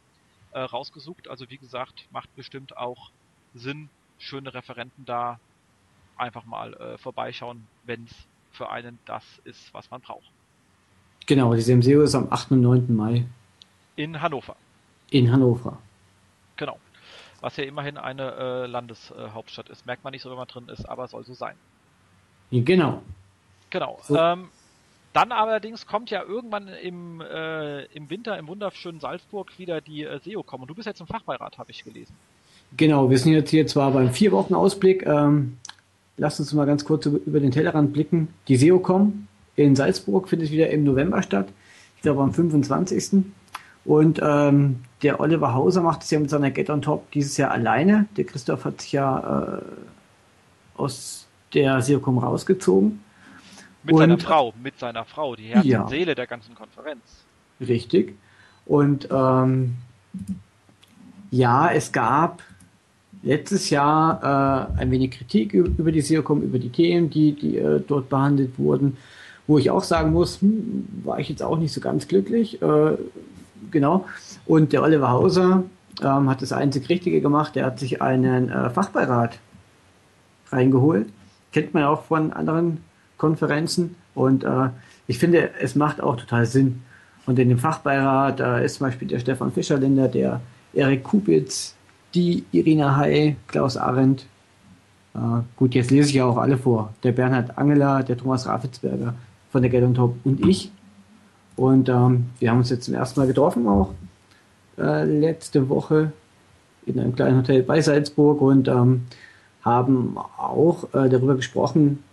[0.52, 1.28] Äh, rausgesucht.
[1.30, 3.12] Also wie gesagt, macht bestimmt auch
[3.54, 5.40] Sinn, schöne Referenten da
[6.22, 8.16] einfach mal äh, vorbeischauen, wenn es
[8.52, 10.32] für einen das ist, was man braucht.
[11.26, 12.52] Genau, die SEO ist am 8.
[12.52, 12.96] und 9.
[12.96, 13.26] Mai.
[13.96, 14.56] In Hannover.
[15.10, 15.78] In Hannover.
[16.58, 16.78] Genau.
[17.42, 19.86] Was ja immerhin eine äh, Landeshauptstadt ist.
[19.86, 21.56] Merkt man nicht so, wenn man drin ist, aber soll so sein.
[22.52, 23.02] Genau.
[23.70, 24.00] Genau.
[24.04, 24.16] So.
[24.16, 24.50] Ähm,
[25.14, 30.20] dann allerdings kommt ja irgendwann im, äh, im Winter im wunderschönen Salzburg wieder die äh,
[30.20, 30.64] SEO kommen.
[30.64, 32.16] Und du bist jetzt im Fachbeirat, habe ich gelesen.
[32.78, 35.06] Genau, wir sind jetzt hier zwar beim vier Wochen Ausblick.
[35.06, 35.58] Ähm,
[36.18, 38.30] lasst uns mal ganz kurz über den Tellerrand blicken.
[38.48, 41.48] Die SEOCom in Salzburg findet wieder im November statt.
[41.96, 43.24] Ich glaube am 25.
[43.84, 47.52] Und ähm, der Oliver Hauser macht es ja mit seiner Get on Top dieses Jahr
[47.52, 48.08] alleine.
[48.18, 49.62] Der Christoph hat sich ja äh,
[50.78, 53.04] aus der SEOCom rausgezogen.
[53.84, 57.02] Mit und, seiner Frau, mit seiner Frau, die Herz ja, und Seele der ganzen Konferenz.
[57.60, 58.16] Richtig.
[58.66, 59.76] Und ähm,
[61.32, 62.44] ja, es gab
[63.24, 67.82] letztes Jahr äh, ein wenig Kritik über die SEOCom, über die Themen, die, die äh,
[67.86, 68.98] dort behandelt wurden,
[69.48, 72.62] wo ich auch sagen muss, hm, war ich jetzt auch nicht so ganz glücklich.
[72.62, 72.98] Äh,
[73.70, 74.06] genau.
[74.46, 75.64] Und der Oliver Hauser
[76.02, 77.56] ähm, hat das einzig Richtige gemacht.
[77.56, 79.40] Der hat sich einen äh, Fachbeirat
[80.52, 81.08] reingeholt.
[81.52, 82.84] Kennt man auch von anderen
[83.18, 83.96] Konferenzen.
[84.16, 84.70] Und äh,
[85.08, 86.82] ich finde, es macht auch total Sinn.
[87.26, 90.42] Und in dem Fachbeirat äh, ist zum Beispiel der Stefan Fischerlinder, der
[90.74, 91.76] Erik Kubitz,
[92.14, 94.26] die Irina Hay, Klaus Arendt.
[95.14, 95.20] Äh,
[95.56, 96.94] gut, jetzt lese ich ja auch alle vor.
[97.04, 99.14] Der Bernhard Angela, der Thomas Rafitzberger
[99.52, 100.72] von der Get on Top und ich.
[101.56, 103.94] Und ähm, wir haben uns jetzt zum ersten Mal getroffen auch
[104.78, 106.12] äh, letzte Woche
[106.86, 109.04] in einem kleinen Hotel bei Salzburg und ähm,
[109.62, 112.04] haben auch äh, darüber gesprochen,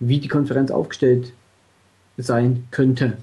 [0.00, 1.32] wie die Konferenz aufgestellt
[2.16, 3.18] sein könnte.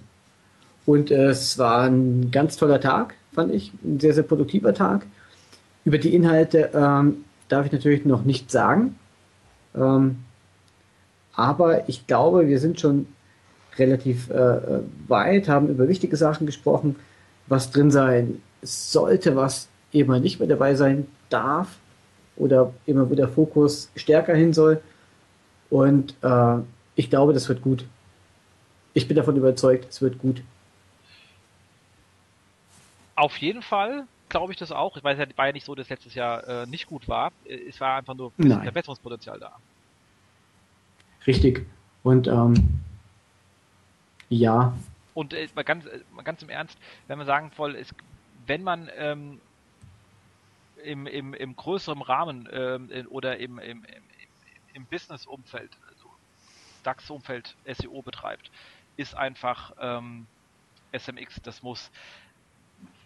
[0.85, 5.05] Und äh, es war ein ganz toller Tag, fand ich, ein sehr, sehr produktiver Tag.
[5.85, 8.95] Über die Inhalte ähm, darf ich natürlich noch nicht sagen.
[9.75, 10.23] Ähm,
[11.33, 13.07] aber ich glaube, wir sind schon
[13.77, 16.97] relativ äh, weit, haben über wichtige Sachen gesprochen,
[17.47, 21.77] was drin sein sollte, was eben nicht mehr dabei sein darf
[22.35, 24.81] oder immer wieder Fokus stärker hin soll.
[25.69, 26.57] Und äh,
[26.95, 27.85] ich glaube, das wird gut.
[28.93, 30.41] ich bin davon überzeugt, es wird gut.
[33.15, 34.95] Auf jeden Fall glaube ich das auch.
[34.97, 37.31] Ich weiß ja, war ja nicht so, dass letztes Jahr äh, nicht gut war.
[37.45, 39.57] Es war einfach nur ein bisschen Verbesserungspotenzial da.
[41.27, 41.65] Richtig.
[42.03, 42.79] Und ähm,
[44.29, 44.73] ja.
[45.13, 46.77] Und äh, mal ganz, äh, mal ganz im Ernst,
[47.07, 47.93] wenn man sagen voll ist,
[48.45, 49.41] wenn man ähm,
[50.83, 54.03] im, im, im größeren Rahmen ähm, oder im, im, im,
[54.73, 56.09] im Business-Umfeld, also
[56.83, 58.49] DAX-Umfeld SEO betreibt,
[58.97, 60.25] ist einfach ähm,
[60.91, 61.41] SMX.
[61.43, 61.91] Das muss,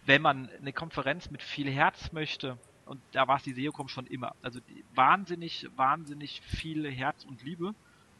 [0.06, 4.06] wenn man eine Konferenz mit viel Herz möchte, und da war es die SEOCom schon
[4.06, 4.60] immer, also
[4.94, 7.74] wahnsinnig, wahnsinnig viel Herz und Liebe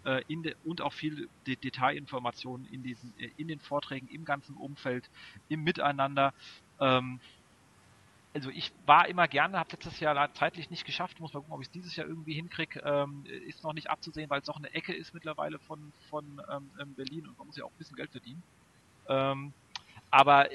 [0.05, 4.25] äh, in de, und auch viel De Detailinformationen in diesen, äh, in den Vorträgen, im
[4.25, 5.11] ganzen Umfeld,
[5.49, 6.33] im Miteinander.
[6.81, 7.21] Ähm,
[8.35, 11.61] also ich war immer gerne, habe letztes Jahr zeitlich nicht geschafft, muss mal gucken, ob
[11.61, 14.73] ich es dieses Jahr irgendwie hinkriege, ähm, ist noch nicht abzusehen, weil es auch eine
[14.75, 17.97] Ecke ist mittlerweile von, von ähm, ähm, Berlin und man muss ja auch ein bisschen
[17.97, 18.43] Geld verdienen.
[19.09, 19.53] Ähm,
[20.11, 20.49] aber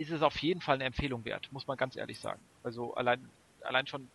[0.00, 2.40] ist es auf jeden Fall eine Empfehlung wert, muss man ganz ehrlich sagen.
[2.64, 3.20] Also allein,
[3.60, 4.08] allein schon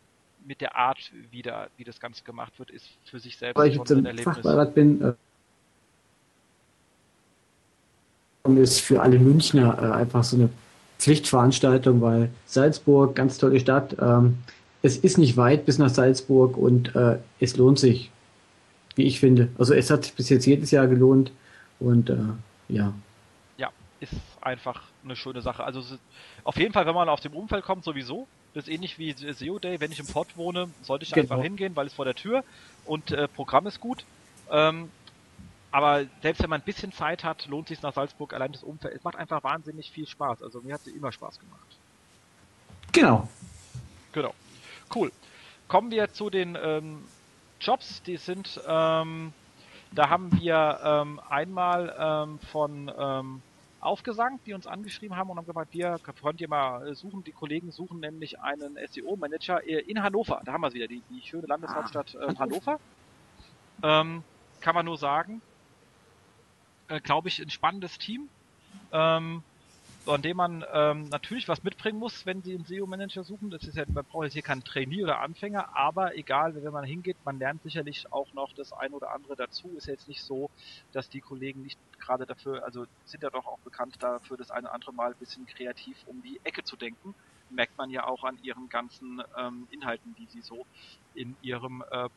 [0.43, 3.69] mit der Art, wie, da, wie das Ganze gemacht wird, ist für sich selbst Weil
[3.69, 4.35] ich jetzt im Erlebnis.
[4.35, 5.13] Fachbeirat bin, äh,
[8.55, 10.49] ist für alle Münchner äh, einfach so eine
[10.97, 13.95] Pflichtveranstaltung, weil Salzburg, ganz tolle Stadt.
[13.99, 14.39] Ähm,
[14.81, 18.09] es ist nicht weit bis nach Salzburg und äh, es lohnt sich,
[18.95, 19.49] wie ich finde.
[19.59, 21.31] Also es hat sich bis jetzt jedes Jahr gelohnt
[21.79, 22.17] und äh,
[22.69, 22.91] ja.
[23.57, 23.69] Ja,
[23.99, 24.13] ist
[24.45, 25.63] einfach eine schöne Sache.
[25.63, 25.83] Also
[26.43, 28.27] auf jeden Fall, wenn man auf dem Umfeld kommt, sowieso.
[28.53, 29.79] Das ist ähnlich wie SEO Day.
[29.81, 31.23] Wenn ich im Port wohne, sollte ich genau.
[31.23, 32.43] einfach hingehen, weil es vor der Tür
[32.85, 34.05] und äh, Programm ist gut.
[34.49, 34.89] Ähm,
[35.71, 38.95] aber selbst wenn man ein bisschen Zeit hat, lohnt sich nach Salzburg allein das Umfeld.
[38.95, 40.41] Es macht einfach wahnsinnig viel Spaß.
[40.41, 41.77] Also mir hat sie immer Spaß gemacht.
[42.93, 43.27] Genau.
[44.13, 44.33] Genau.
[44.93, 45.11] Cool.
[45.67, 47.03] Kommen wir zu den ähm,
[47.59, 48.03] Jobs.
[48.03, 49.33] Die sind, ähm,
[49.91, 52.89] da haben wir ähm, einmal ähm, von
[53.85, 57.23] Aufgesang, die uns angeschrieben haben und haben gesagt, wir könnt ihr mal äh, suchen.
[57.23, 60.41] Die Kollegen suchen nämlich einen SEO-Manager in Hannover.
[60.43, 62.79] Da haben wir es wieder, die, die schöne Landeshauptstadt äh, Hannover.
[63.83, 64.23] Ähm,
[64.61, 65.41] kann man nur sagen,
[66.87, 68.29] äh, glaube ich, ein spannendes Team,
[68.91, 69.43] ähm,
[70.07, 73.49] an dem man ähm, natürlich was mitbringen muss, wenn sie einen SEO-Manager suchen.
[73.49, 76.83] Das ist ja, man braucht jetzt hier keinen Trainee oder Anfänger, aber egal, wenn man
[76.83, 79.69] hingeht, man lernt sicherlich auch noch das ein oder andere dazu.
[79.75, 80.49] Ist jetzt nicht so,
[80.91, 84.67] dass die Kollegen nicht gerade dafür, also sind ja doch auch bekannt dafür, das eine
[84.67, 87.15] oder andere Mal ein bisschen kreativ um die Ecke zu denken.
[87.49, 90.65] Merkt man ja auch an ihren ganzen ähm, Inhalten, die sie so
[91.13, 92.09] in ihrem äh,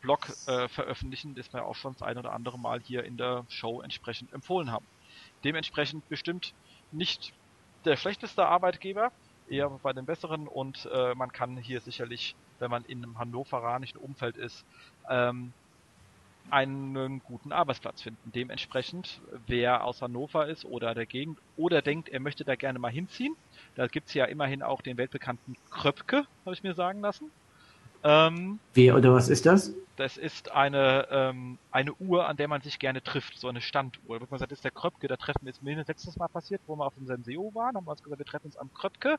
[0.00, 3.44] Blog äh, veröffentlichen, das wir auch schon das ein oder andere Mal hier in der
[3.48, 4.86] Show entsprechend empfohlen haben.
[5.44, 6.54] Dementsprechend bestimmt
[6.92, 7.32] nicht
[7.84, 9.12] der schlechteste Arbeitgeber,
[9.48, 13.98] eher bei den besseren und äh, man kann hier sicherlich, wenn man in einem hannoveranischen
[13.98, 14.64] Umfeld ist,
[15.08, 15.52] ähm,
[16.50, 18.32] einen guten Arbeitsplatz finden.
[18.32, 22.90] Dementsprechend, wer aus Hannover ist oder der Gegend oder denkt, er möchte da gerne mal
[22.90, 23.34] hinziehen,
[23.74, 27.30] da gibt's ja immerhin auch den weltbekannten Kröpke, habe ich mir sagen lassen.
[28.04, 29.72] Ähm, Wer oder was ist das?
[29.98, 34.14] Das ist eine, ähm, eine Uhr, an der man sich gerne trifft, so eine Standuhr.
[34.14, 36.28] Da wird man sagt, das ist der Kröpke, da treffen wir jetzt mir letztes Mal
[36.28, 38.72] passiert, wo wir auf dem Senseo waren, haben wir uns gesagt, wir treffen uns am
[38.72, 39.18] Kröpke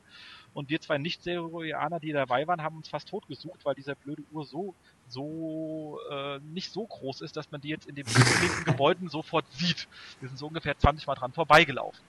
[0.54, 4.46] und wir zwei Nicht-Serianer, die dabei waren, haben uns fast totgesucht, weil dieser blöde Uhr
[4.46, 4.74] so,
[5.06, 9.44] so, äh, nicht so groß ist, dass man die jetzt in den linken Gebäuden sofort
[9.52, 9.86] sieht.
[10.20, 12.00] Wir sind so ungefähr 20 Mal dran vorbeigelaufen.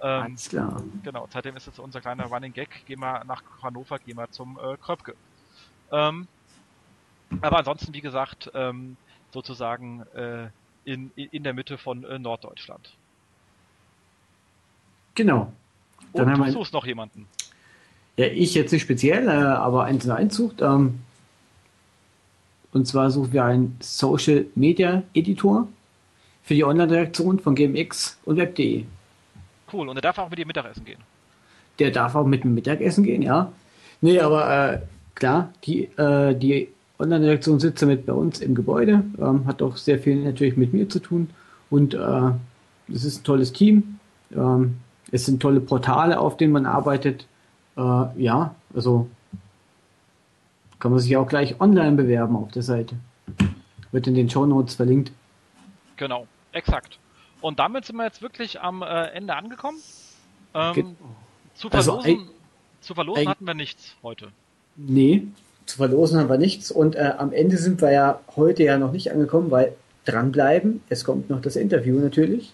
[0.00, 0.80] Ähm, Alles klar.
[1.02, 4.60] Genau, seitdem ist jetzt unser kleiner Running Gag, gehen wir nach Hannover, gehen wir zum
[4.62, 5.16] äh, Kröpke.
[5.92, 6.26] Ähm,
[7.40, 8.96] aber ansonsten, wie gesagt, ähm,
[9.32, 10.48] sozusagen äh,
[10.84, 12.92] in, in der Mitte von äh, Norddeutschland.
[15.14, 15.52] Genau.
[16.12, 17.26] Dann Und du suchst noch jemanden.
[18.16, 20.62] Ja, ich jetzt nicht speziell, äh, aber eins einzucht.
[20.62, 21.00] Ähm,
[22.72, 25.68] und zwar suchen wir einen Social Media Editor
[26.42, 28.84] für die Online-Redaktion von GMX und Web.de.
[29.72, 31.00] Cool, und der darf auch mit dir Mittagessen gehen.
[31.78, 33.52] Der darf auch mit dem Mittagessen gehen, ja.
[34.00, 34.80] Nee, aber äh,
[35.16, 36.68] klar, die, äh, die
[37.00, 40.88] Online-Redaktion sitzt damit bei uns im Gebäude, ähm, hat auch sehr viel natürlich mit mir
[40.88, 41.30] zu tun
[41.68, 42.30] und äh,
[42.88, 43.98] es ist ein tolles Team.
[44.32, 44.76] Ähm,
[45.10, 47.26] es sind tolle Portale, auf denen man arbeitet.
[47.76, 49.08] Äh, ja, also
[50.78, 52.96] kann man sich auch gleich online bewerben auf der Seite.
[53.92, 55.12] Wird in den Show Notes verlinkt.
[55.96, 56.98] Genau, exakt.
[57.40, 59.78] Und damit sind wir jetzt wirklich am äh, Ende angekommen.
[60.54, 60.96] Ähm,
[61.54, 62.30] zu verlosen, also,
[62.80, 64.28] zu verlosen hatten wir nichts heute.
[64.76, 65.26] Nee,
[65.66, 66.70] zu verlosen haben wir nichts.
[66.70, 69.74] Und äh, am Ende sind wir ja heute ja noch nicht angekommen, weil
[70.04, 72.52] dranbleiben, es kommt noch das Interview natürlich.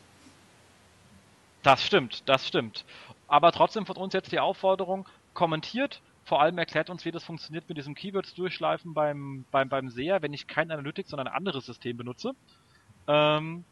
[1.63, 2.85] Das stimmt, das stimmt.
[3.29, 7.69] Aber trotzdem von uns jetzt die Aufforderung, kommentiert, vor allem erklärt uns, wie das funktioniert
[7.69, 11.67] mit diesem Keywords durchschleifen beim, beim, beim SEA, wenn ich kein Analytics, sondern ein anderes
[11.67, 12.33] System benutze.
[13.09, 13.65] Ähm,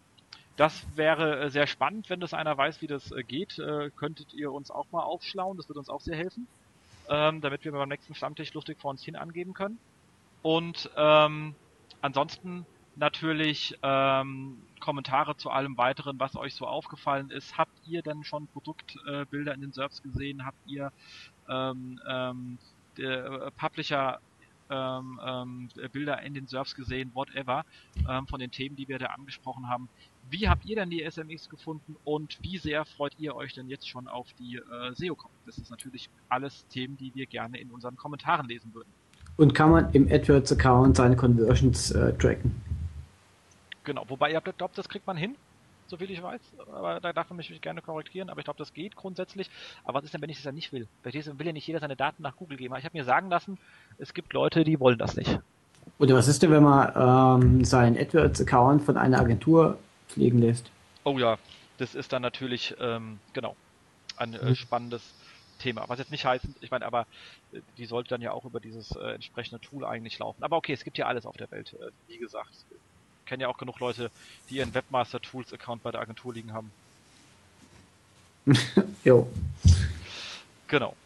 [0.56, 3.59] das wäre äh, sehr spannend, wenn das einer weiß, wie das äh, geht.
[3.59, 6.48] Äh, könntet ihr uns auch mal aufschlauen, das würde uns auch sehr helfen,
[7.09, 9.78] ähm, damit wir beim nächsten Stammtisch lustig vor uns hin angeben können.
[10.43, 11.55] Und ähm,
[12.01, 12.66] ansonsten
[12.97, 17.56] natürlich ähm, Kommentare zu allem weiteren, was euch so aufgefallen ist.
[17.59, 20.44] Habt ihr denn schon Produktbilder äh, in den Serves gesehen?
[20.44, 20.93] Habt ihr
[21.48, 22.59] ähm, ähm,
[22.97, 24.20] der Publisher
[24.70, 27.64] ähm, ähm, Bilder in den Serves gesehen, whatever,
[28.09, 29.89] ähm, von den Themen, die wir da angesprochen haben.
[30.31, 33.89] Wie habt ihr denn die SMX gefunden und wie sehr freut ihr euch denn jetzt
[33.89, 35.31] schon auf die äh, SEO-Com?
[35.44, 38.89] Das ist natürlich alles Themen, die wir gerne in unseren Kommentaren lesen würden.
[39.36, 42.55] Und kann man im AdWords-Account seine Conversions äh, tracken?
[43.82, 45.35] Genau, wobei ihr glaubt, das kriegt man hin,
[45.89, 46.40] soviel ich weiß.
[46.73, 49.51] Aber da darf man mich gerne korrigieren, aber ich glaube, das geht grundsätzlich.
[49.82, 50.86] Aber was ist denn, wenn ich das ja nicht will?
[51.02, 52.73] Vielleicht will ja nicht jeder seine Daten nach Google geben.
[52.73, 53.59] Aber ich habe mir sagen lassen,
[53.98, 55.40] es gibt Leute, die wollen das nicht.
[55.98, 59.77] Oder was ist denn, wenn man ähm, seinen AdWords-Account von einer Agentur
[60.11, 60.70] pflegen lässt?
[61.05, 61.39] Oh ja,
[61.78, 63.57] das ist dann natürlich, ähm, genau,
[64.16, 64.55] ein äh, hm.
[64.55, 65.03] spannendes
[65.61, 65.89] Thema.
[65.89, 67.07] Was jetzt nicht heißt, ich meine, aber
[67.53, 70.43] äh, die sollte dann ja auch über dieses äh, entsprechende Tool eigentlich laufen.
[70.43, 71.74] Aber okay, es gibt ja alles auf der Welt.
[71.74, 72.51] Äh, wie gesagt,
[73.27, 74.11] kenne ja auch genug Leute,
[74.49, 76.73] die ihren Webmaster Tools Account bei der Agentur liegen haben.
[79.05, 79.28] jo.
[80.66, 80.97] Genau.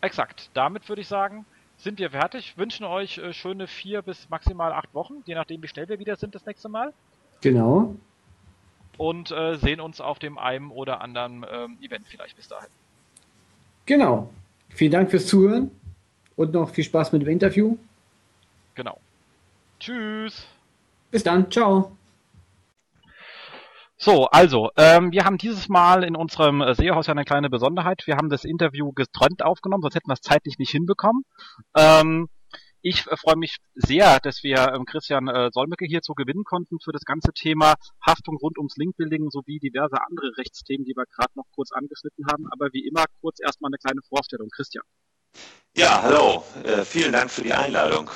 [0.00, 0.50] Exakt.
[0.54, 1.44] Damit würde ich sagen,
[1.78, 2.56] sind wir fertig.
[2.56, 6.16] Wünschen euch äh, schöne vier bis maximal acht Wochen, je nachdem, wie schnell wir wieder
[6.16, 6.92] sind das nächste Mal.
[7.40, 7.96] Genau.
[8.96, 12.68] Und äh, sehen uns auf dem einen oder anderen ähm, Event vielleicht bis dahin.
[13.86, 14.30] Genau.
[14.68, 15.70] Vielen Dank fürs Zuhören
[16.36, 17.76] und noch viel Spaß mit dem Interview.
[18.74, 18.98] Genau.
[19.78, 20.46] Tschüss.
[21.10, 21.96] Bis dann, ciao.
[23.96, 28.02] So, also, ähm, wir haben dieses Mal in unserem äh, Seehaus ja eine kleine Besonderheit.
[28.06, 31.24] Wir haben das Interview getrennt aufgenommen, sonst hätten wir es zeitlich nicht hinbekommen.
[31.76, 32.28] Ähm,
[32.84, 36.92] ich äh, freue mich sehr, dass wir ähm, Christian äh, Solmecke hierzu gewinnen konnten für
[36.92, 37.74] das ganze Thema
[38.04, 42.46] Haftung rund ums Linkbuilding sowie diverse andere Rechtsthemen, die wir gerade noch kurz angeschnitten haben.
[42.52, 44.50] Aber wie immer kurz erstmal eine kleine Vorstellung.
[44.54, 44.84] Christian.
[45.74, 46.44] Ja, hallo.
[46.62, 48.10] Äh, vielen Dank für die Einladung.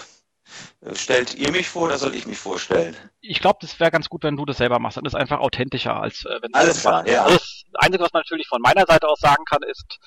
[0.93, 2.97] Stellt ihr mich vor oder soll ich mich vorstellen?
[3.20, 4.99] Ich glaube, das wäre ganz gut, wenn du das selber machst.
[4.99, 7.24] Dann ist einfach authentischer, als äh, wenn Alles klar, ja.
[7.24, 9.99] Das Einzige, was man natürlich von meiner Seite aus sagen kann, ist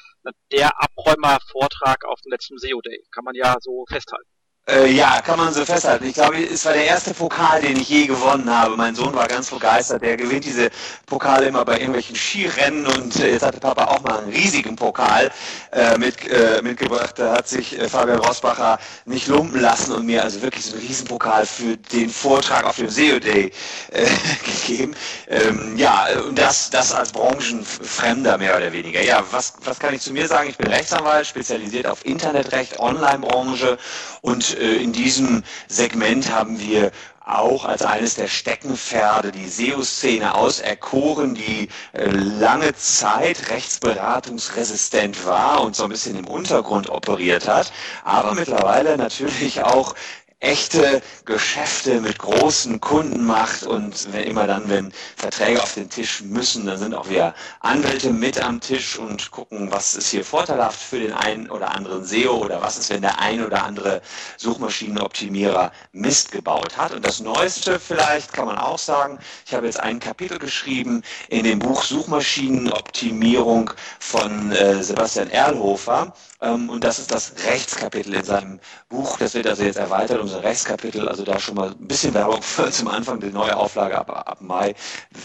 [0.51, 3.03] der Abräumer-Vortrag auf dem letzten SEO Day.
[3.11, 4.30] Kann man ja so festhalten.
[4.69, 6.05] Äh, ja, kann man so festhalten.
[6.05, 8.77] Ich glaube, es war der erste Pokal, den ich je gewonnen habe.
[8.77, 10.03] Mein Sohn war ganz begeistert.
[10.03, 10.69] Der gewinnt diese
[11.07, 15.31] Pokale immer bei irgendwelchen Skirennen und äh, jetzt hatte Papa auch mal einen riesigen Pokal
[15.71, 17.17] äh, mit, äh, mitgebracht.
[17.17, 20.85] Da hat sich äh, Fabian Rosbacher nicht lumpen lassen und mir also wirklich so einen
[20.85, 23.51] Riesenpokal für den Vortrag auf dem SEO Day
[23.91, 24.05] äh,
[24.67, 24.95] gegeben.
[25.27, 29.01] Ähm, ja, und das, das als Branchenfremder mehr oder weniger.
[29.01, 30.49] Ja, was, was kann ich zu mir sagen?
[30.49, 33.79] Ich bin Rechtsanwalt, spezialisiert auf Internetrecht, Online-Branche
[34.21, 36.91] und äh, in diesem Segment haben wir
[37.25, 45.75] auch als eines der Steckenpferde die SEO-Szene auserkoren, die äh, lange Zeit rechtsberatungsresistent war und
[45.75, 47.71] so ein bisschen im Untergrund operiert hat,
[48.03, 49.95] aber mittlerweile natürlich auch
[50.41, 56.21] echte Geschäfte mit großen Kunden macht und wenn, immer dann, wenn Verträge auf den Tisch
[56.21, 60.79] müssen, dann sind auch wir Anwälte mit am Tisch und gucken, was ist hier vorteilhaft
[60.79, 64.01] für den einen oder anderen SEO oder was ist, wenn der ein oder andere
[64.37, 66.91] Suchmaschinenoptimierer Mist gebaut hat.
[66.91, 71.43] Und das Neueste vielleicht kann man auch sagen, ich habe jetzt ein Kapitel geschrieben in
[71.43, 78.59] dem Buch Suchmaschinenoptimierung von äh, Sebastian Erlhofer und das ist das Rechtskapitel in seinem
[78.89, 79.19] Buch.
[79.19, 81.07] Das wird also jetzt erweitert, unser Rechtskapitel.
[81.07, 84.41] Also da schon mal ein bisschen Werbung für zum Anfang der neue Auflage ab, ab
[84.41, 84.73] Mai.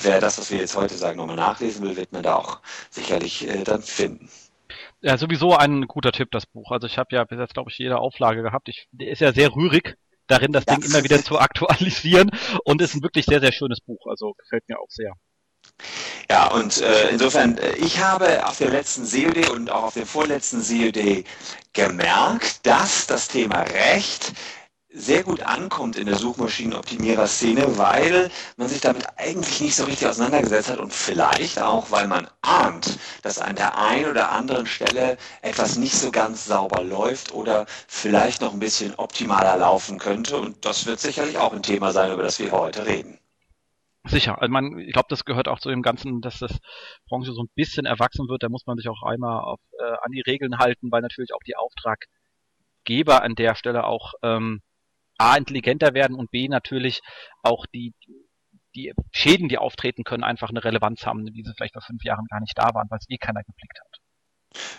[0.02, 2.60] Wer das, was wir jetzt heute sagen, nochmal nachlesen will, wird man da auch
[2.90, 4.28] sicherlich äh, dann finden.
[5.00, 6.70] Ja, sowieso ein guter Tipp, das Buch.
[6.70, 8.68] Also ich habe ja bis jetzt, glaube ich, jede Auflage gehabt.
[8.68, 10.74] Ich, der ist ja sehr rührig darin, das ja.
[10.74, 12.30] Ding immer wieder zu aktualisieren
[12.64, 14.06] und ist ein wirklich sehr, sehr schönes Buch.
[14.06, 15.12] Also gefällt mir auch sehr.
[16.30, 20.06] Ja, und äh, insofern, äh, ich habe auf dem letzten COD und auch auf dem
[20.06, 21.24] vorletzten COD
[21.72, 24.32] gemerkt, dass das Thema Recht
[24.92, 30.70] sehr gut ankommt in der Suchmaschinenoptimierer-Szene, weil man sich damit eigentlich nicht so richtig auseinandergesetzt
[30.70, 35.76] hat und vielleicht auch, weil man ahnt, dass an der einen oder anderen Stelle etwas
[35.76, 40.38] nicht so ganz sauber läuft oder vielleicht noch ein bisschen optimaler laufen könnte.
[40.38, 43.18] Und das wird sicherlich auch ein Thema sein, über das wir heute reden.
[44.06, 46.58] Sicher, also man, ich glaube, das gehört auch zu dem Ganzen, dass das
[47.08, 48.42] Branche so ein bisschen erwachsen wird.
[48.42, 51.42] Da muss man sich auch einmal auf, äh, an die Regeln halten, weil natürlich auch
[51.46, 54.62] die Auftraggeber an der Stelle auch ähm,
[55.18, 57.00] a intelligenter werden und b natürlich
[57.42, 57.94] auch die
[58.76, 62.26] die Schäden, die auftreten können, einfach eine Relevanz haben, die sie vielleicht vor fünf Jahren
[62.28, 63.95] gar nicht da waren, weil es eh keiner geblickt hat.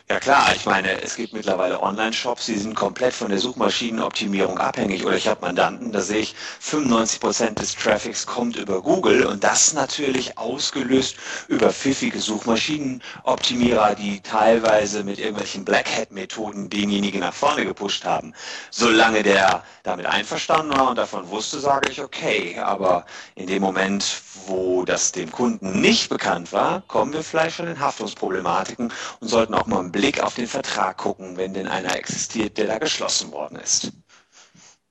[0.10, 5.06] Ja klar, ich meine, es gibt mittlerweile Online-Shops, die sind komplett von der Suchmaschinenoptimierung abhängig.
[5.06, 9.44] Oder ich habe Mandanten, da sehe ich, 95 Prozent des Traffics kommt über Google und
[9.44, 11.18] das natürlich ausgelöst
[11.50, 18.34] über pfiffige Suchmaschinenoptimierer, die teilweise mit irgendwelchen Black Hat-Methoden denjenigen nach vorne gepusht haben.
[18.72, 22.58] Solange der damit einverstanden war und davon wusste, sage ich okay.
[22.60, 27.68] Aber in dem Moment, wo das dem Kunden nicht bekannt war, kommen wir vielleicht schon
[27.68, 31.96] in Haftungsproblematiken und sollten auch mal einen Blick auf den Vertrag gucken, wenn denn einer
[31.96, 33.92] existiert, der da geschlossen worden ist.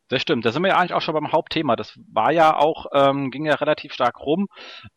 [0.09, 1.75] Das stimmt, da sind wir ja eigentlich auch schon beim Hauptthema.
[1.75, 4.47] Das war ja auch, ähm, ging ja relativ stark rum.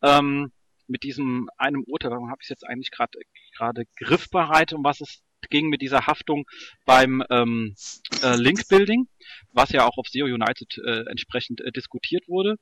[0.03, 0.51] Ähm,
[0.87, 3.17] mit diesem einem Urteil, warum habe ich jetzt eigentlich gerade
[3.55, 6.45] gerade griffbereit, um was es ging mit dieser Haftung
[6.85, 7.75] beim ähm,
[8.23, 9.07] äh, Link-Building,
[9.51, 12.55] was ja auch auf SEO United äh, entsprechend äh, diskutiert wurde.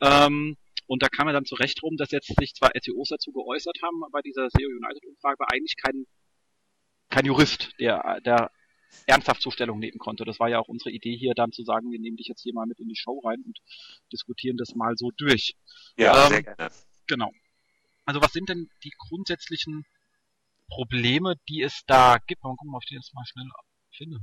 [0.00, 0.56] Ähm,
[0.86, 4.02] und da kam ja dann zurecht rum, dass jetzt sich zwar SEOs dazu geäußert haben
[4.10, 6.06] bei dieser SEO United Umfrage, aber eigentlich kein,
[7.12, 8.50] kein Jurist, der, der
[9.06, 10.24] ernsthaft Zustellung nehmen konnte.
[10.24, 12.54] Das war ja auch unsere Idee hier dann zu sagen, wir nehmen dich jetzt hier
[12.54, 13.58] mal mit in die Show rein und
[14.12, 15.54] diskutieren das mal so durch.
[15.96, 16.70] Ja, ähm, sehr gerne.
[17.06, 17.30] Genau.
[18.04, 19.84] Also was sind denn die grundsätzlichen
[20.68, 22.42] Probleme, die es da gibt?
[22.42, 23.48] Mal gucken, ob ich die jetzt mal schnell
[23.90, 24.18] finde.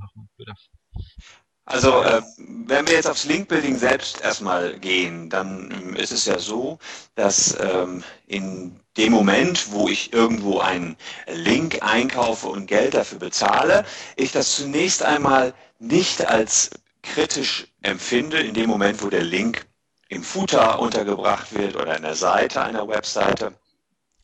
[1.70, 6.40] Also äh, wenn wir jetzt aufs Link-Building selbst erstmal gehen, dann ähm, ist es ja
[6.40, 6.80] so,
[7.14, 10.98] dass ähm, in dem Moment, wo ich irgendwo einen
[11.28, 13.86] Link einkaufe und Geld dafür bezahle,
[14.16, 16.72] ich das zunächst einmal nicht als
[17.04, 19.68] kritisch empfinde, in dem Moment, wo der Link
[20.08, 23.54] im Footer untergebracht wird oder in der Seite einer Webseite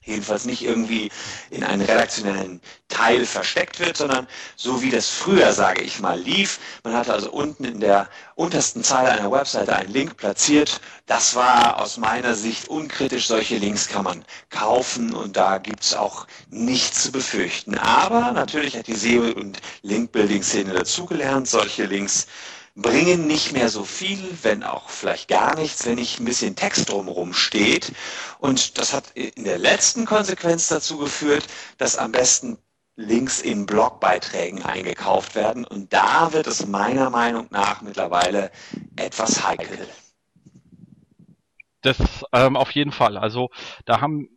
[0.05, 1.11] jedenfalls nicht irgendwie
[1.49, 6.59] in einen redaktionellen Teil versteckt wird, sondern so wie das früher, sage ich mal, lief.
[6.83, 10.79] Man hatte also unten in der untersten Zeile einer Webseite einen Link platziert.
[11.07, 13.27] Das war aus meiner Sicht unkritisch.
[13.27, 17.77] Solche Links kann man kaufen und da gibt es auch nichts zu befürchten.
[17.77, 22.27] Aber natürlich hat die SEO- und Link-Building-Szene dazugelernt, solche Links
[22.75, 26.89] bringen nicht mehr so viel, wenn auch vielleicht gar nichts, wenn nicht ein bisschen Text
[26.89, 27.93] drumherum steht.
[28.39, 31.47] Und das hat in der letzten Konsequenz dazu geführt,
[31.77, 32.57] dass am besten
[32.97, 35.65] Links in Blogbeiträgen eingekauft werden.
[35.65, 38.51] Und da wird es meiner Meinung nach mittlerweile
[38.97, 39.87] etwas heikel.
[41.81, 41.97] Das
[42.33, 43.17] ähm, auf jeden Fall.
[43.17, 43.49] Also
[43.85, 44.29] da haben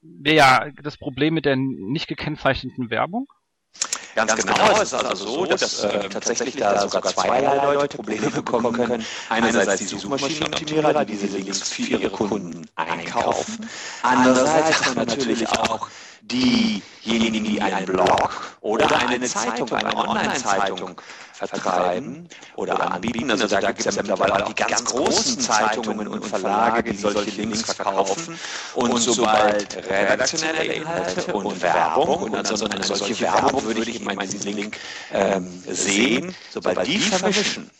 [0.00, 3.28] wir ja das Problem mit der nicht gekennzeichneten Werbung.
[4.16, 7.74] Ganz, Ganz genau, genau ist es also, also so, dass, äh, tatsächlich da sogar zweierlei
[7.74, 9.04] Leute Probleme bekommen können.
[9.28, 13.68] Einerseits die Suchmaschinenoptimierer, die diese Links für ihre Kunden einkaufen.
[14.02, 15.88] Andererseits natürlich auch
[16.22, 18.30] diejenigen, die einen Blog
[18.60, 21.00] oder eine Zeitung, eine Online-Zeitung
[21.32, 23.30] vertreiben oder anbieten.
[23.30, 27.30] Also da gibt es ja mittlerweile auch die ganz großen Zeitungen und Verlage, die solche
[27.30, 28.38] Links verkaufen.
[28.74, 34.40] Und sobald redaktionelle Inhalte und Werbung, und also eine solche Werbung würde ich in diesem
[34.54, 34.78] Link
[35.12, 37.70] ähm, sehen, sobald die vermischen,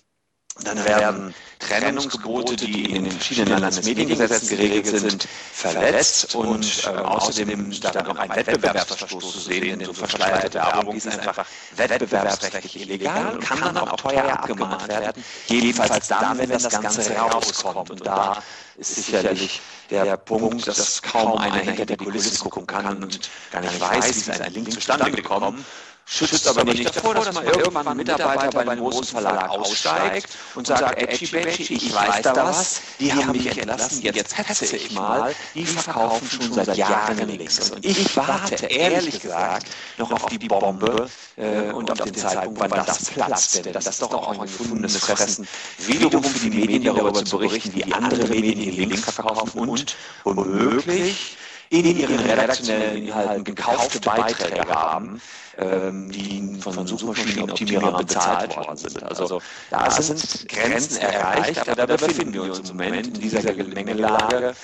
[0.64, 7.84] dann werden Trennungsgebote, die in den verschiedenen Landesmediengesetzen geregelt sind, verletzt und äh, außerdem ist
[7.84, 11.44] da noch ein Wettbewerbsverstoß zu sehen, denn so verschleierte Werbung ist einfach
[11.76, 17.90] wettbewerbsrechtlich illegal und kann dann auch teuer abgemahnt werden, jedenfalls dann, wenn das Ganze rauskommt.
[17.90, 18.42] Und da
[18.76, 19.60] ist sicherlich
[19.90, 24.30] der Punkt, dass kaum einer hinter die Kulissen gucken kann und gar nicht weiß, wie
[24.30, 25.64] ist ein Link zustande gekommen
[26.06, 30.66] schützt aber nicht davor, dass mal irgendwann ein Mitarbeiter bei einem großen Verlag aussteigt und
[30.66, 35.34] sagt, Edgy Badgy, ich weiß da was, die haben mich entlassen, jetzt hetze ich mal,
[35.54, 37.70] die verkaufen schon seit Jahren Links.
[37.70, 39.66] Und ich warte, ehrlich gesagt,
[39.98, 43.64] noch auf die Bombe äh, und auf den Zeitpunkt, wann das platzt.
[43.64, 45.46] Denn das ist doch auch ein gefundenes Fressen,
[45.78, 51.36] wiederum für die Medien darüber zu berichten, wie andere Medien die Links verkaufen und womöglich
[51.70, 55.20] in ihren redaktionellen Inhalten gekaufte Beiträge haben,
[55.58, 59.02] ähm, die von Suchmaschinenoptimierern bezahlt worden sind.
[59.02, 64.54] Also da sind Grenzen erreicht, aber da befinden wir uns im Moment in dieser Gemengelage.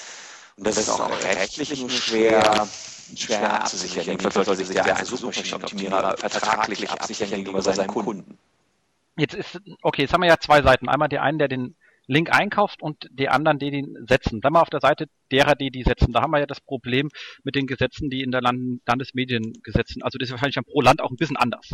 [0.56, 2.69] Und das ist auch rechtlich nur schwer
[3.16, 4.05] schwer abzusichern.
[4.05, 8.39] Jedenfalls soll sich der Suchmaschinenoptimierer vertraglich absichern gegenüber seinen Kunden.
[9.16, 10.89] Jetzt ist, okay, jetzt haben wir ja zwei Seiten.
[10.89, 11.74] Einmal der einen, der den
[12.06, 14.40] Link einkauft und die anderen, die den setzen.
[14.40, 16.12] Dann mal auf der Seite derer, die die setzen.
[16.12, 17.08] Da haben wir ja das Problem
[17.44, 21.10] mit den Gesetzen, die in der Land Landesmediengesetzen, also das ist wahrscheinlich pro Land auch
[21.10, 21.68] ein bisschen anders.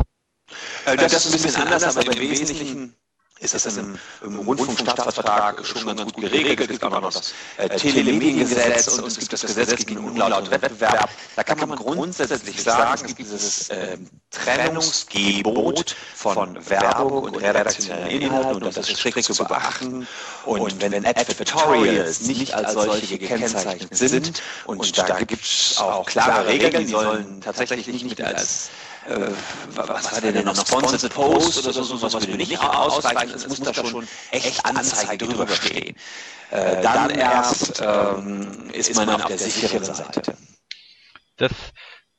[0.85, 2.95] Äh, das, das, ist ein bisschen anders, aber im Wesentlichen
[3.39, 6.59] ist das im, im Rundfunkstaatsvertrag schon ganz gut geregelt.
[6.59, 11.09] Es gibt auch noch das äh, Telemediengesetz und es gibt das Gesetz gegen unlauten Wettbewerb.
[11.35, 13.97] Da kann man grundsätzlich sagen, es gibt dieses äh,
[14.31, 20.07] Trennungsgebot von Werbung und redaktionellen Inhalten und das ist strikt zu beachten.
[20.45, 26.85] Und wenn Advertorials nicht als solche gekennzeichnet sind und da gibt es auch klare Regeln,
[26.85, 28.69] die sollen tatsächlich nicht mit als
[29.07, 29.31] äh,
[29.75, 33.33] was war denn noch, Sponsored Post oder so, sowas würde nicht ausreichen.
[33.33, 35.95] Es muss da schon echt Anzeige drüber stehen.
[36.51, 40.35] Äh, dann erst ähm, ist man auf der sicheren Seite.
[41.37, 41.51] Das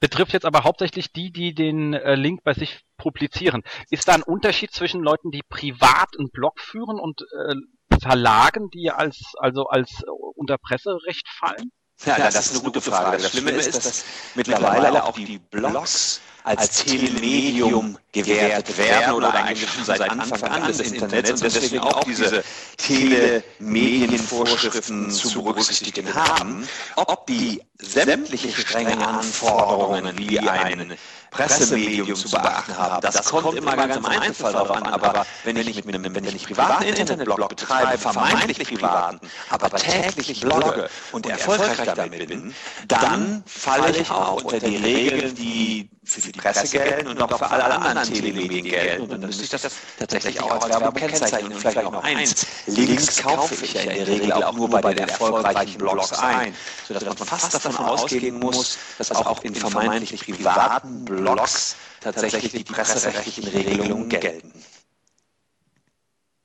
[0.00, 3.62] betrifft jetzt aber hauptsächlich die, die den äh, Link bei sich publizieren.
[3.90, 7.54] Ist da ein Unterschied zwischen Leuten, die privat einen Blog führen und äh,
[8.00, 11.70] Verlagen, die als also als äh, unter Presserecht fallen?
[12.04, 13.18] Ja, das, das ist eine gute Frage.
[13.18, 14.04] Das Schlimme ist, dass
[14.34, 20.80] mittlerweile auch die Blogs als Telemedium gewertet werden oder eigentlich schon seit Anfang an des
[20.80, 21.30] Internets.
[21.30, 22.42] Und deswegen auch diese
[22.76, 30.96] Telemedienvorschriften zu berücksichtigen haben, ob die sämtliche strenge Anforderungen wie ein
[31.30, 33.00] Pressemedium zu beachten haben.
[33.00, 34.84] Das, das kommt immer ganz im Einzelfall darauf an.
[34.84, 40.90] Aber wenn ich mit einem, wenn ich privaten Internetblog betreibe, vermeintlich privaten, aber täglich blogge
[41.12, 42.54] und erfolgreich damit bin,
[42.88, 47.48] dann falle ich auch unter die Regeln, die für die Presse gelten und auch für
[47.48, 49.02] alle anderen Telemedien gelten.
[49.02, 51.52] Und dann müsste ich das tatsächlich auch als Werbung kennzeichnen.
[51.52, 52.46] Und vielleicht auch noch eins.
[52.66, 56.54] Links kaufe ich ja in der Regel auch nur bei den erfolgreichen Blogs ein,
[56.88, 62.64] sodass man fast davon ausgehen muss, dass auch in vermeintlich privaten Blogs Blogs tatsächlich die
[62.64, 64.52] presserechtlichen Regelungen gelten.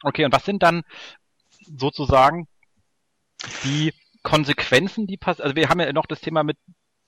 [0.04, 0.84] Okay, und was sind dann
[1.78, 2.48] sozusagen
[3.64, 3.94] die
[4.24, 5.46] Konsequenzen, die passieren?
[5.46, 6.58] Also wir haben ja noch das Thema mit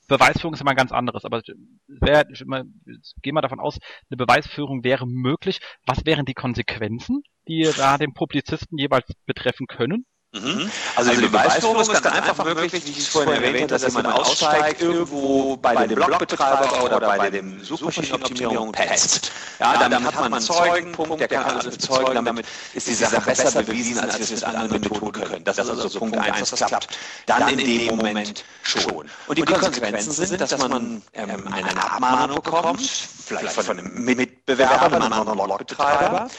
[0.08, 1.42] Beweisführung ist immer ein ganz anderes, aber
[1.88, 3.78] wär, gehen wir davon aus,
[4.10, 5.60] eine Beweisführung wäre möglich.
[5.86, 10.06] Was wären die Konsequenzen, die da den Publizisten jeweils betreffen können?
[10.42, 10.72] Mhm.
[10.96, 13.84] Also, also die Beweisführung ist ganz einfach möglich, wie ich es vorhin erwähnt habe, dass
[13.84, 19.32] jemand aussteigt, irgendwo bei dem Blogbetreiber oder bei dem Suchmaschinenoptimierung petzt.
[19.60, 23.64] Ja, damit hat man einen Zeugenpunkt, der kann alles bezeugen, damit ist die Sache besser
[23.64, 25.44] bewiesen, als wir es mit anderen Methoden können.
[25.44, 26.98] Das ist also Punkt 1, das klappt.
[27.26, 29.10] Dann in dem Moment schon.
[29.28, 35.14] Und die Konsequenzen sind, dass man ähm, eine Abmahnung bekommt, vielleicht von einem Mitbewerber, einem
[35.14, 36.30] anderen Blogbetreiber,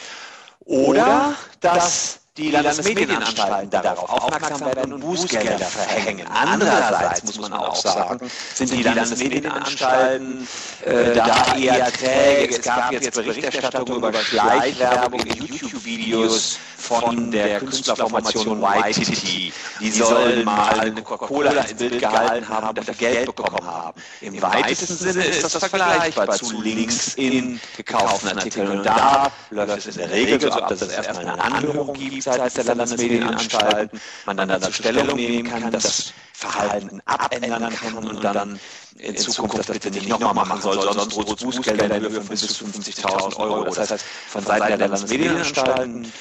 [0.65, 6.27] oder dass die Landesmedienanstalten darauf aufmerksam werden und Bußgelder verhängen.
[6.29, 10.47] Andererseits muss man auch sagen, sind die Landesmedienanstalten
[10.85, 12.55] äh, da eher träge.
[12.55, 19.53] Es gab jetzt Berichterstattung über Schleichwerbung in YouTube-Videos von der Künstlerformation YTT.
[19.81, 24.01] Die sollen mal eine Coca-Cola ins Bild gehalten haben und dafür Geld bekommen haben.
[24.21, 28.79] Im weitesten Sinne ist das vergleichbar zu Links in gekauften Artikeln.
[28.79, 32.28] Und da läuft es in der Regel so ab, dass es erstmal eine Anhörung gibt
[32.33, 38.61] seitens der Landesmedienanstalten, man dann dazu Stellung nehmen kann, das Verhalten abändern kann und dann
[38.99, 42.47] in Zukunft das bitte nicht nochmal machen soll, sonst droht Bußgelder in Höhe von bis
[42.47, 43.65] zu 50.000 Euro.
[43.65, 46.13] Das heißt, von Seiten der Landesmedienanstalten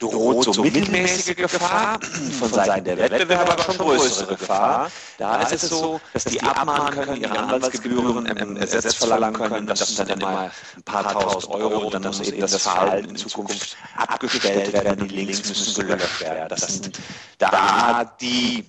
[0.00, 2.00] droht so mittelmäßige Gefahr,
[2.38, 4.90] von Seiten der Wettbewerber schon größere Gefahr.
[5.18, 9.86] Da ist es so, dass die abmahnen können, ihre Anwaltsgebühren ähm, ersetzt verlangen können, das
[9.86, 13.76] sind dann immer ein paar tausend Euro und dann muss eben das Verhalten in Zukunft
[13.96, 16.48] abgestellt werden, die Links müssen gelöscht werden.
[16.48, 16.98] Das sind
[17.38, 18.64] da die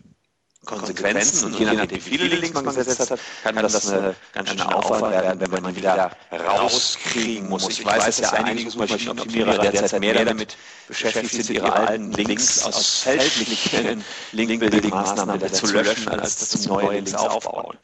[0.66, 4.76] Konsequenzen und je nachdem, wie viele Links man gesetzt hat, kann das eine ganz schöne
[4.76, 7.68] Aufwand werden, wenn man wieder rauskriegen muss.
[7.70, 10.58] Ich weiß, dass ja einige Suchmaschinenoptimierer derzeit mehr damit
[10.88, 17.78] beschäftigt sind, ihre alten Links aus fälschlichen Link-Building-Maßnahmen zu löschen, als dass neue Links aufbauen.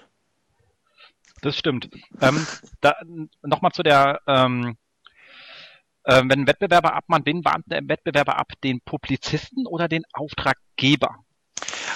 [1.41, 1.90] Das stimmt.
[2.22, 2.45] Ähm,
[2.82, 2.95] da,
[3.41, 4.78] Nochmal zu der ähm,
[6.04, 8.54] äh, wenn ein Wettbewerber abmahnt, wen warnt der Wettbewerber ab?
[8.64, 11.18] Den Publizisten oder den Auftraggeber?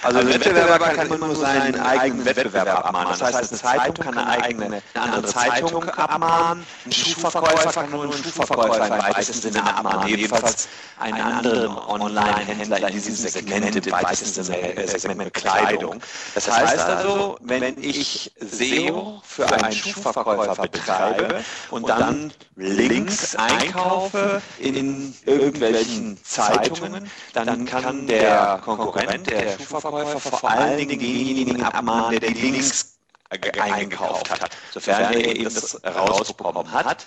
[0.03, 3.09] Also, also ein Wettbewerber kann, kann immer nur seinen eigenen Wettbewerber abmahnen.
[3.19, 6.65] Das heißt, eine Zeitung kann eine eigene, eine andere Zeitung abmahnen.
[6.85, 10.07] Ein Schuhverkäufer kann nur einen Schuhverkäufer im weitesten Sinne abmahnen.
[10.07, 10.67] Jedenfalls
[10.99, 16.01] einen anderen Online-Händler in diesem Segment, im weitesten Sinne äh, Segment Bekleidung.
[16.35, 25.13] Das heißt also, wenn ich SEO für einen Schuhverkäufer betreibe und dann Links einkaufe in
[25.25, 32.29] irgendwelchen Zeitungen, dann kann der Konkurrent, der Schuhverkäufer, Verkäufer vor allen Dingen denjenigen abmahnen, der
[32.29, 32.97] die Links
[33.29, 37.05] eingekauft hat, sofern er eben das rausbekommen hat.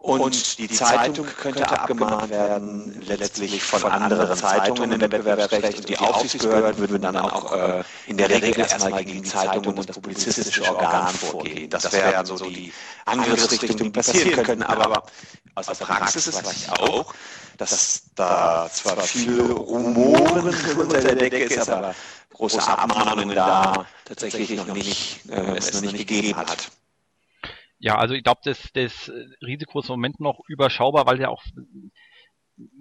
[0.00, 5.78] Und die Zeitung könnte abgemahnt werden, letztlich von anderen Zeitungen im Wettbewerbsrecht.
[5.78, 9.76] Und die Aufsichtsbehörden würden dann auch äh, in der Regel erstmal gegen die Zeitung und
[9.76, 11.68] das publizistische Organ vorgehen.
[11.68, 12.72] Das wären so die
[13.06, 14.62] Angriffsrichtungen, die passieren könnten.
[14.62, 15.02] Aber
[15.56, 17.12] aus der Praxis weiß ich auch,
[17.56, 21.92] dass da zwar viel Rumoren unter der Decke ist, aber
[22.34, 26.70] große Abmahnungen da tatsächlich noch nicht, äh, es noch nicht gegeben hat.
[27.78, 29.10] Ja, also ich glaube, das, das
[29.42, 31.44] Risiko ist im Moment noch überschaubar, weil ja auch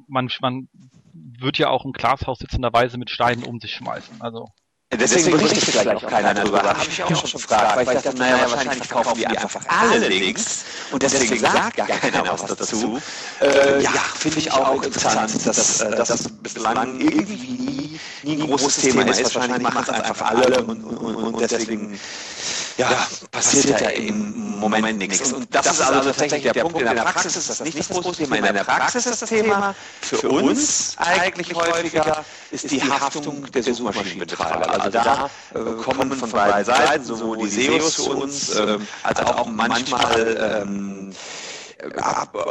[0.07, 0.69] man, man
[1.13, 4.21] wird ja auch im Glashaus sitzenderweise mit Steinen um sich schmeißen.
[4.21, 4.47] Also
[4.89, 6.63] Deswegen berichtet vielleicht auch keiner darüber.
[6.63, 10.63] Habe ich auch schon gefragt, weil ich dachte, naja, wahrscheinlich verkaufen die einfach alle Links
[10.91, 12.97] und deswegen sagt gar keiner was dazu.
[13.41, 19.35] Äh, ja, finde ich auch interessant, dass das bislang irgendwie nie ein großes Thema ist.
[19.35, 21.99] Wahrscheinlich machen es einfach alle und, und, und deswegen
[22.77, 25.33] ja, passiert ja im Moment nichts.
[25.33, 26.79] Und das ist also tatsächlich der Punkt.
[26.79, 28.37] In der Praxis ist das nicht das große Thema.
[28.37, 34.69] In der Praxis ist das Thema für uns eigentlich häufiger ist die Haftung der Suchmaschinenbetreiber.
[34.69, 39.47] Also da äh, kommen von beiden Seiten sowohl die SEOs zu uns, äh, als auch
[39.47, 41.46] manchmal ähm, äh,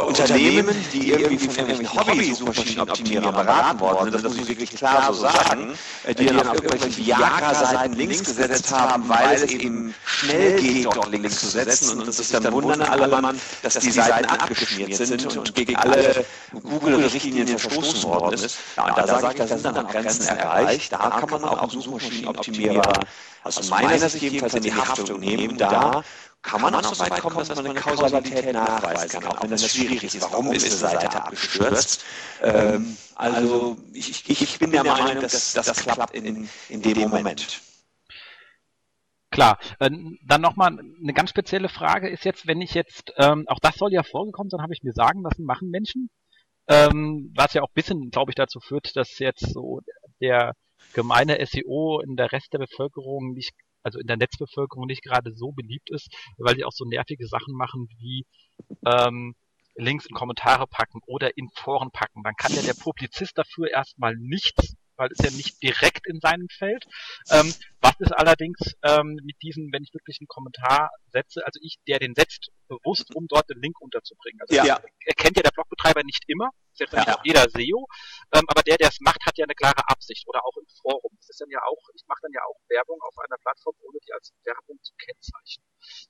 [0.07, 5.23] Unternehmen, die irgendwie von irgendwelchen Hobby-Suchmaschinenoptimierern beraten worden sind, das muss ich wirklich klar so
[5.23, 10.87] sagen, äh, die dann auf irgendwelchen Viagra-Seiten Links gesetzt haben, weil es eben schnell geht,
[10.87, 15.37] dort Links zu setzen und sich dann wundern alle Mann, dass die Seiten abgeschmiert sind
[15.37, 18.59] und gegen alle Google-Richtlinien verstoßen worden ist.
[18.77, 20.93] Ja, und da sage ich, da sind dann auch Grenzen erreicht.
[20.93, 23.01] Da kann man auch Suchmaschinenoptimierer
[23.43, 25.57] aus meiner Sicht jedenfalls in die Haftung nehmen.
[25.57, 26.03] Da
[26.47, 29.69] kann man auch so weit kommen, dass man eine Kausalität nachweisen kann, auch wenn das
[29.69, 30.23] schwierig ist.
[30.23, 32.05] Warum ist eine Seite abgestürzt?
[32.41, 37.61] Ähm, also ich, ich, bin der Meinung, dass das klappt in, in dem Moment.
[39.31, 39.91] Klar, äh,
[40.25, 43.93] dann nochmal eine ganz spezielle Frage ist jetzt, wenn ich jetzt, ähm, auch das soll
[43.93, 46.11] ja vorgekommen sein, habe ich mir sagen lassen, machen Menschen,
[46.69, 49.81] ähm, was ja auch ein bisschen, glaube ich, dazu führt, dass jetzt so
[50.21, 50.55] der
[50.95, 53.55] gemeine SEO in der Rest der Bevölkerung nicht
[53.87, 56.09] also in der Netzbevölkerung nicht gerade so beliebt ist,
[56.39, 58.27] weil die auch so nervige Sachen machen wie
[58.85, 59.37] ähm,
[59.77, 62.25] Links in Kommentare packen oder in Foren packen.
[62.25, 66.49] Dann kann ja der Publizist dafür erstmal nichts weil es ja nicht direkt in seinem
[66.49, 66.85] Feld.
[67.31, 71.77] Ähm, was ist allerdings ähm, mit diesen, wenn ich wirklich einen Kommentar setze, also ich,
[71.87, 74.41] der den setzt, bewusst, um dort den Link unterzubringen.
[74.43, 74.81] Also ja.
[75.07, 77.21] erkennt ja der Blogbetreiber nicht immer, ist ja, ja.
[77.25, 77.87] jeder SEO,
[78.35, 81.13] ähm, aber der, der es macht, hat ja eine klare Absicht oder auch im Forum.
[81.19, 83.99] Das ist dann ja auch, ich mache dann ja auch Werbung auf einer Plattform, ohne
[84.05, 85.67] die als Werbung zu kennzeichnen.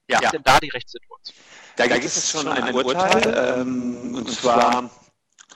[0.08, 0.20] Ja.
[0.20, 1.36] Wie ist denn da die Rechtssituation?
[1.76, 4.90] Da, da gibt es schon ein Urteil, ähm, und zwar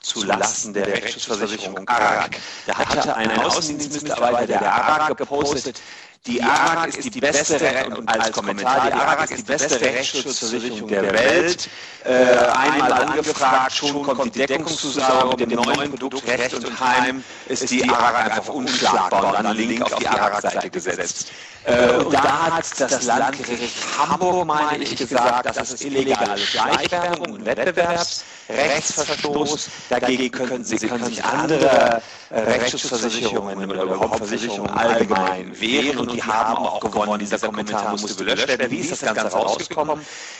[0.01, 2.31] zu Lasten der Rechtsschutzversicherung ARAG.
[2.65, 5.81] Da hatte ein Außendienstmitarbeiter der ARAG gepostet,
[6.27, 7.57] die ARAG ist die beste,
[7.97, 11.67] und als Kommentar, die ARAG ist die beste Rechtsschutzversicherung der Welt.
[12.03, 17.71] Äh, einmal angefragt, schon kommt die Deckungszusage mit dem neuen Produkt Recht und Heim, ist
[17.71, 19.37] die ARAG einfach unschlagbar.
[19.37, 21.31] und dann Link auf die ARAG-Seite gesetzt.
[21.63, 27.43] Äh, und da hat das Landgericht Hamburg, meine ich, gesagt, das ist illegale Schleichwerbung und
[27.45, 29.69] Wettbewerbsrechtsverstoß.
[29.89, 36.23] Dagegen können, Sie, können sich andere äh, Rechtsschutzversicherungen oder überhaupt Versicherungen allgemein wehren und die
[36.23, 37.19] haben auch gewonnen.
[37.19, 38.71] Dieser Kommentar musste gelöscht werden.
[38.71, 39.99] Wie ist das Ganze rausgekommen?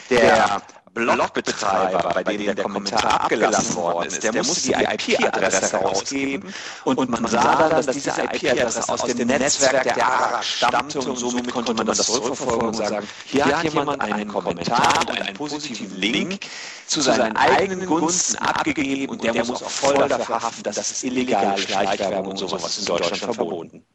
[0.10, 0.62] Der
[0.94, 6.54] Blogbetreiber, bei dem der Kommentar abgelassen worden ist, der musste die IP-Adresse herausgeben
[6.84, 11.50] und man sah dann, dass diese IP-Adresse aus dem Netzwerk der ARA stammte und somit
[11.52, 16.46] konnte man das zurückverfolgen und sagen, hier hat jemand einen Kommentar und einen positiven Link
[16.86, 21.58] zu seinen eigenen Gunsten abgegeben und der muss auch voll dafür haften, dass es illegale
[21.58, 23.86] Schleichwerbung und sowas in Deutschland verboten.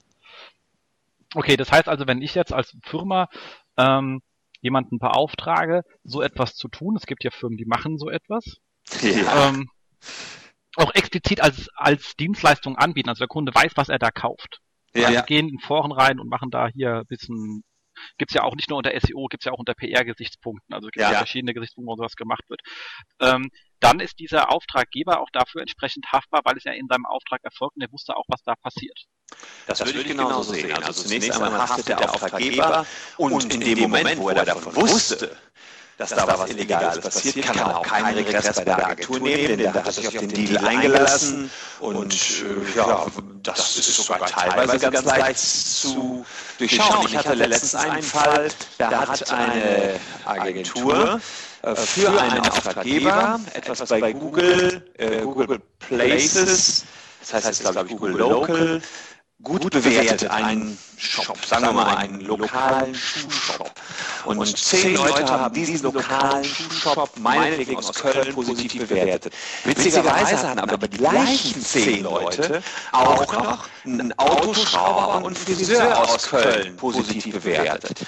[1.34, 3.28] Okay, das heißt also, wenn ich jetzt als Firma
[3.76, 4.22] ähm,
[4.66, 6.96] jemanden beauftrage, so etwas zu tun.
[6.96, 8.44] Es gibt ja Firmen, die machen so etwas.
[9.00, 9.48] Ja.
[9.48, 9.68] Ähm,
[10.76, 13.08] auch explizit als, als Dienstleistung anbieten.
[13.08, 14.58] Also der Kunde weiß, was er da kauft.
[14.94, 15.10] Ja.
[15.10, 17.62] Wir gehen in Foren rein und machen da hier ein bisschen
[18.18, 21.12] gibt's ja auch nicht nur unter SEO, gibt's ja auch unter PR-Gesichtspunkten, also gibt ja.
[21.12, 22.60] ja verschiedene Gesichtspunkte, wo sowas gemacht wird.
[23.20, 23.48] Ähm,
[23.80, 27.76] dann ist dieser Auftraggeber auch dafür entsprechend haftbar, weil es ja in seinem Auftrag erfolgt
[27.76, 29.06] und er wusste auch, was da passiert.
[29.66, 30.72] Das, das würde ich genauso sehen.
[30.72, 32.86] Also, also zunächst einmal haftet der Auftraggeber
[33.16, 35.36] und in dem Moment, wo er davon wusste,
[35.98, 39.46] dass, dass da was Illegales passiert, kann er auch keinen Regress bei der Agentur nehmen,
[39.48, 41.50] denn der hat sich auf den Deal eingelassen
[41.80, 43.06] und äh, ja,
[43.42, 46.26] das ist sogar teilweise ganz leicht zu
[46.58, 47.06] durchschauen.
[47.08, 48.48] Ich hatte letztens einen Fall,
[48.78, 51.18] da hat eine Agentur
[51.62, 56.84] äh, für einen Auftraggeber etwas bei Google, äh, Google Places,
[57.20, 58.82] das heißt jetzt glaube ich Google Local,
[59.42, 63.70] gut, gut bewertet, einen Shop, sagen wir mal einen lokalen Schuhshop.
[64.24, 69.34] Und, und zehn Leute haben diesen lokalen Schuhshop meinetwegen aus Köln positiv bewertet.
[69.64, 76.28] Witzigerweise haben aber die gleichen zehn Leute auch noch einen Autoschrauber und einen Friseur aus
[76.28, 78.06] Köln positiv bewertet.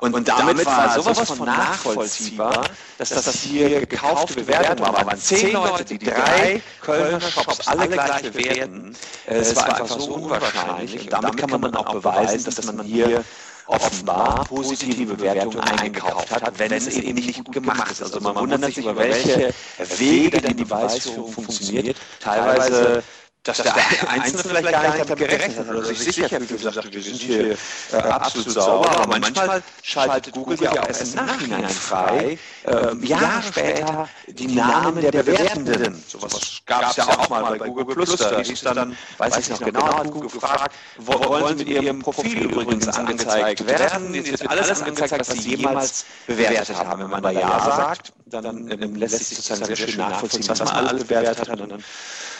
[0.00, 2.64] Und, und damit, damit war sowas von nachvollziehbar,
[2.96, 4.88] dass das hier gekaufte Bewertung war.
[4.88, 8.96] Aber waren zehn Leute, die drei Kölner Shops alle gleich bewerten.
[9.26, 11.02] Es war einfach so unwahrscheinlich.
[11.02, 13.22] Und damit kann man auch beweisen, dass man hier
[13.66, 18.02] offenbar positive Bewertungen eingekauft hat, wenn es eben nicht gut gemacht ist.
[18.02, 21.96] Also man wundert sich über welche Wege denn die Beweisführung funktioniert.
[22.20, 23.02] Teilweise
[23.42, 26.58] dass, dass der Einzelne vielleicht gar nicht damit gerechnet hat oder sich sicher fühlt und
[26.58, 27.56] sagt, wir sind hier
[27.92, 33.42] äh, absolut sauber, aber manchmal schaltet Google ja auch erst im Nachhinein frei, äh, Jahre
[33.42, 36.04] später die Namen der Bewertenden.
[36.06, 39.60] Sowas gab es ja auch mal bei Google Plus, da hieß dann, weiß ich noch
[39.60, 44.12] genau, hat Google gefragt, wollen Sie mit Ihrem Profil übrigens angezeigt werden?
[44.12, 47.02] Jetzt wird alles angezeigt, was Sie jemals bewertet haben.
[47.02, 51.04] Wenn man da Ja sagt, dann lässt sich sozusagen sehr schön nachvollziehen, was man alles
[51.04, 51.84] bewertet hat und dann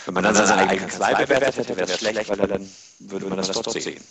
[0.06, 2.68] wenn man dann seine eigene Kanzlei bewertet hätte, wäre es schlecht, weil dann
[3.00, 4.02] würde man das dort sehen.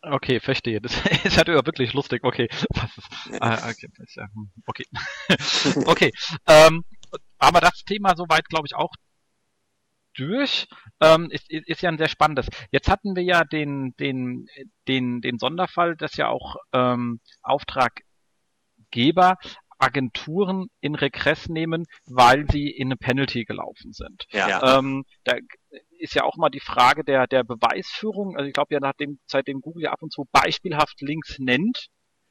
[0.00, 0.80] Okay, verstehe.
[0.80, 0.94] Das
[1.24, 2.24] ist halt wirklich lustig.
[2.24, 2.48] Okay.
[3.40, 3.88] Ah, okay.
[4.16, 4.84] Hm, okay.
[5.86, 6.10] okay.
[6.46, 6.82] Ähm,
[7.38, 8.92] aber das Thema soweit, glaube ich, auch
[10.14, 10.66] durch.
[11.00, 12.46] Ähm, ist, ist ja ein sehr spannendes.
[12.70, 14.46] Jetzt hatten wir ja den, den,
[14.88, 19.36] den, den Sonderfall, dass ja auch ähm, Auftraggeber
[19.78, 24.24] Agenturen in Regress nehmen, weil sie in eine Penalty gelaufen sind.
[24.30, 24.78] Ja.
[24.78, 25.36] Ähm, da
[25.98, 28.36] ist ja auch mal die Frage der, der Beweisführung.
[28.36, 31.88] Also ich glaube ja, nachdem, seitdem Google ja ab und zu beispielhaft Links nennt,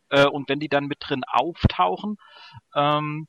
[0.10, 2.18] äh, und wenn die dann mit drin auftauchen,
[2.76, 3.28] ähm,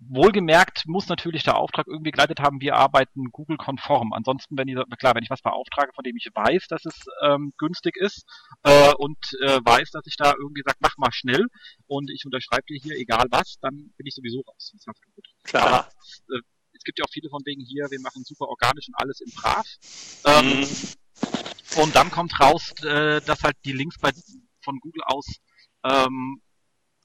[0.00, 4.12] Wohlgemerkt muss natürlich der Auftrag irgendwie geleitet haben, wir arbeiten Google-konform.
[4.12, 7.52] Ansonsten, wenn ich, klar, wenn ich was beauftrage, von dem ich weiß, dass es ähm,
[7.58, 8.24] günstig ist
[8.62, 11.46] äh, und äh, weiß, dass ich da irgendwie sage, mach mal schnell
[11.86, 14.72] und ich unterschreibe dir hier egal was, dann bin ich sowieso raus.
[15.44, 15.66] Klar.
[15.66, 15.88] Aber,
[16.30, 16.40] äh,
[16.74, 19.32] es gibt ja auch viele von wegen hier, wir machen super organisch und alles im
[19.34, 19.66] Brav.
[20.24, 21.82] Ähm, mhm.
[21.82, 24.12] Und dann kommt raus, äh, dass halt die Links bei,
[24.62, 25.26] von Google aus
[25.84, 26.42] ähm,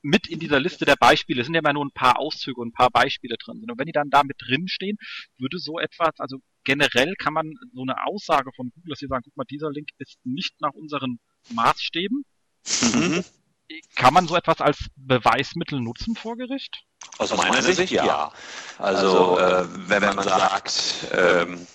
[0.01, 2.73] mit in dieser Liste der Beispiele, sind ja immer nur ein paar Auszüge und ein
[2.73, 3.71] paar Beispiele drin sind.
[3.71, 4.97] Und wenn die dann da mit drin stehen,
[5.37, 9.23] würde so etwas, also generell kann man so eine Aussage von Google, dass sie sagen,
[9.23, 11.19] guck mal, dieser Link ist nicht nach unseren
[11.49, 12.23] Maßstäben.
[12.81, 13.23] Mhm.
[13.95, 16.83] Kann man so etwas als Beweismittel nutzen vor Gericht?
[17.17, 18.31] Aus, Aus meiner Sicht, Sicht ja.
[18.77, 21.67] Also, also äh, wenn, wenn man sagt, ähm,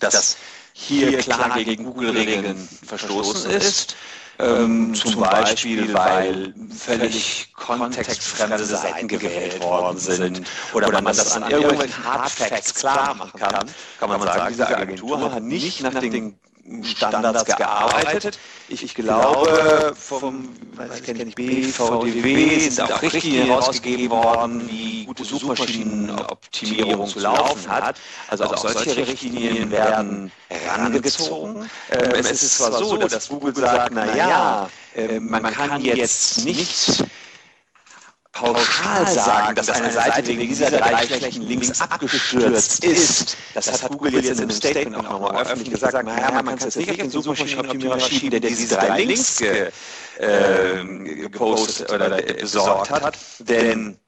[0.00, 0.38] dass
[0.80, 3.96] hier klar gegen Google-Regeln verstoßen ist,
[4.38, 10.42] ähm, zum Beispiel, weil völlig kontextfremde Seiten gewählt worden sind
[10.72, 15.32] oder, oder man das an irgendwelchen Hardfacts klar machen kann, kann man sagen, diese Agentur
[15.32, 16.38] hat nicht nach den
[16.84, 18.38] Standards gearbeitet.
[18.68, 25.24] Ich, ich glaube, vom weiß ich nicht, BVDW sind auch Richtlinien herausgegeben worden, wie gute
[25.24, 27.96] Suchmaschinenoptimierung zu laufen hat.
[28.28, 31.68] Also auch solche Richtlinien werden herangezogen.
[31.90, 37.04] Ähm, es ist zwar so, dass Google sagt, na ja, ähm, man kann jetzt nicht
[38.32, 43.36] pauschal sagen, dass eine Seite wegen dieser drei schlechten Links abgestürzt ist.
[43.54, 45.94] Das hat Google jetzt in einem Statement auch nochmal öffentlich gesagt.
[46.04, 49.70] Naja, man kann es nicht auf den Suchmaschinenoptimierer schieben, der diese drei Links ge,
[50.18, 50.84] äh,
[51.16, 53.98] gepostet oder besorgt hat, denn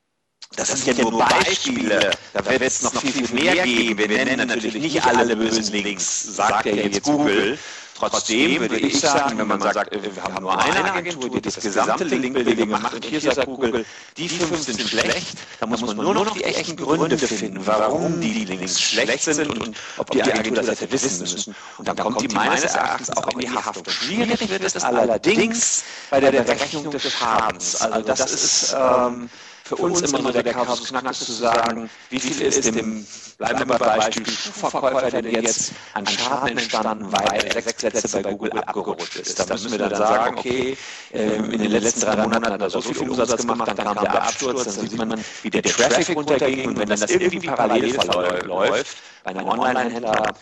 [0.56, 2.10] das, das sind ja nur Beispiele.
[2.34, 3.98] Da wird es noch viel, viel mehr geben.
[3.98, 7.58] Wir nennen natürlich nicht alle bösen Links, sagt ja jetzt Google.
[7.94, 12.04] Trotzdem würde ich sagen, wenn man sagt, wir haben nur eine Agentur, die das gesamte
[12.04, 13.84] Linkbuilding macht und hier sagt Google,
[14.16, 18.44] die fünf sind schlecht, dann muss man nur noch die echten Gründe finden, warum die
[18.44, 21.54] Links schlecht sind und ob die Agentur das hätte wissen müssen.
[21.78, 23.84] Und dann kommt die meines Erachtens auch in die Haftung.
[23.88, 27.76] Schwierig wird es allerdings bei der Berechnung des Schadens.
[27.76, 28.76] Also das ist...
[28.78, 29.30] Ähm,
[29.64, 33.06] für, für uns, uns immer so der Kasus Knacktus zu sagen, wie viel ist dem,
[33.38, 38.52] bleiben wir bei Beispiel, Schuhverkäufer denn jetzt an Schaden entstanden, weil sechs Plätze bei Google
[38.52, 39.38] abgerutscht ist.
[39.38, 40.76] Da müssen wir dann sagen, okay,
[41.12, 44.22] ähm, in den letzten drei Monaten hat er so viel Umsatz gemacht, dann kam der
[44.22, 49.30] Absturz, dann sieht man, wie der Traffic runterging und wenn das irgendwie parallel verläuft, bei
[49.30, 50.34] einem Online-Händler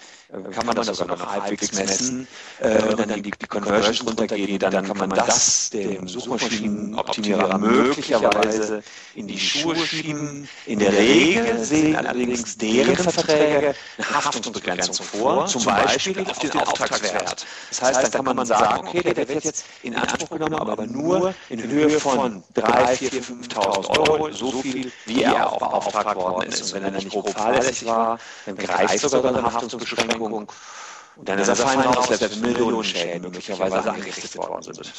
[0.53, 2.29] kann man das sogar noch halbwegs messen
[2.61, 8.83] äh, und dann die, die Conversions runtergehen, dann kann man das dem Suchmaschinenoptimierer möglicherweise
[9.15, 10.49] in die Schuhe schieben.
[10.67, 17.47] In der Regel sehen allerdings deren Verträge eine Haftungsbegrenzung vor, zum Beispiel auf den Auftragswert.
[17.71, 21.35] Das heißt, dann kann man sagen, okay, der wird jetzt in Anspruch genommen, aber nur
[21.49, 26.63] in Höhe von 3.000, 4.000, 5.000 Euro, so viel, wie er auch beauftragt worden ist.
[26.63, 30.20] Und wenn er nicht grob fahrlässig war, dann greift sogar eine Haftungsbeschränkung.
[30.21, 34.93] Und dann er raus, selbst Millionen Schäden möglicherweise angerichtet worden sind.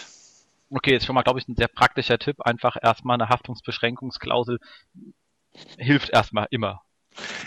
[0.70, 2.38] Okay, ist schon mal, glaube ich, ein sehr praktischer Tipp.
[2.42, 4.60] Einfach erstmal eine Haftungsbeschränkungsklausel
[5.78, 6.82] hilft erstmal immer.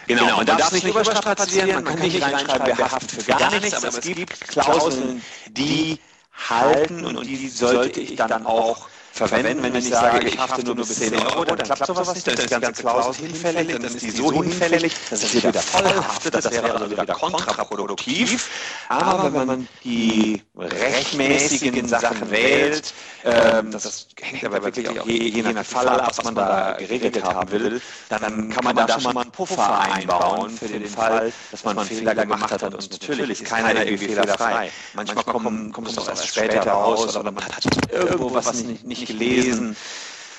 [0.07, 3.51] Genau, genau man darf es nicht überstrapazieren, man kann nicht reinschreiben, wir haften für gar
[3.51, 5.99] nichts, aber es gibt Klauseln, die
[6.33, 10.89] halten und die sollte ich dann auch verwenden, wenn ich sage, ich hafte nur bis
[10.97, 14.11] 10 Euro, dann klappt sowas nicht, dann ist die ganze Klausel hinfällig, dann ist die
[14.11, 18.51] so hinfällig, dass es wieder voll haftet, das wäre also wieder kontraproduktiv.
[18.89, 22.93] Aber wenn man die rechtmäßigen Sachen wählt,
[23.25, 27.23] ähm, das hängt aber wirklich auch je, je nach Fall ab, was man da geregelt
[27.23, 31.65] haben will, dann kann man da schon mal einen Puffer einbauen für den Fall, dass
[31.65, 32.63] man einen Fehler gemacht hat.
[32.65, 34.71] Und natürlich ist keiner irgendwie fehlerfrei.
[34.95, 39.04] Manchmal kommt, kommt es auch erst später raus oder man hat irgendwo was nicht, nicht
[39.05, 39.77] gelesen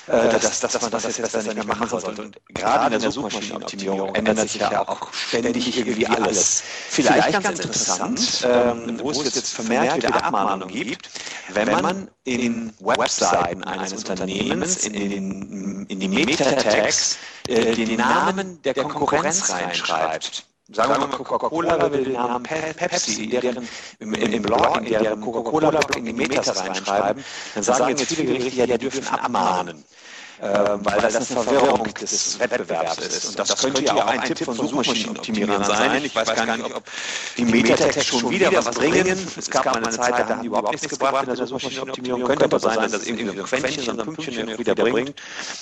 [0.08, 2.22] äh, dass, dass, dass man das jetzt besser nicht mehr machen sollte.
[2.22, 6.62] Und gerade in der Suchmaschinenoptimierung ändert sich ja auch ständig irgendwie alles.
[6.88, 11.10] Vielleicht ganz interessant, ähm, wo es jetzt vermehrt wieder Abmahnungen gibt,
[11.52, 17.16] wenn man in Webseiten eines Unternehmens, in, in, in die Meta-Tags,
[17.48, 20.46] äh, den Namen der Konkurrenz reinschreibt.
[20.72, 23.68] Sagen wir mal, Coca-Cola will den Namen Pepsi in deren,
[24.00, 27.24] im, im Blog, in deren Coca-Cola-Blog in die Metas reinschreiben,
[27.54, 29.84] dann sagen jetzt viele Gerichte, ja, die dürfen abmahnen
[30.40, 30.48] äh,
[30.84, 33.24] weil das eine Verwirrung des Wettbewerbs ist.
[33.26, 36.04] Und das könnte ja auch ein Tipp von Suchmaschinenoptimierern sein.
[36.04, 36.84] Ich weiß gar nicht, ob
[37.36, 39.28] die Metatext schon wieder was bringen.
[39.36, 42.24] Es gab mal eine Zeit, da haben die überhaupt nichts gebracht in der Suchmaschinenoptimierung.
[42.24, 45.14] Könnte aber sein, dass das irgendwie so ein Quäntchen, so ein Pünktchen wieder bringt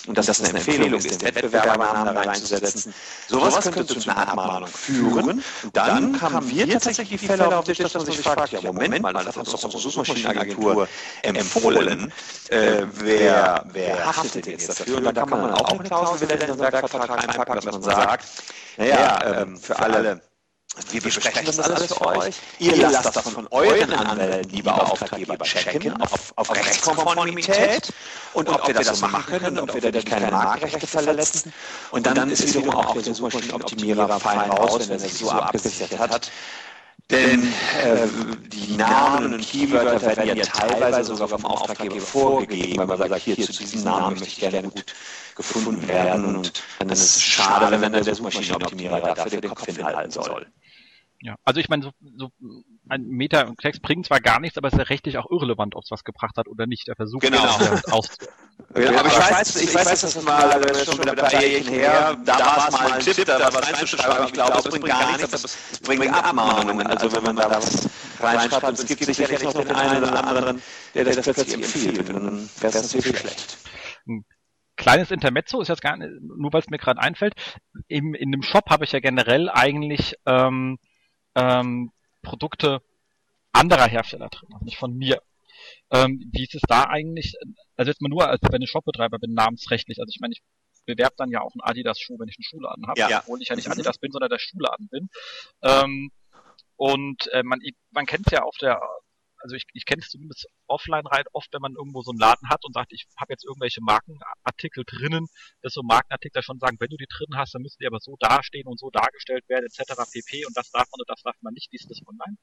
[0.07, 2.95] und dass das eine Empfehlung ist, den Wettbewerbernamen da reinzusetzen.
[3.29, 5.43] Sowas könnte zu einer Abmahnung führen.
[5.73, 9.03] Dann haben wir tatsächlich die Fälle auf den Tisch, dass man sich fragt, ja Moment
[9.03, 10.89] mal, das hat uns doch unsere Suchmaschinenagentur
[11.23, 12.13] empfohlen.
[12.49, 14.99] Äh, wer, wer haftet denn jetzt dafür.
[14.99, 18.27] Und da kann man auch eine Klausel wieder in den Werkvertrag einpacken, dass man sagt,
[18.77, 20.21] naja, ähm, für alle
[20.91, 22.35] wir besprechen das alles für euch.
[22.59, 27.93] Ihr lasst das von euren Anwälten, lieber Auftraggeber, checken auf, auf Rechtskonformität
[28.33, 31.53] und ob wir das machen können, ob wir dadurch keine Marktrechte verletzen.
[31.93, 36.31] Und dann ist wiederum auch der Suchmaschinenoptimierer fein raus, wenn er sich so abgesichert hat.
[37.11, 38.09] Denn äh,
[38.47, 43.37] die Namen und Keywörter werden ja teilweise sogar vom Auftraggeber vorgegeben, weil man sagt, hier
[43.37, 44.87] zu diesem Namen möchte ich gerne gut
[45.37, 46.37] gefunden werden.
[46.37, 50.47] Und dann ist es schade, wenn der Suchmaschinenoptimierer dafür den Kopf hinhalten soll.
[51.21, 52.31] Ja, also ich meine, so, so
[52.99, 55.85] Meta und Text bringen zwar gar nichts, aber es ist ja rechtlich auch irrelevant, ob
[55.85, 56.87] es was gebracht hat oder nicht.
[56.87, 57.39] Der Versuch genau.
[57.91, 58.17] aus.
[58.77, 61.75] Ja, aber ich weiß, ich weiß, dass das mal also schon wieder ein paar Jährchen
[61.75, 64.27] her, da war es mal ein Tipp, da was reinzuschreiben.
[64.27, 66.87] Ich glaube, es bringt gar nichts, aber es bringt Abmahnungen.
[66.87, 67.89] Also wenn man da was
[68.21, 70.63] reinschreibt, und es gibt sicherlich noch den einen oder anderen,
[70.95, 73.59] der das plötzlich empfiehlt, dann wäre es natürlich schlecht
[74.77, 77.35] kleines Intermezzo ist jetzt gar nicht, nur weil es mir gerade einfällt.
[77.89, 80.79] Im, in dem Shop habe ich ja generell eigentlich ähm,
[81.35, 81.91] ähm,
[82.25, 82.83] Produkte
[83.53, 85.23] anderer Hersteller drin, also nicht von mir.
[85.91, 87.35] Ähm, wie ist es da eigentlich,
[87.77, 90.43] also jetzt mal nur als wenn ich Shopbetreiber bin, namensrechtlich, also ich meine, ich
[90.85, 93.21] bewerbe dann ja auch einen Adidas-Schuh, wenn ich einen Schuhladen habe, ja.
[93.21, 93.73] obwohl ich ja nicht mhm.
[93.73, 95.09] Adidas bin, sondern der Schuhladen bin.
[95.63, 96.11] Ähm,
[96.77, 97.61] und äh, man,
[97.93, 98.81] man kennt es ja auf der
[99.45, 102.49] also ich, ich kenne es zumindest offline rein oft, wenn man irgendwo so einen Laden
[102.49, 105.27] hat und sagt, ich habe jetzt irgendwelche Markenartikel drinnen,
[105.61, 108.17] dass so Markenartikel schon sagen, wenn du die drin hast, dann müssen die aber so
[108.19, 110.01] dastehen und so dargestellt werden, etc.
[110.11, 110.47] pp.
[110.47, 111.71] Und das darf man und das darf man nicht.
[111.71, 112.39] Wie ist das online?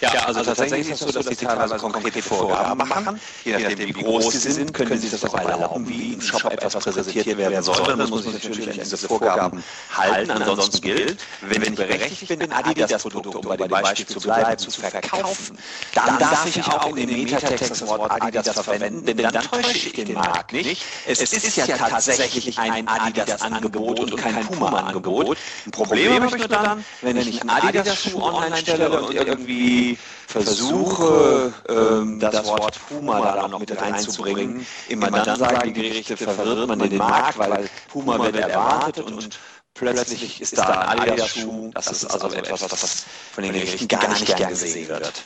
[0.00, 3.20] Ja, also, also tatsächlich ist es so, dass Sie teilweise konkrete Vorgaben machen.
[3.44, 6.74] Je nachdem, wie groß Sie sind, können Sie das auch erlauben, wie im Shop etwas
[6.76, 7.96] präsentiert werden soll.
[7.96, 9.62] Dann muss ich natürlich an diese Vorgaben
[9.96, 10.30] halten.
[10.30, 15.58] Ansonsten gilt, wenn ich berechtigt bin, Adidas-Produkte, um bei dem Beispiel zu bleiben, zu verkaufen,
[15.94, 19.92] dann darf ich auch in dem Metatext das Wort Adidas verwenden, denn dann täusche ich
[19.92, 20.82] den Markt nicht.
[21.06, 25.38] Es ist ja tatsächlich ein Adidas-Angebot und kein Puma-Angebot.
[25.66, 29.98] Ein Problem habe ich nur dann, wenn ich einen Adidas-Schuh online stelle und irgendwie irgendwie
[30.26, 34.66] versuche, ähm, das Wort Puma da noch mit reinzubringen.
[34.88, 39.38] Immer dann sagen die Gerichte, verwirrt man den Markt, weil Puma wird erwartet und
[39.74, 41.70] plötzlich ist da ein Adidas-Schuh.
[41.74, 45.24] Das ist also etwas, was von den Gerichten gar nicht gern gesehen wird.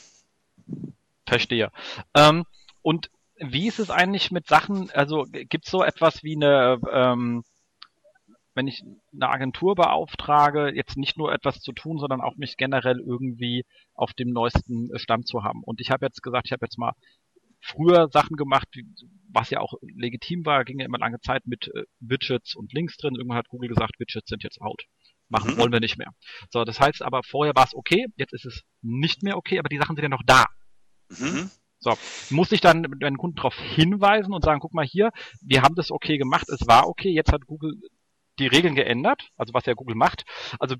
[1.26, 1.70] Verstehe.
[2.14, 2.44] Ähm,
[2.82, 7.44] und wie ist es eigentlich mit Sachen, also gibt es so etwas wie eine ähm,
[8.58, 8.82] wenn ich
[9.12, 13.64] eine Agentur beauftrage, jetzt nicht nur etwas zu tun, sondern auch mich generell irgendwie
[13.94, 15.62] auf dem neuesten Stand zu haben.
[15.62, 16.94] Und ich habe jetzt gesagt, ich habe jetzt mal
[17.60, 18.66] früher Sachen gemacht,
[19.30, 22.96] was ja auch legitim war, ging ja immer lange Zeit mit äh, Widgets und Links
[22.96, 23.14] drin.
[23.14, 24.82] Irgendwann hat Google gesagt, Widgets sind jetzt out.
[25.28, 25.58] Machen mhm.
[25.58, 26.10] wollen wir nicht mehr.
[26.50, 29.68] So, das heißt aber, vorher war es okay, jetzt ist es nicht mehr okay, aber
[29.68, 30.46] die Sachen sind ja noch da.
[31.10, 31.48] Mhm.
[31.78, 31.96] So,
[32.30, 35.12] muss ich dann meinen Kunden darauf hinweisen und sagen, guck mal hier,
[35.42, 37.76] wir haben das okay gemacht, es war okay, jetzt hat Google
[38.38, 40.24] die Regeln geändert, also was ja Google macht.
[40.58, 40.76] Also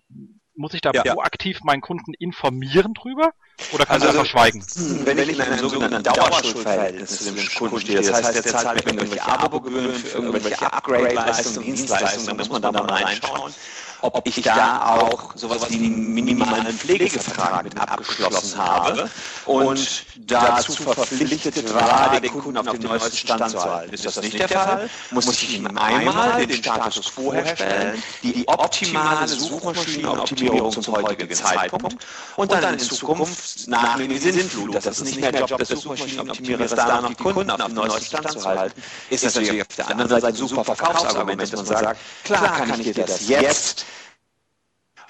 [0.59, 1.15] muss ich da ja.
[1.15, 3.33] proaktiv meinen Kunden informieren drüber
[3.73, 4.65] oder kann also, er einfach schweigen?
[5.05, 8.93] Wenn ich in einem sogenannten Dauerschuldverhältnis zu dem Kunden stehe, das heißt, der zahlt mir
[8.93, 13.55] irgendwelche Abogebühren für irgendwelche Upgrade-Leistungen, Dienstleistungen, dann muss man da mal reinschauen
[14.01, 19.11] ob ich da auch sowas wie einen minimalen Pflegevertrag mit abgeschlossen habe
[19.47, 23.93] und dazu verpflichtet war, den Kunden auf dem neuesten Stand zu halten.
[23.93, 29.27] Ist das nicht der Fall, muss ich ihm einmal den Status quo herstellen, die optimale
[29.27, 31.97] Suchmaschinenoptimierung zum heutigen Zeitpunkt
[32.37, 34.75] und dann in Zukunft nachnehmen die Sinnflut.
[34.75, 38.31] Das ist nicht mehr Job des Suchmaschinenoptimierers, da noch die Kunden auf dem neuesten Stand
[38.31, 38.81] zu halten.
[39.11, 42.93] Ist natürlich auf der anderen Seite ein super Verkaufsargument, dass man sagt, klar kann ich
[42.93, 43.85] dir das jetzt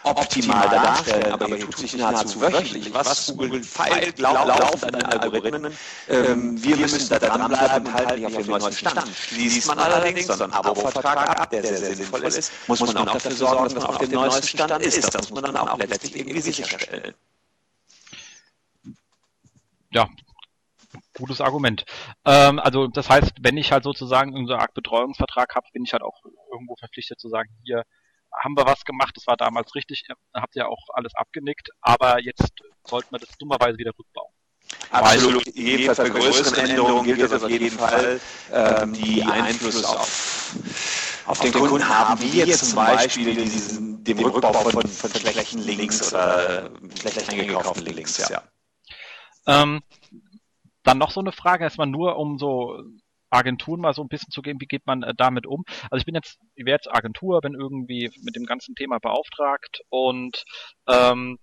[0.05, 2.93] optimal darstellen, aber er tut sich nahezu wöchentlich.
[2.95, 5.77] Was Google feilt, laufen an den Algorithmen.
[6.09, 9.09] Ähm, wir müssen da dranbleiben und halten auf dem neuesten Stand.
[9.09, 13.13] Schließt man allerdings so einen Abo-Vertrag ab, der sehr, sehr sinnvoll ist, muss man auch
[13.13, 15.15] dafür sorgen, dass man auf dem neuesten Stand ist.
[15.15, 17.15] Das muss man dann auch letztlich irgendwie sicherstellen.
[19.91, 20.07] Ja,
[21.15, 21.85] gutes Argument.
[22.25, 26.03] Ähm, also das heißt, wenn ich halt sozusagen irgendeine Art Betreuungsvertrag habe, bin ich halt
[26.03, 26.23] auch
[26.53, 27.85] irgendwo verpflichtet zu sagen, hier
[28.33, 32.53] haben wir was gemacht, das war damals richtig, habt ihr auch alles abgenickt, aber jetzt
[32.87, 34.33] sollten wir das dummerweise wieder rückbauen.
[34.91, 35.45] Absolut.
[35.55, 38.21] Jedenfalls bei größeren Änderungen gilt das auf jeden Fall,
[38.53, 40.55] ähm, die Einfluss auf,
[41.27, 46.13] auf den Kunden haben, wie jetzt zum Beispiel diesen, dem Rückbau von, von schlechten Links
[46.13, 48.29] oder schlecht eingekauften Links.
[48.29, 48.43] Ja.
[49.47, 49.83] Ähm,
[50.85, 52.83] dann noch so eine Frage, erstmal nur um so
[53.31, 55.65] Agenturen mal so ein bisschen zu geben, wie geht man äh, damit um.
[55.91, 59.81] Also ich bin jetzt, ich wäre jetzt Agentur, bin irgendwie mit dem ganzen Thema beauftragt
[59.89, 60.45] und
[60.89, 61.39] ähm,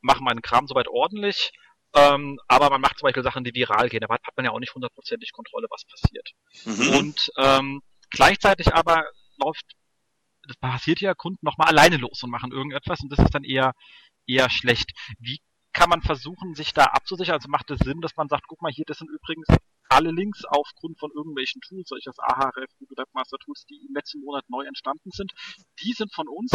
[0.00, 1.52] mache meinen Kram soweit ordentlich.
[1.94, 4.00] Ähm, aber man macht zum Beispiel Sachen, die viral gehen.
[4.00, 6.30] Da hat man ja auch nicht hundertprozentig Kontrolle, was passiert.
[6.64, 6.98] Mhm.
[6.98, 9.04] Und ähm, gleichzeitig aber
[9.42, 9.64] läuft,
[10.46, 13.72] das passiert ja Kunden nochmal alleine los und machen irgendetwas und das ist dann eher
[14.26, 14.92] eher schlecht.
[15.18, 15.40] Wie
[15.78, 17.36] kann man versuchen, sich da abzusichern?
[17.36, 19.46] Also macht es Sinn, dass man sagt, guck mal hier, das sind übrigens
[19.88, 24.44] alle Links aufgrund von irgendwelchen Tools, solches Ahref, Google Webmaster Tools, die im letzten Monat
[24.48, 25.32] neu entstanden sind,
[25.80, 26.50] die sind von uns,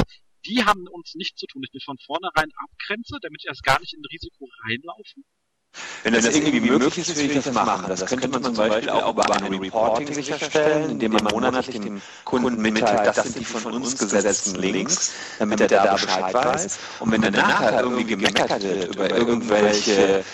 [0.45, 1.64] die haben uns nichts zu tun.
[1.64, 5.24] Ich bin von vornherein abgrenze, damit ich erst gar nicht in Risiko reinlaufen.
[6.04, 7.86] Wenn das, irgendwie möglich ist, würde ich das machen.
[7.88, 12.62] Das könnte man zum Beispiel auch über ein Reporting sicherstellen, indem man monatlich dem Kunden
[12.62, 16.80] mitteilt, das sind die von uns gesetzten Links, damit er da Bescheid weiß.
[17.00, 20.26] Und wenn dann nachher irgendwie gemeckert wird über irgendwelche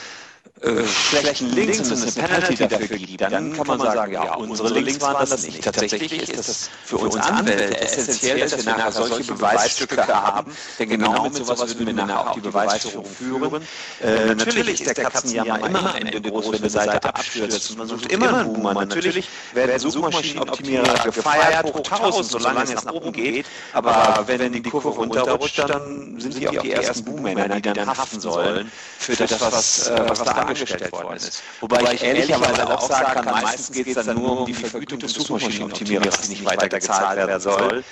[0.62, 4.80] äh, schlechten Links und es eine Penalty dafür gibt, dann kann man sagen, ja, unsere
[4.80, 5.64] Links waren das nicht.
[5.64, 11.24] Tatsächlich ist das für uns Anwälte essentiell, dass wir nachher solche Beweisstücke haben, denn genau
[11.24, 13.64] mit sowas würden wir nachher auch die Beweisführung führen.
[14.02, 17.78] Äh, natürlich ist der Katzenjammer immer am Ende groß, wenn eine Seite abstürzt.
[17.78, 18.74] Man sucht immer einen Boomer.
[18.74, 23.46] Natürlich werden Suchmaschinenoptimierer gefeiert, hoch 1000, solange es nach oben geht.
[23.72, 28.20] Aber wenn die Kurve runterrutscht, dann sind die auch die ersten Boomer, die dann haften
[28.20, 31.42] sollen für das, was, was da angestellt worden ist.
[31.60, 35.14] Wobei ich ehrlicherweise auch sagen kann, meistens geht es dann nur um die Vergütung des
[35.14, 37.84] Suchmaschinenoptimierers, die nicht weiter gezahlt werden soll.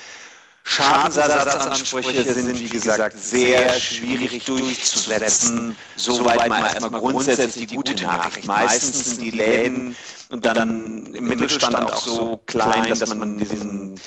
[0.64, 8.48] Schadensersatzansprüche sind, wie gesagt, sehr schwierig durchzusetzen, soweit man erstmal grundsätzlich die gute Nachricht.
[8.48, 9.95] Meistens sind die Läden
[10.29, 13.99] dann im Mittelstand auch so klein, dass man diesen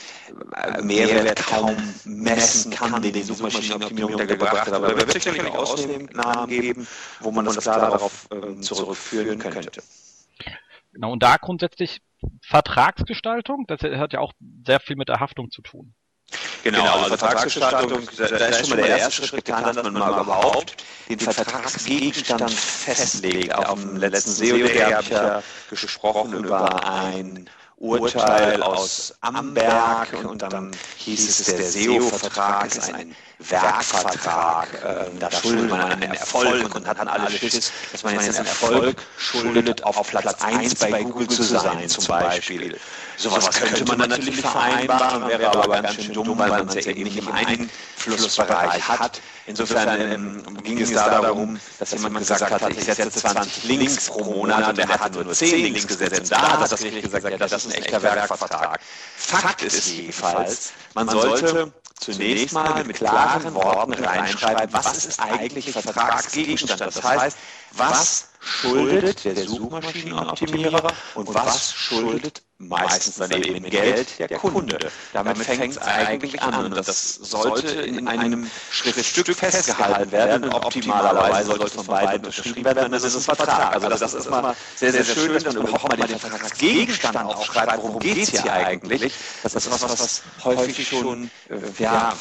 [0.83, 4.73] Mehrwert kaum messen kann, den die Suchmaschinenoptimierung da gebracht hat.
[4.73, 6.87] Aber es wird sicherlich auch Ausnahmen geben,
[7.21, 9.83] wo man das klar darauf ähm, zurückführen könnte.
[10.93, 12.01] Genau, und da grundsätzlich
[12.43, 14.33] Vertragsgestaltung, das hat ja auch
[14.67, 15.95] sehr viel mit der Haftung zu tun.
[16.63, 19.83] Genau, genau also, also Vertragsgestaltung, da, da ist schon mal der erste Schritt getan, dass
[19.83, 20.77] man mal überhaupt
[21.09, 23.55] den Vertragsgegenstand festlegt.
[23.55, 27.49] Auf dem letzten SEO-Day habe ich ja gesprochen über ein
[27.81, 34.69] Urteil aus Amberg und dann hieß es, der SEO-Vertrag ist ein Werkvertrag.
[34.85, 38.47] Ähm, da schuldet man einen Erfolg und hat dann alle Schiss, dass man jetzt einen
[38.47, 42.79] Erfolg schuldet, auf Platz 1 bei Google zu sein zum Beispiel.
[43.21, 47.03] Sowas könnte man natürlich vereinbaren, wäre aber ganz schön dumm, weil man es ja eben
[47.03, 49.21] nicht im Einflussbereich hat.
[49.45, 54.25] Insofern ähm, ging es da darum, dass jemand gesagt hat, ich setze 20 Links pro
[54.25, 56.19] Monat und er hat nur 10 Links gesetzt.
[56.19, 58.81] Und da hat das Gericht gesagt, ja, das ist ein echter Werkvertrag.
[59.17, 66.81] Fakt ist jedenfalls, man sollte zunächst mal mit klaren Worten reinschreiben, was ist eigentlich Vertragsgegenstand.
[66.81, 67.37] Das heißt,
[67.73, 74.79] was schuldet der Suchmaschinenoptimierer und was schuldet meistens dann eben in Geld der Kunde.
[75.15, 76.67] Damit fängt es eigentlich an.
[76.67, 80.45] und das sollte in einem Schriftstück festgehalten werden.
[80.45, 83.75] und optimalerweise sollte es von beiden unterschrieben werden, dann ist es ein Vertrag.
[83.75, 87.99] Also das ist immer sehr, sehr schön, dass man überhaupt mal den Vertragsgegenstand aufschreibt, worum
[87.99, 89.15] geht es hier eigentlich.
[89.43, 91.31] Das ist was, was häufig schon
[91.79, 92.13] ja,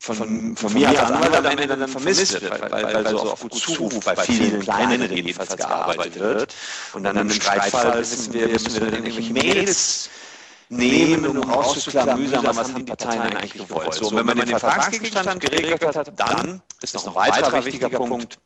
[0.00, 3.40] von, von mir als Anwalt am Ende dann vermisst wird, weil, weil, weil so auf
[3.40, 6.54] gut Zuruf bei vielen kleineren jedenfalls gearbeitet wird.
[6.92, 10.10] Und dann im Streitfall wissen wir, müssen wir dann irgendwelche Mails
[10.68, 13.94] nehmen, um rauszuklamüsern, was haben die Parteien eigentlich gewollt.
[13.94, 18.38] So, und wenn man den Vertragsgegenstand geregelt hat, dann ist noch ein weiterer wichtiger Punkt,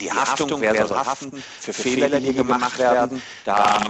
[0.00, 3.22] die Haftung, wer soll haften für Fehler, die hier gemacht werden.
[3.44, 3.80] Da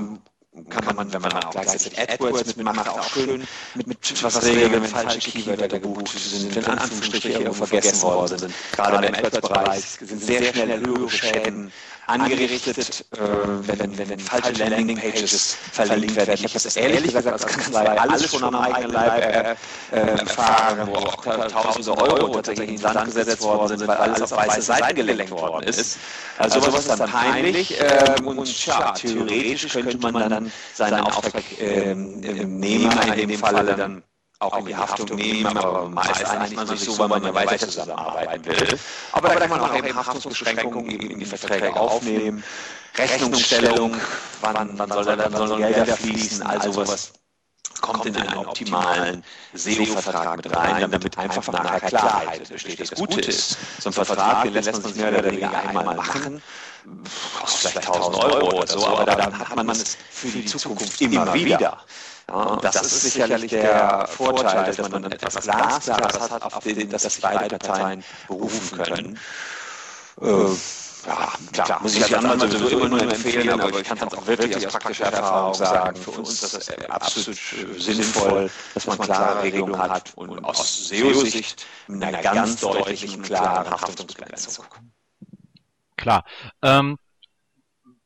[0.70, 4.84] kann man, wenn man auch gleichzeitig AdWords mitmacht, auch schön mit, mit was regeln, wenn
[4.84, 8.54] falsche Keywörter gebucht sind, wenn Anführungsstriche irgendwo vergessen worden sind.
[8.72, 11.72] Gerade im AdWords-Bereich sind sehr schnell höhere Schäden
[12.06, 16.34] angerichtet, äh, wenn, wenn, wenn falsche Landingpages verlinkt werden.
[16.34, 19.56] Ich habe das ehrlich gesagt als Kanzlei alles schon am eigenen Leib äh,
[19.92, 24.32] äh, erfahren, wo auch tausende Euro tatsächlich ins Land gesetzt worden sind, weil alles auf
[24.32, 25.98] weiße Seiten gelenkt worden ist.
[26.38, 33.28] Also sowas ist dann peinlich ähm, und ja, theoretisch könnte man dann seinen Auftragnehmer in
[33.28, 34.02] dem Falle dann
[34.38, 37.58] auch in die Haftung nehmen, aber meist einigt man sich so, weil man ja weiter
[37.58, 38.78] zusammenarbeiten will.
[39.12, 42.44] Aber da kann man auch eben Haftungsbeschränkungen eben in die Verträge aufnehmen,
[42.96, 43.94] Rechnungsstellung,
[44.40, 47.12] wann, wann soll dann sollen Gelder fließen, also sowas
[47.80, 49.22] kommt in einen optimalen
[49.54, 52.80] SEO-Vertrag mit rein, damit einfach nachher Klarheit besteht.
[52.80, 56.42] Das Gute ist, so ein Vertrag, den lässt man sich mehr oder weniger einmal machen,
[57.40, 61.32] kostet vielleicht 1000 Euro oder so, aber dann hat man es für die Zukunft immer
[61.34, 61.78] wieder.
[62.28, 66.64] Ja, und das, das, ist sicherlich der Vorteil, dass man dann etwas Glasklares hat, auf
[66.64, 69.18] den, dass sich beide Parteien berufen können.
[70.20, 70.26] Äh,
[71.06, 74.26] ja, klar, muss ich als Anwalt sowieso immer nur empfehlen, aber ich kann es auch
[74.26, 75.96] wirklich aus praktischer Erfahrung sagen.
[75.96, 77.38] Für uns ist das absolut
[77.78, 84.64] sinnvoll, dass man klare Regelungen hat und aus SEO-Sicht mit einer ganz deutlichen, klaren Haftungsbegrenzung.
[85.96, 86.24] Klar.
[86.62, 86.98] Ähm,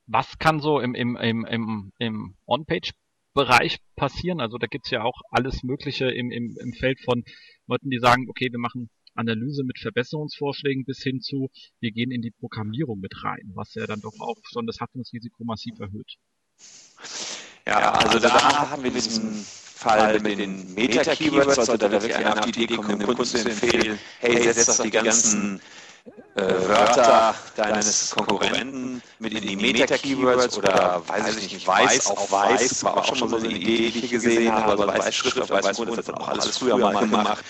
[0.06, 2.90] was kann so im, im, im, im, im On-Page
[3.34, 4.40] Bereich passieren.
[4.40, 7.24] Also da gibt's ja auch alles Mögliche im, im, im Feld von
[7.66, 11.50] Leuten, die sagen, okay, wir machen Analyse mit Verbesserungsvorschlägen bis hin zu,
[11.80, 15.44] wir gehen in die Programmierung mit rein, was ja dann doch auch schon das Haftungsrisiko
[15.44, 16.16] massiv erhöht.
[17.66, 22.50] Ja, also da haben wir diesen Fall mit den Meta-Keywords, sollte da wirklich einer auf
[22.50, 25.60] die Idee kommen, dem Kunden zu empfehlen, hey, setz doch die ganzen
[26.36, 32.84] äh, Wörter deines Konkurrenten mit in die Meta-Keywords oder weiß ich nicht, weiß auf weiß,
[32.84, 35.76] war auch schon so eine Idee, die ich gesehen habe, also weiß Schrift auf weiß
[35.76, 37.44] Grund, das hat auch alles früher mal gemacht.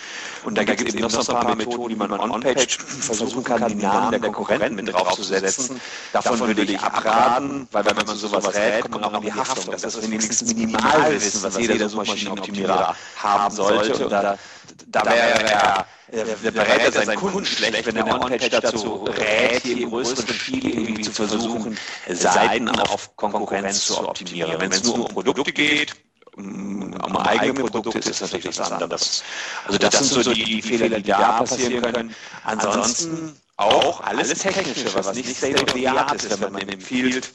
[0.44, 3.68] Und da gibt es eben noch so ein paar Methoden, wie man on-page versuchen kann,
[3.68, 5.80] die Namen der Konkurrenten mit draufzusetzen.
[6.12, 9.70] Davon würde ich abraten, weil wenn man sowas rät, kommt man auch in die Haftung.
[9.70, 14.04] Das ist wenigstens Minimalwissen, was jeder Suchmaschinenoptimierer haben sollte.
[14.04, 14.38] Und da,
[14.86, 19.62] da wäre er der, der berät er seinen Kunden schlecht, wenn der On-Page dazu rät,
[19.62, 21.78] hier im größeren Spiel irgendwie zu versuchen,
[22.08, 24.60] Seiten auf Konkurrenz zu optimieren.
[24.60, 25.94] Wenn es nur um Produkte geht,
[26.36, 29.22] um eigene Produkte ist das natürlich was anderes.
[29.66, 32.14] Also das sind so die Fehler, die da passieren können.
[32.44, 37.30] Ansonsten auch alles Technische, was nicht State of the Art ist, wenn man empfiehlt,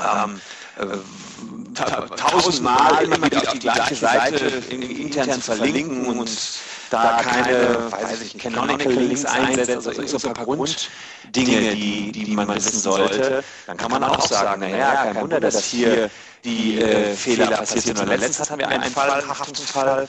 [0.00, 0.40] ähm,
[0.78, 0.96] äh,
[2.16, 6.30] tausendmal immer wieder auf die gleiche Seite intern zu verlinken und
[6.90, 12.34] da keine, weiß ich, Canonical Links einsetzt, also, also so ein paar Grunddinge, die, die
[12.34, 16.10] man wissen sollte, dann kann man auch sagen, naja, kein Wunder, dass hier
[16.44, 18.00] die äh, Fehler passiert sind.
[18.00, 20.08] Und letztens hatten wir einen Fall, Haftungsfall,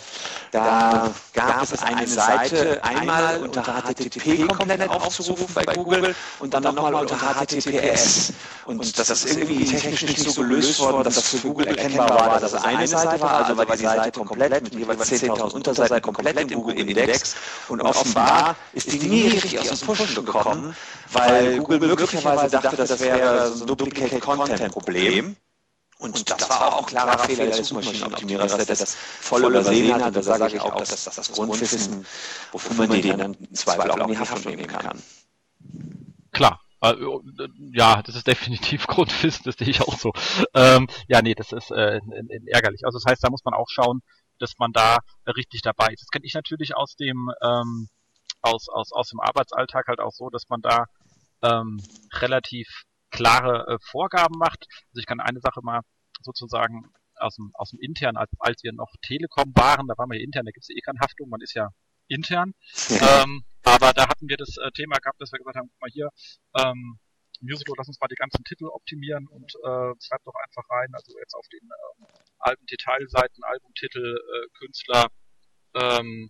[0.52, 6.94] da gab es eine Seite einmal unter HTTP komplett aufzurufen bei Google und dann nochmal
[6.94, 8.34] unter HTTPS.
[8.66, 12.40] Und das ist irgendwie technisch nicht so gelöst worden, dass das für Google erkennbar war,
[12.40, 16.38] dass es eine Seite war, also war die Seite komplett mit jeweils 10.000 Unterseiten komplett
[16.40, 17.36] im Google-Index.
[17.70, 20.76] Und offenbar ist die nie richtig aus dem Pushen gekommen,
[21.12, 25.36] weil Google möglicherweise dachte, das wäre so ein Duplicate-Content-Problem.
[26.02, 29.46] Und, und das, das, war auch ein klarer Fehler des Suchmaschinenoptimierers, dass der das voll
[29.46, 30.08] übersehen hat.
[30.08, 32.06] Und da sage ich auch, dass das das Grundwissen,
[32.52, 35.00] wofür man den dann im Zweifel auch in die Haft nehmen kann.
[36.32, 36.60] Klar.
[36.82, 36.96] Äh,
[37.74, 40.12] ja, das ist definitiv Grundwissen, das sehe ich auch so.
[40.56, 42.00] Ähm, ja, nee, das ist äh,
[42.48, 42.84] ärgerlich.
[42.84, 44.02] Also das heißt, da muss man auch schauen,
[44.40, 44.98] dass man da
[45.28, 46.02] richtig dabei ist.
[46.02, 47.90] Das kenne ich natürlich aus dem ähm,
[48.42, 50.86] aus, aus, aus dem Arbeitsalltag halt auch so, dass man da
[51.44, 51.80] ähm,
[52.14, 54.66] relativ klare äh, Vorgaben macht.
[54.90, 55.82] Also ich kann eine Sache mal
[56.22, 60.18] sozusagen aus dem, aus dem intern, als, als wir noch Telekom waren, da waren wir
[60.18, 61.70] ja intern, da gibt es ja eh keine Haftung, man ist ja
[62.08, 62.54] intern.
[62.90, 65.92] ähm, aber da hatten wir das äh, Thema gehabt, dass wir gesagt haben, guck mal
[65.92, 66.10] hier,
[66.58, 67.00] ähm,
[67.42, 71.18] Musical, lass uns mal die ganzen Titel optimieren und äh, schreibt doch einfach rein, also
[71.20, 72.08] jetzt auf den ähm,
[72.40, 75.08] alten Detailseiten, Albumtitel, äh, Künstler,
[75.74, 76.30] ähm,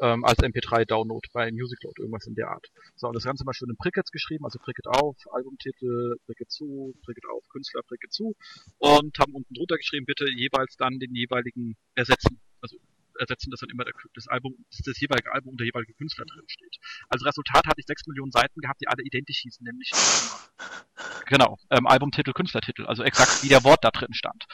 [0.00, 2.66] ähm, als MP3-Download bei Musicload, irgendwas in der Art.
[2.96, 6.94] So, und das Ganze mal schön in Prickets geschrieben, also Pricket auf, Albumtitel, Pricket zu,
[7.04, 8.34] Pricket auf, Künstler, Pricket zu
[8.78, 12.40] und haben unten drunter geschrieben, bitte jeweils dann den jeweiligen ersetzen.
[12.60, 12.78] Also
[13.18, 13.84] ersetzen, dass dann immer
[14.14, 16.76] das Album, das jeweilige Album und der jeweilige Künstler drin steht.
[17.08, 19.90] Als Resultat hatte ich sechs Millionen Seiten gehabt, die alle identisch hießen, nämlich
[21.26, 24.46] genau, ähm, Albumtitel, Künstlertitel, also exakt wie der Wort da drin stand.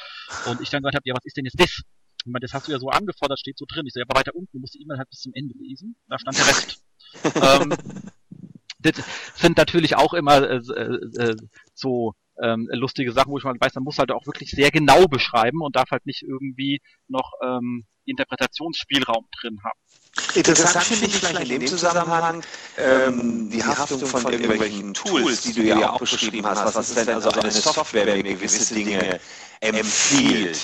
[0.46, 1.82] Und ich dann gesagt habe, ja, was ist denn jetzt das?
[2.24, 3.86] Ich meine, das hast du ja so angefordert, steht so drin.
[3.86, 5.96] Ich so, ja, aber weiter unten, du musst die E-Mail halt bis zum Ende lesen.
[6.08, 6.82] Da stand der Rest.
[7.24, 7.74] ähm,
[8.78, 11.36] das sind natürlich auch immer äh, äh,
[11.74, 15.06] so ähm, lustige Sachen, wo ich mal weiß, man muss halt auch wirklich sehr genau
[15.06, 19.78] beschreiben und darf halt nicht irgendwie noch ähm, Interpretationsspielraum drin haben.
[20.34, 22.42] Interessant finde ich vielleicht in dem Zusammenhang
[22.76, 26.74] ähm, die Haftung von irgendwelchen Tools, die du ja auch beschrieben hast.
[26.74, 29.20] Was ist, wenn also eine Software mir gewisse Dinge
[29.60, 30.58] empfiehlt?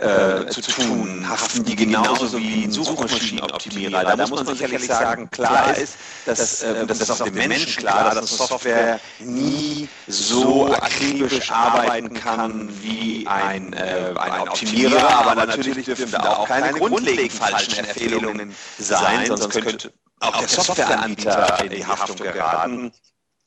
[0.00, 4.04] Äh, zu tun, haften die genauso wie ein Suchmaschinenoptimierer.
[4.04, 8.14] Da muss man sicherlich sagen, klar ist, dass, äh, das ist auch dem Menschen klar,
[8.14, 15.84] dass eine Software nie so akribisch arbeiten kann wie ein, äh, ein Optimierer, aber natürlich
[15.84, 21.84] dürfen da auch keine grundlegend falschen Empfehlungen sein, sonst könnte auch der Softwareanbieter in die
[21.86, 22.92] Haftung geraten.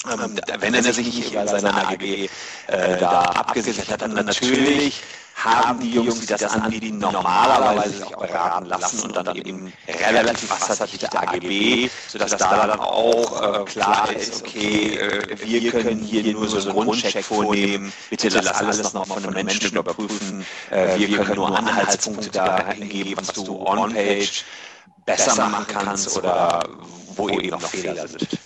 [0.08, 2.30] Ähm, wenn er sich nicht über seine AGB
[2.68, 5.02] äh, da abgesichert hat, dann natürlich
[5.36, 10.50] haben die Jungs, die das anbieten, normalerweise sich auch beraten lassen und dann eben relativ
[10.50, 16.48] wasserdichte AGB, sodass da dann auch äh, klar ist, okay, äh, wir können hier nur
[16.48, 21.36] so einen Grundcheck vornehmen, bitte lass alles noch von einem Menschen überprüfen, äh, wir können
[21.36, 24.46] nur Anhaltspunkte da hingeben, was du on-page
[25.06, 26.64] besser machen kannst oder
[27.16, 28.45] wo eben noch Fehler sind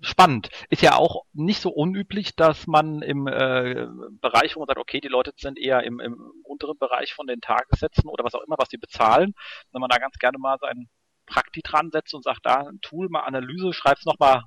[0.00, 0.48] spannend.
[0.68, 3.86] Ist ja auch nicht so unüblich, dass man im äh,
[4.20, 7.40] Bereich, wo man sagt, okay, die Leute sind eher im, im unteren Bereich von den
[7.40, 9.34] Tagessätzen oder was auch immer, was die bezahlen,
[9.72, 10.88] wenn man da ganz gerne mal seinen
[11.26, 14.42] Prakti dran setzt und sagt, da ein Tool, mal Analyse, schreib's nochmal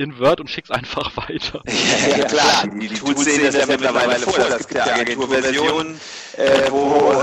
[0.00, 1.62] in Word und schick's einfach weiter.
[1.66, 4.38] Ja, ja klar, die, die Tools sehen das ja mittlerweile vor.
[4.38, 6.00] Es gibt ja Agenturversionen,
[6.36, 7.22] äh, wo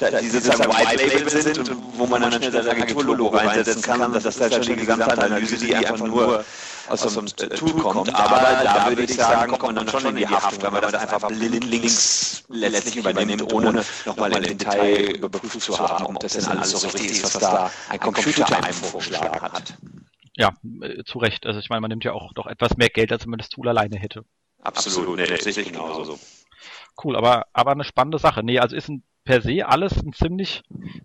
[0.00, 4.12] äh, die sozusagen White Label sind und wo man dann schnell das Agenturlogo reinsetzen kann.
[4.12, 6.44] Das ist halt schon die gesamte Analyse, die einfach nur
[6.88, 8.14] aus so einem Tool kommt.
[8.14, 10.94] Aber da würde ich sagen, kommt man dann schon in die Haftung, wenn man das
[10.94, 16.70] einfach blindlings letztlich übernimmt, ohne nochmal im Detail überprüft zu haben, ob das denn alles
[16.70, 19.74] so richtig ist, was da ein Computer einem vorgeschlagen hat.
[20.38, 21.44] Ja, äh, zu Recht.
[21.46, 23.48] Also ich meine, man nimmt ja auch doch etwas mehr Geld, als wenn man das
[23.48, 24.24] Tool alleine hätte.
[24.62, 26.18] Absolut, nee, das sehe ich genauso.
[27.02, 28.42] Cool, aber, aber eine spannende Sache.
[28.42, 30.62] Nee, also ist ein per se alles ein ziemlich,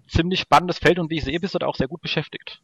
[0.08, 2.62] ziemlich spannendes Feld und wie ich sehe, bist du da auch sehr gut beschäftigt.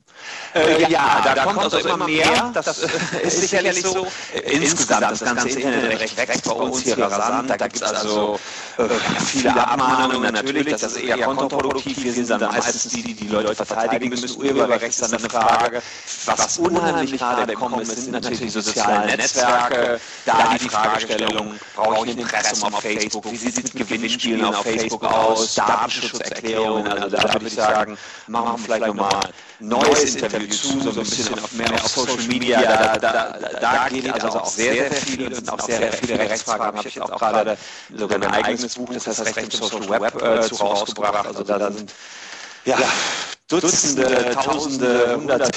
[0.56, 2.52] Äh, ja, ja, da, da kommt also, also immer mehr.
[2.53, 4.07] Das, das ist sicherlich so.
[4.45, 7.49] Insgesamt, das ganze Internetrecht wächst bei uns hier rasant.
[7.49, 8.40] Da gibt es also
[8.77, 8.84] äh,
[9.19, 10.68] viele Abmahnungen natürlich.
[10.68, 12.06] Das ist eher kontraproduktiv.
[12.06, 14.38] Wir sind dann meistens die, die die Leute verteidigen müssen.
[14.38, 15.81] Urheberrecht ist dann eine Frage.
[16.26, 19.99] Was unheimlich gerade im Kommen ist, sind natürlich die sozialen Netzwerke.
[20.26, 23.30] Da die Fragestellung, brauche ich ein Impressum auf Facebook?
[23.30, 25.49] Wie sieht es mit Gewinnspielen auf Facebook aus?
[25.56, 26.88] Datenschutzerklärungen.
[26.92, 27.98] Also da würde ich sagen,
[28.28, 29.10] machen wir vielleicht nochmal
[29.60, 32.62] ein neues Interview zu, so ein bisschen auf, mehr auf Social Media.
[32.62, 35.94] Da, da, da, da geht also auch sehr, sehr viel und sind auch sehr, sehr
[35.94, 36.78] viele Rechtsfragen.
[36.78, 37.58] Habe ich jetzt auch gerade
[37.94, 41.26] sogar ein eigenes Buch, das heißt Recht im Social Web, äh, zu rausgebracht.
[41.28, 41.94] Also da sind
[42.65, 42.77] ja,
[43.49, 45.52] Dutzende, Tausende, Hunderte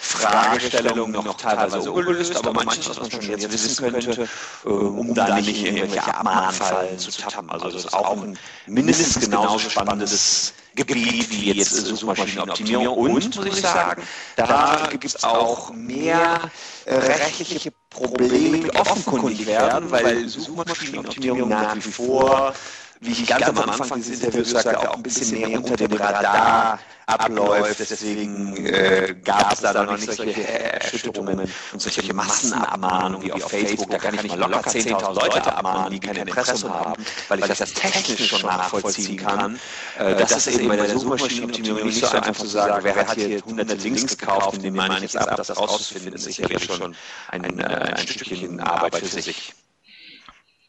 [0.00, 4.28] Fragestellungen noch teilweise ungelöst, aber manches, was man schon jetzt wissen könnte,
[4.64, 7.50] äh, um da nicht in irgendwelche Abmahnfallen zu tappen.
[7.50, 12.96] Also das ist auch ein mindestens genauso spannendes Gebiet wie jetzt Suchmaschinenoptimierung.
[12.96, 14.02] Und, muss ich sagen,
[14.36, 16.40] da gibt es auch mehr
[16.86, 22.54] rechtliche Probleme, die offenkundig werden, weil Suchmaschinenoptimierung nach wie vor
[23.02, 26.78] wie ich ganz am Anfang dieses Interviews sagte, auch ein bisschen mehr unter dem Radar
[27.06, 27.80] abläuft.
[27.80, 31.40] Deswegen äh, gab es da noch nicht solche Erschütterungen
[31.72, 33.90] und solche Massenabmahnungen wie auf Facebook.
[33.90, 37.72] Da kann ich mal locker 10.000 Leute abmahnen, die kein Impressum haben, weil ich das
[37.72, 39.58] technisch schon nachvollziehen kann.
[39.98, 43.42] Äh, das ist eben bei der Suchmaschinenoptimierung nicht so einfach zu sagen, wer hat hier
[43.44, 46.94] hunderte Links gekauft, in dem meine ich jetzt ab, das rauszufinden, ist sicherlich schon
[47.28, 49.54] ein, äh, ein Stückchen Arbeit für sich.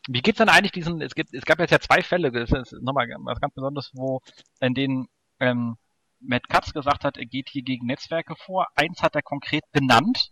[0.07, 2.81] Wie geht's dann eigentlich diesen, es gibt, es gab jetzt ja zwei Fälle, das ist
[2.81, 4.21] nochmal was ganz Besonderes, wo,
[4.59, 5.07] in denen,
[5.39, 5.77] ähm,
[6.25, 8.67] Matt Katz gesagt hat, er geht hier gegen Netzwerke vor.
[8.75, 10.29] Eins hat er konkret benannt.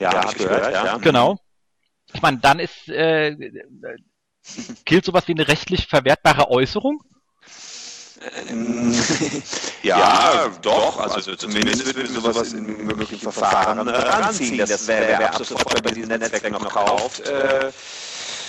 [0.00, 0.98] Ja, ja habe ich gehört, gehört, ja.
[0.98, 1.38] Genau.
[2.12, 3.36] Ich meine, dann ist, äh,
[4.84, 7.02] gilt sowas wie eine rechtlich verwertbare Äußerung?
[8.48, 8.94] Ähm,
[9.82, 15.18] ja, doch, also, also zumindest würden wir sowas in möglichen Verfahren äh, ranziehen, dass wer,
[15.18, 17.70] wer ab sofort bei diesen Netzwerken noch kauft, äh,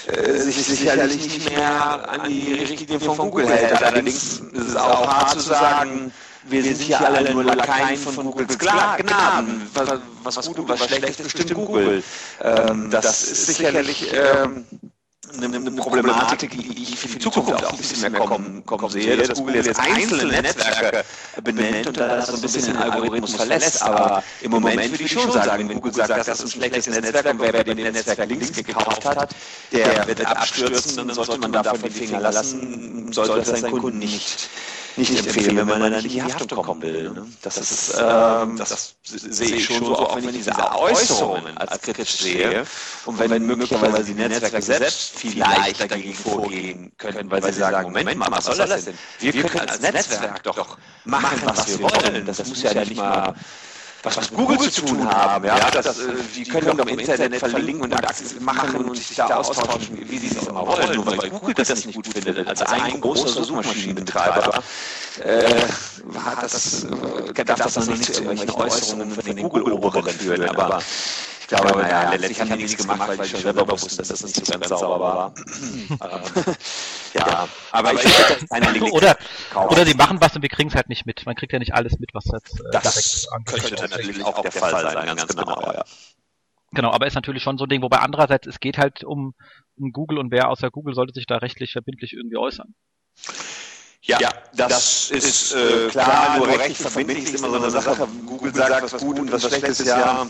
[0.07, 3.84] äh, sich sicherlich nicht mehr an die Richtlinien von Google hält.
[3.84, 6.14] Allerdings ist es auch hart zu sagen,
[6.44, 9.69] wir sind hier alle nur Lakaien von Googles Gnaden.
[9.73, 12.03] Was, was gut und was schlecht ist, bestimmt Google.
[12.41, 14.65] Ähm, das ist sicherlich ähm,
[15.36, 19.18] eine, eine Problematik, die ich für die Zukunft auch ein bisschen mehr kommen, kommen sehe,
[19.18, 21.04] dass Google jetzt einzelne Netzwerke
[21.44, 23.82] benennt und da so ein bisschen den Algorithmus verlässt.
[23.84, 27.26] Aber im Moment würde ich schon sagen, wenn Google sagt, das ist ein schlechtes Netzwerk
[27.28, 29.36] und wer bei dem Netzwerk links gekauft hat,
[29.72, 34.49] der wird abstürzen, dann sollte man davon die Finger lassen, sollte das seinen Kunden nicht
[34.98, 37.11] nicht empfehlen, wenn man dann nicht in die Haftung kommen will.
[37.11, 37.28] Ne?
[37.41, 42.18] Das, ist, ähm, das sehe ich schon so, auch wenn ich diese Äußerungen als kritisch
[42.18, 42.65] sehe
[43.06, 48.32] und wenn möglicherweise die Netzwerke selbst vielleicht dagegen vorgehen könnten, weil sie sagen, Moment mal,
[48.32, 48.98] was soll das denn?
[49.19, 52.26] Wir können als Netzwerk doch machen, was wir wollen.
[52.26, 53.34] Das muss ja nicht mal
[54.03, 55.45] was, was mit Google zu tun haben.
[55.45, 59.18] Ja, das, das, äh, die können doch im Internet verlinken und Aktien machen und sich
[59.18, 60.95] da austauschen, wie sie es immer wollen.
[60.95, 64.61] Nur weil Google das nicht gut findet, als ein großer Suchmaschinenbetreiber,
[65.24, 65.61] äh,
[66.24, 70.49] hat das, äh, darf das noch nicht zu irgendwelchen Äußerungen von den Google-Oberen führen.
[70.49, 70.82] Aber
[71.49, 74.22] ich glaube, naja, letztlich haben die nichts gemacht, weil ich schon selber wusste, dass das
[74.22, 75.34] nicht so ganz sauber war.
[77.14, 79.18] ja, aber ich eine oder,
[79.56, 81.26] oder die machen was und wir kriegen es halt nicht mit.
[81.26, 84.72] Man kriegt ja nicht alles mit, was jetzt äh, das könnte natürlich auch der Fall
[84.72, 85.86] sein, ganz genau, genau ja.
[86.74, 89.34] Genau, aber ist natürlich schon so ein Ding, wobei andererseits, es geht halt um,
[89.78, 92.76] um Google und wer außer Google sollte sich da rechtlich verbindlich irgendwie äußern.
[94.08, 98.08] Ja, ja das, das, ist äh, klar, nur rechtlich verbindlich ist immer so eine Sache.
[98.26, 100.26] Google sagt, was gut und was schlecht ist, ja,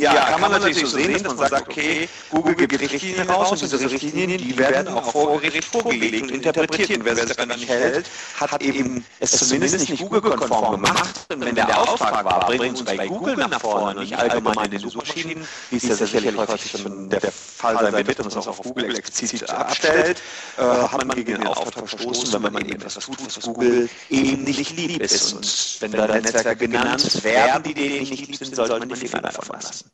[0.00, 3.50] ja, ja kann man natürlich so sehen, dass man sagt, okay, Google gibt Richtlinien raus
[3.52, 6.90] und diese Richtlinien, die werden auch vor Gericht vorgelegt und interpretiert.
[6.90, 8.06] Und wer sich daran nicht hält,
[8.40, 11.26] hat eben es zumindest nicht Google-konform gemacht.
[11.30, 14.70] Und wenn der Auftrag war, bringt uns bei Google nach vorne und nicht allgemein in
[14.70, 18.48] den Suchmaschinen, wie es ja sicherlich häufig schon der Fall sein wird und es auch
[18.48, 20.22] auf Google explizit abstellt,
[20.56, 24.44] äh, hat man gegen den Auftrag verstoßen, wenn man eben etwas tut, was Google eben
[24.44, 25.32] nicht lieb ist.
[25.32, 29.22] Und wenn da Netzwerke genannt werden, die denen nicht lieb sind, sollte man die Finger
[29.22, 29.90] davon lassen.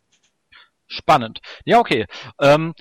[0.87, 1.41] Spannend.
[1.65, 2.07] Ja, okay.
[2.41, 2.75] Ähm,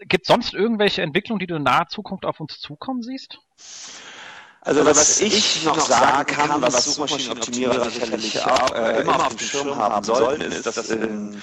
[0.00, 3.38] Gibt es sonst irgendwelche Entwicklungen, die du in naher Zukunft auf uns zukommen siehst?
[4.68, 9.38] Also was, was ich noch sagen kann, was Suchmaschinenoptimierer sicherlich auch äh, immer auf dem
[9.38, 11.40] Schirm haben sollten, ist, dass ähm,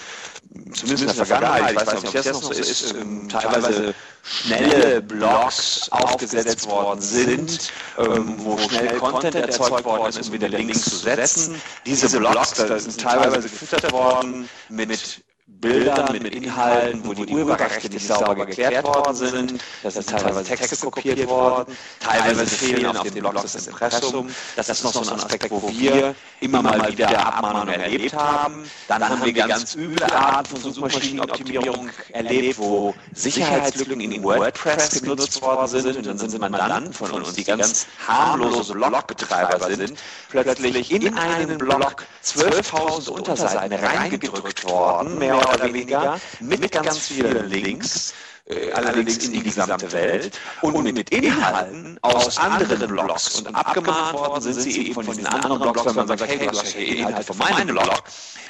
[0.71, 5.01] zumindest in der Vergangenheit, ich weiß nicht, ob das noch so ist, ähm, teilweise schnelle
[5.01, 10.95] Blogs aufgesetzt worden sind, ähm, wo schnell Content erzeugt worden ist, um wieder Links zu
[10.95, 11.59] setzen.
[11.87, 15.23] Diese Blogs da sind teilweise gefüttert worden mit
[15.65, 19.61] Bildern mit Inhalten, wo die Urheberrechte nicht sauber geklärt worden sind.
[19.83, 24.29] Da sind teilweise Texte kopiert worden, teilweise fehlen auf den Blogs das Impressum.
[24.55, 28.69] Das ist noch so ein Aspekt, wo wir immer mal wieder Abmahnungen erlebt haben.
[28.87, 35.67] Dann haben wir ganz üble Arten von Suchmaschinenoptimierung erlebt, wo Sicherheitslücken in WordPress genutzt worden
[35.67, 35.97] sind.
[35.97, 42.03] Und dann sind Mandanten von uns, die ganz harmlose Blogbetreiber sind, plötzlich in einen Blog
[42.23, 48.13] 12.000 Unterseiten reingedrückt worden, mehr mehr oder weniger, mit ganz vielen Links,
[48.47, 53.41] äh, allerdings in die gesamte Welt und mit Inhalten aus anderen Blogs.
[53.41, 56.59] Und abgemahnt worden sind sie eben von diesen anderen Blogs, weil man sagt, hey, du
[56.59, 58.03] hast ja Inhalte von meinem Blog.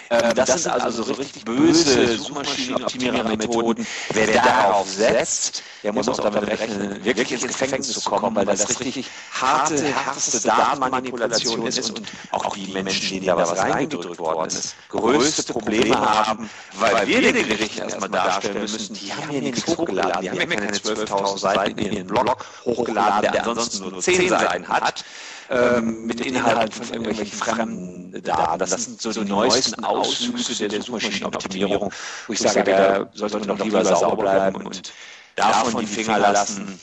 [0.09, 3.87] Ähm, das, sind also so richtig böse Suchmaschinenoptimierer-Methoden.
[4.13, 8.79] Wer darauf setzt, der muss auch damit rechnen, wirklich ins Gefängnis zu kommen, weil das
[8.79, 14.75] richtig harte, härteste Datenmanipulation ist und auch die Menschen, denen da was reingedrückt worden ist,
[14.89, 20.21] größte Probleme haben, weil wir den Gerichten erstmal darstellen müssen, die haben hier nichts hochgeladen,
[20.21, 24.67] die haben ja keine 12.000 Seiten in ihren Blog hochgeladen, der ansonsten nur 10 Seiten
[24.67, 25.05] hat
[25.49, 28.59] ähm, mit Inhalten von irgendwelchen fremden Daten.
[28.59, 31.91] Das sind so die neuesten Auswüchse der Suchmaschinenoptimierung,
[32.27, 34.93] wo ich sage, da sollte man doch lieber sauber bleiben und
[35.35, 36.79] davon die Finger lassen.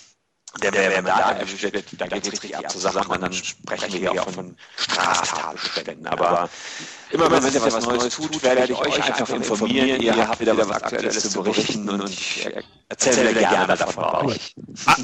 [0.61, 3.33] Der, wenn man da erwischt wird, da geht es richtig ab zur Sache und dann
[3.33, 6.07] sprechen wir hier auch von Straftatbeständen.
[6.07, 6.51] Aber
[7.11, 10.03] immer wenn es etwas Neues tut, werde ich euch einfach informieren.
[10.03, 12.49] Ihr habt wieder was Aktuelles zu berichten und ich
[12.89, 14.55] erzähle gerne davon bei euch.
[14.87, 14.97] Ah,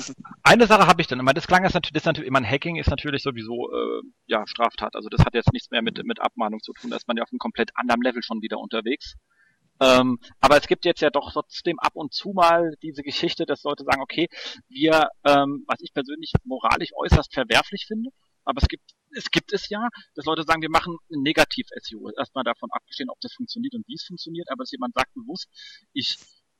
[0.42, 2.76] eine Sache habe ich dann immer, das klang jetzt natürlich, das natürlich, ich meine, Hacking
[2.76, 4.96] ist natürlich sowieso äh, ja Straftat.
[4.96, 7.22] Also das hat jetzt nichts mehr mit, mit Abmahnung zu tun, da ist man ja
[7.22, 9.14] auf einem komplett anderen Level schon wieder unterwegs.
[9.80, 13.62] Ähm, aber es gibt jetzt ja doch trotzdem ab und zu mal diese Geschichte, dass
[13.62, 14.28] Leute sagen, okay,
[14.68, 18.10] wir, ähm, was ich persönlich moralisch äußerst verwerflich finde,
[18.44, 22.10] aber es gibt, es gibt es ja, dass Leute sagen, wir machen Negativ-SEO.
[22.16, 25.48] Erstmal davon abgesehen, ob das funktioniert und wie es funktioniert, aber dass jemand sagt bewusst,
[25.92, 26.16] ich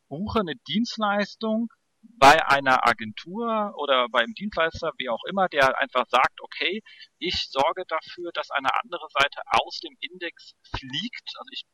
[0.09, 1.69] buche eine Dienstleistung,
[2.03, 6.83] bei einer Agentur oder beim Dienstleister, wie auch immer, der einfach sagt, okay,
[7.19, 11.65] ich sorge dafür, dass eine andere Seite aus dem Index fliegt, also ich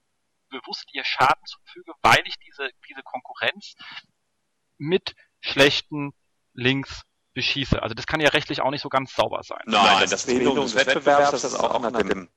[0.60, 3.74] bewusst ihr Schaden zufüge, weil ich diese, diese Konkurrenz
[4.78, 6.12] mit schlechten
[6.52, 7.02] Links
[7.34, 7.82] beschieße.
[7.82, 9.62] Also das kann ja rechtlich auch nicht so ganz sauber sein.
[9.66, 12.30] Nein, Nein das Behinderung des Wettbewerbs, das ist auch nach dem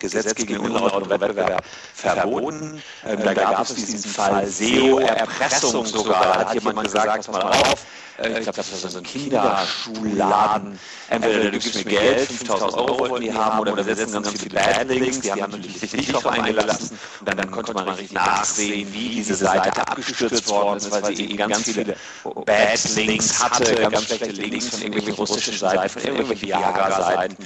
[0.00, 1.64] Gesetz gegen den unlauteren Wettbewerb
[1.94, 2.82] verboten.
[3.06, 6.24] Ähm, da gab es diesen Fall SEO-Erpressung sogar.
[6.24, 7.86] Da hat jemand gesagt, pass mal auf,
[8.20, 10.78] äh, ich glaube, das war so ein Kinderschulladen.
[11.08, 14.54] Entweder du gibst mir Geld, 5000 Euro wollten die haben, oder wir setzen ganz viele
[14.54, 16.98] Badlinks, die haben natürlich sich nicht darauf eingelassen.
[17.20, 21.36] Und dann, konnte man richtig nachsehen, wie diese Seite abgestürzt worden ist, weil sie eben
[21.36, 27.36] ganz viele Badlinks hatte, ganz schlechte Links von irgendwelchen russischen Seiten, von irgendwelchen Viagra-Seiten.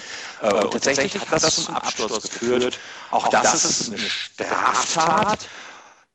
[0.43, 2.44] Äh, und tatsächlich hat das zum Absturz geführt.
[3.11, 5.49] Auch das ist eine Straftat.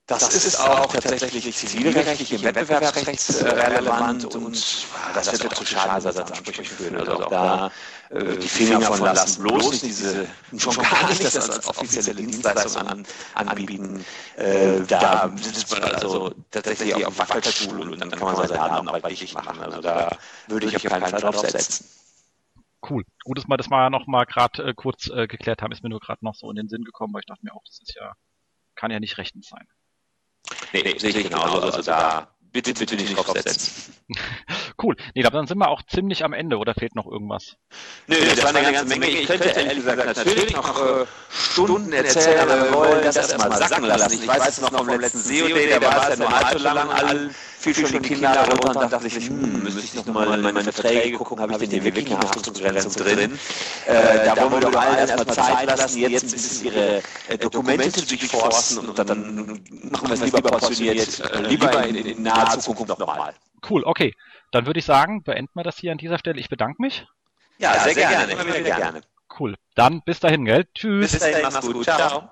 [0.10, 6.98] Das, ist auch tatsächlich zivilrechtlich im Wettbewerbsrecht relevant und das wird auch zu Schadensersatzansprüchen führen.
[6.98, 7.72] Also auch da
[8.10, 10.26] äh, die Finger von lassen, bloß nicht diese,
[10.58, 14.04] schon gar nicht das als offizielle Dienstleistung an, anbieten.
[14.36, 19.36] Äh, da sitzt man also tatsächlich auf Wackelstuhl und dann kann man seine Datenarbeit richtig
[19.36, 19.62] machen.
[19.62, 21.86] Also da würde ich auf keinen Fall drauf setzen.
[22.88, 23.04] Cool.
[23.24, 25.90] Gut, dass wir das mal noch mal gerade äh, kurz äh, geklärt haben, ist mir
[25.90, 27.96] nur gerade noch so in den Sinn gekommen, weil ich dachte mir auch, das ist
[27.96, 28.14] ja,
[28.76, 29.68] kann ja nicht rechtens sein.
[30.74, 31.56] Nee, nee sehe ich genauso.
[31.56, 33.94] Also, also da bitte, bitte nicht draufsetzen.
[34.84, 34.96] cool.
[35.14, 37.58] Nee, dann sind wir auch ziemlich am Ende, oder fehlt noch irgendwas?
[38.08, 39.08] Nö, das, das war eine ganze Menge.
[39.08, 43.86] Ich könnte ehrlich gesagt natürlich noch äh, Stunden erzählen, aber wir wollen das erstmal sacken
[43.86, 44.22] lassen.
[44.22, 47.30] Ich weiß es noch vom letzten SEO-Day, da war es ja nur allzu lang, alle
[47.60, 50.72] fiel schon die Kinder darunter und dachte sich, hm, müsste ich noch mal in meine
[50.72, 53.40] Verträge gucken, habe ich denn hier wirklich eine Haftungsbegrenzung drin?
[53.86, 58.06] Äh, da wollen wir doch allen erstmal Zeit lassen, jetzt ein bisschen ihre äh, Dokumente
[58.06, 59.62] durchforsten und dann
[59.92, 63.34] machen wir es lieber portioniert, äh, lieber in, in naher Zukunft nochmal.
[63.70, 64.16] Cool, okay.
[64.52, 66.40] Dann würde ich sagen, beenden wir das hier an dieser Stelle.
[66.40, 67.06] Ich bedanke mich.
[67.60, 69.02] Ja, sehr, sehr gerne, immer wieder gerne.
[69.38, 69.56] Cool.
[69.76, 70.66] Dann bis dahin, gell?
[70.74, 71.12] Tschüss.
[71.12, 71.84] Bis dahin, mach's gut.
[71.84, 72.32] Ciao.